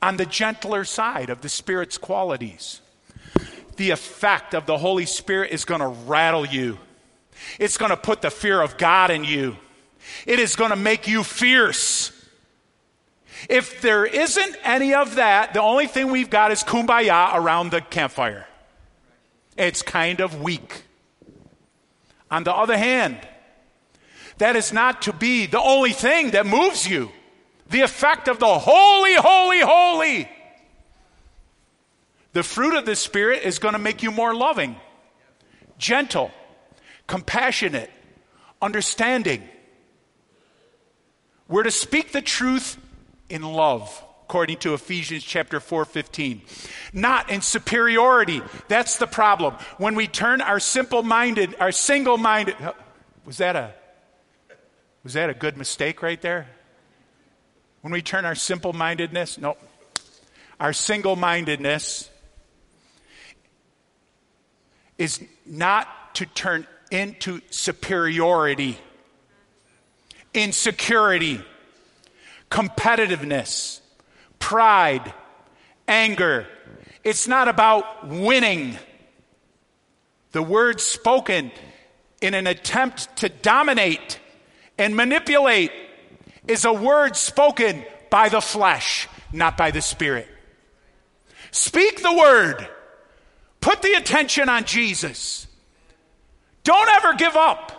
On 0.00 0.16
the 0.16 0.26
gentler 0.26 0.84
side 0.84 1.30
of 1.30 1.40
the 1.40 1.48
Spirit's 1.48 1.98
qualities, 1.98 2.80
the 3.76 3.90
effect 3.90 4.54
of 4.54 4.66
the 4.66 4.78
Holy 4.78 5.06
Spirit 5.06 5.50
is 5.50 5.64
going 5.64 5.80
to 5.80 5.88
rattle 5.88 6.46
you. 6.46 6.78
It's 7.58 7.78
going 7.78 7.90
to 7.90 7.96
put 7.96 8.22
the 8.22 8.30
fear 8.30 8.60
of 8.60 8.76
God 8.76 9.10
in 9.10 9.24
you. 9.24 9.56
It 10.24 10.38
is 10.38 10.54
going 10.54 10.70
to 10.70 10.76
make 10.76 11.08
you 11.08 11.24
fierce. 11.24 12.12
If 13.48 13.80
there 13.80 14.04
isn't 14.04 14.56
any 14.62 14.94
of 14.94 15.16
that, 15.16 15.54
the 15.54 15.60
only 15.60 15.86
thing 15.86 16.10
we've 16.10 16.30
got 16.30 16.50
is 16.50 16.62
kumbaya 16.62 17.34
around 17.34 17.70
the 17.70 17.80
campfire. 17.80 18.46
It's 19.56 19.82
kind 19.82 20.20
of 20.20 20.40
weak. 20.40 20.84
On 22.30 22.44
the 22.44 22.54
other 22.54 22.76
hand, 22.76 23.18
that 24.38 24.56
is 24.56 24.72
not 24.72 25.02
to 25.02 25.12
be 25.12 25.46
the 25.46 25.60
only 25.60 25.92
thing 25.92 26.32
that 26.32 26.46
moves 26.46 26.88
you. 26.88 27.10
The 27.70 27.82
effect 27.82 28.28
of 28.28 28.38
the 28.38 28.58
holy, 28.58 29.14
holy, 29.14 29.60
holy. 29.60 30.30
The 32.32 32.42
fruit 32.42 32.74
of 32.74 32.84
the 32.84 32.96
Spirit 32.96 33.42
is 33.44 33.58
going 33.58 33.74
to 33.74 33.78
make 33.78 34.02
you 34.02 34.10
more 34.10 34.34
loving, 34.34 34.76
gentle, 35.78 36.32
compassionate, 37.06 37.90
understanding. 38.60 39.42
We're 41.46 41.62
to 41.62 41.70
speak 41.70 42.12
the 42.12 42.22
truth 42.22 42.76
in 43.34 43.42
love 43.42 44.04
according 44.22 44.56
to 44.56 44.74
Ephesians 44.74 45.24
chapter 45.24 45.58
4:15. 45.58 46.40
Not 46.92 47.30
in 47.30 47.42
superiority. 47.42 48.40
That's 48.68 48.96
the 48.96 49.08
problem. 49.08 49.54
When 49.76 49.96
we 49.96 50.06
turn 50.06 50.40
our 50.40 50.60
simple-minded, 50.60 51.56
our 51.58 51.72
single-minded 51.72 52.54
oh, 52.60 52.74
Was 53.26 53.38
that 53.38 53.56
a 53.56 53.74
Was 55.02 55.14
that 55.14 55.30
a 55.30 55.34
good 55.34 55.56
mistake 55.56 56.00
right 56.00 56.22
there? 56.22 56.46
When 57.82 57.92
we 57.92 58.02
turn 58.02 58.24
our 58.24 58.36
simple-mindedness, 58.36 59.38
no. 59.38 59.56
Our 60.60 60.72
single-mindedness 60.72 62.08
is 64.96 65.20
not 65.44 66.14
to 66.14 66.24
turn 66.24 66.68
into 66.92 67.40
superiority, 67.50 68.78
insecurity, 70.32 71.44
competitiveness, 72.54 73.80
pride, 74.38 75.12
anger. 75.88 76.46
It's 77.02 77.26
not 77.26 77.48
about 77.48 78.06
winning. 78.06 78.78
The 80.30 80.42
word 80.42 80.80
spoken 80.80 81.50
in 82.20 82.32
an 82.34 82.46
attempt 82.46 83.16
to 83.16 83.28
dominate 83.28 84.20
and 84.78 84.94
manipulate 84.94 85.72
is 86.46 86.64
a 86.64 86.72
word 86.72 87.16
spoken 87.16 87.84
by 88.08 88.28
the 88.28 88.40
flesh, 88.40 89.08
not 89.32 89.56
by 89.56 89.72
the 89.72 89.82
spirit. 89.82 90.28
Speak 91.50 92.02
the 92.02 92.14
word. 92.14 92.68
Put 93.60 93.82
the 93.82 93.94
attention 93.94 94.48
on 94.48 94.62
Jesus. 94.62 95.48
Don't 96.62 96.88
ever 96.88 97.14
give 97.14 97.34
up. 97.34 97.73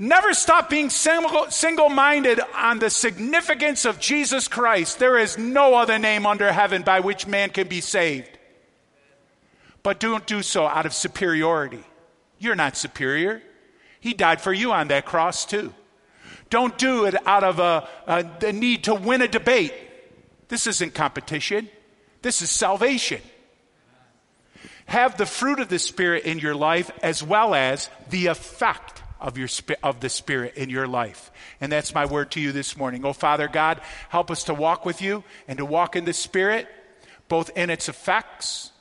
Never 0.00 0.32
stop 0.32 0.70
being 0.70 0.90
single 0.90 1.88
minded 1.88 2.40
on 2.54 2.78
the 2.78 2.88
significance 2.88 3.84
of 3.84 3.98
Jesus 3.98 4.46
Christ. 4.46 5.00
There 5.00 5.18
is 5.18 5.36
no 5.36 5.74
other 5.74 5.98
name 5.98 6.24
under 6.24 6.52
heaven 6.52 6.82
by 6.82 7.00
which 7.00 7.26
man 7.26 7.50
can 7.50 7.66
be 7.66 7.80
saved. 7.80 8.30
But 9.82 9.98
don't 9.98 10.24
do 10.24 10.42
so 10.42 10.66
out 10.66 10.86
of 10.86 10.94
superiority. 10.94 11.82
You're 12.38 12.54
not 12.54 12.76
superior. 12.76 13.42
He 13.98 14.14
died 14.14 14.40
for 14.40 14.52
you 14.52 14.70
on 14.70 14.88
that 14.88 15.04
cross, 15.04 15.44
too. 15.44 15.74
Don't 16.48 16.78
do 16.78 17.04
it 17.04 17.16
out 17.26 17.42
of 17.42 17.58
a, 17.58 17.88
a, 18.06 18.24
a 18.46 18.52
need 18.52 18.84
to 18.84 18.94
win 18.94 19.20
a 19.20 19.28
debate. 19.28 19.74
This 20.46 20.68
isn't 20.68 20.94
competition, 20.94 21.68
this 22.22 22.40
is 22.40 22.50
salvation. 22.50 23.20
Have 24.86 25.18
the 25.18 25.26
fruit 25.26 25.58
of 25.58 25.68
the 25.68 25.78
Spirit 25.78 26.24
in 26.24 26.38
your 26.38 26.54
life 26.54 26.90
as 27.02 27.22
well 27.22 27.54
as 27.54 27.90
the 28.08 28.28
effect 28.28 28.97
of, 29.20 29.36
your, 29.36 29.48
of 29.82 30.00
the 30.00 30.08
Spirit 30.08 30.54
in 30.56 30.70
your 30.70 30.86
life. 30.86 31.30
And 31.60 31.70
that's 31.70 31.94
my 31.94 32.06
word 32.06 32.30
to 32.32 32.40
you 32.40 32.52
this 32.52 32.76
morning. 32.76 33.04
Oh, 33.04 33.12
Father 33.12 33.48
God, 33.48 33.80
help 34.08 34.30
us 34.30 34.44
to 34.44 34.54
walk 34.54 34.84
with 34.84 35.02
you 35.02 35.24
and 35.46 35.58
to 35.58 35.64
walk 35.64 35.96
in 35.96 36.04
the 36.04 36.12
Spirit, 36.12 36.68
both 37.28 37.50
in 37.56 37.70
its 37.70 37.88
effects 37.88 38.72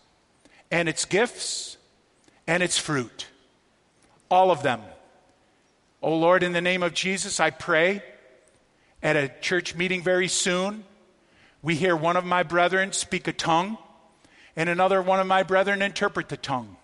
and 0.71 0.87
its 0.87 1.05
gifts 1.05 1.77
and 2.45 2.61
its 2.61 2.77
fruit. 2.77 3.27
All 4.29 4.51
of 4.51 4.63
them. 4.63 4.81
Oh, 6.01 6.15
Lord, 6.15 6.43
in 6.43 6.53
the 6.53 6.61
name 6.61 6.83
of 6.83 6.93
Jesus, 6.93 7.39
I 7.39 7.49
pray 7.49 8.03
at 9.01 9.15
a 9.15 9.31
church 9.41 9.75
meeting 9.75 10.01
very 10.01 10.27
soon, 10.27 10.83
we 11.61 11.75
hear 11.75 11.95
one 11.95 12.17
of 12.17 12.25
my 12.25 12.43
brethren 12.43 12.91
speak 12.91 13.27
a 13.27 13.33
tongue 13.33 13.77
and 14.55 14.69
another 14.69 15.01
one 15.01 15.19
of 15.19 15.27
my 15.27 15.43
brethren 15.43 15.81
interpret 15.81 16.29
the 16.29 16.37
tongue. 16.37 16.77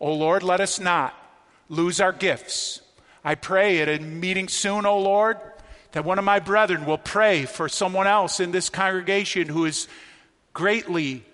Oh, 0.00 0.14
Lord, 0.14 0.42
let 0.42 0.60
us 0.60 0.80
not 0.80 1.14
lose 1.72 2.02
our 2.02 2.12
gifts. 2.12 2.82
I 3.24 3.34
pray 3.34 3.80
at 3.80 3.88
a 3.88 3.98
meeting 3.98 4.46
soon, 4.46 4.84
O 4.84 4.90
oh 4.90 4.98
Lord, 5.00 5.38
that 5.92 6.04
one 6.04 6.18
of 6.18 6.24
my 6.24 6.38
brethren 6.38 6.84
will 6.84 6.98
pray 6.98 7.46
for 7.46 7.66
someone 7.68 8.06
else 8.06 8.40
in 8.40 8.52
this 8.52 8.68
congregation 8.68 9.48
who 9.48 9.64
is 9.64 9.88
greatly 10.52 11.24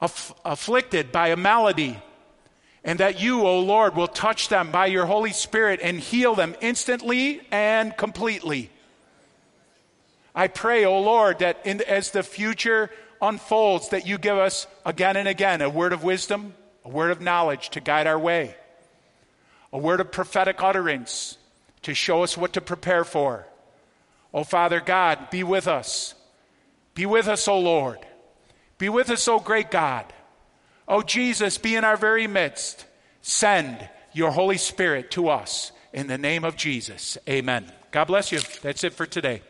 aff- 0.00 0.32
afflicted 0.44 1.10
by 1.10 1.28
a 1.28 1.36
malady. 1.36 1.98
And 2.84 3.00
that 3.00 3.20
you, 3.20 3.42
O 3.42 3.46
oh 3.46 3.60
Lord, 3.60 3.96
will 3.96 4.08
touch 4.08 4.48
them 4.48 4.70
by 4.70 4.86
your 4.86 5.06
Holy 5.06 5.32
Spirit 5.32 5.80
and 5.82 5.98
heal 5.98 6.36
them 6.36 6.54
instantly 6.60 7.42
and 7.50 7.94
completely. 7.96 8.70
I 10.34 10.46
pray, 10.46 10.84
O 10.84 10.92
oh 10.92 11.00
Lord, 11.02 11.40
that 11.40 11.58
in, 11.64 11.82
as 11.82 12.12
the 12.12 12.22
future 12.22 12.90
unfolds, 13.20 13.88
that 13.88 14.06
you 14.06 14.18
give 14.18 14.38
us 14.38 14.68
again 14.86 15.16
and 15.16 15.26
again 15.26 15.62
a 15.62 15.68
word 15.68 15.92
of 15.92 16.04
wisdom, 16.04 16.54
a 16.84 16.88
word 16.88 17.10
of 17.10 17.20
knowledge 17.20 17.70
to 17.70 17.80
guide 17.80 18.06
our 18.06 18.18
way 18.18 18.54
a 19.72 19.78
word 19.78 20.00
of 20.00 20.12
prophetic 20.12 20.62
utterance 20.62 21.38
to 21.82 21.94
show 21.94 22.22
us 22.22 22.36
what 22.36 22.52
to 22.54 22.60
prepare 22.60 23.04
for. 23.04 23.46
Oh, 24.32 24.44
Father 24.44 24.80
God, 24.80 25.30
be 25.30 25.42
with 25.42 25.66
us. 25.66 26.14
Be 26.94 27.06
with 27.06 27.28
us, 27.28 27.48
O 27.48 27.58
Lord. 27.58 27.98
Be 28.78 28.88
with 28.88 29.10
us, 29.10 29.26
O 29.28 29.38
great 29.38 29.70
God. 29.70 30.06
Oh, 30.86 31.02
Jesus, 31.02 31.58
be 31.58 31.76
in 31.76 31.84
our 31.84 31.96
very 31.96 32.26
midst. 32.26 32.86
Send 33.22 33.88
your 34.12 34.30
Holy 34.30 34.56
Spirit 34.56 35.10
to 35.12 35.28
us 35.28 35.72
in 35.92 36.06
the 36.06 36.18
name 36.18 36.44
of 36.44 36.56
Jesus. 36.56 37.16
Amen. 37.28 37.70
God 37.90 38.06
bless 38.06 38.32
you. 38.32 38.40
That's 38.62 38.84
it 38.84 38.92
for 38.92 39.06
today. 39.06 39.42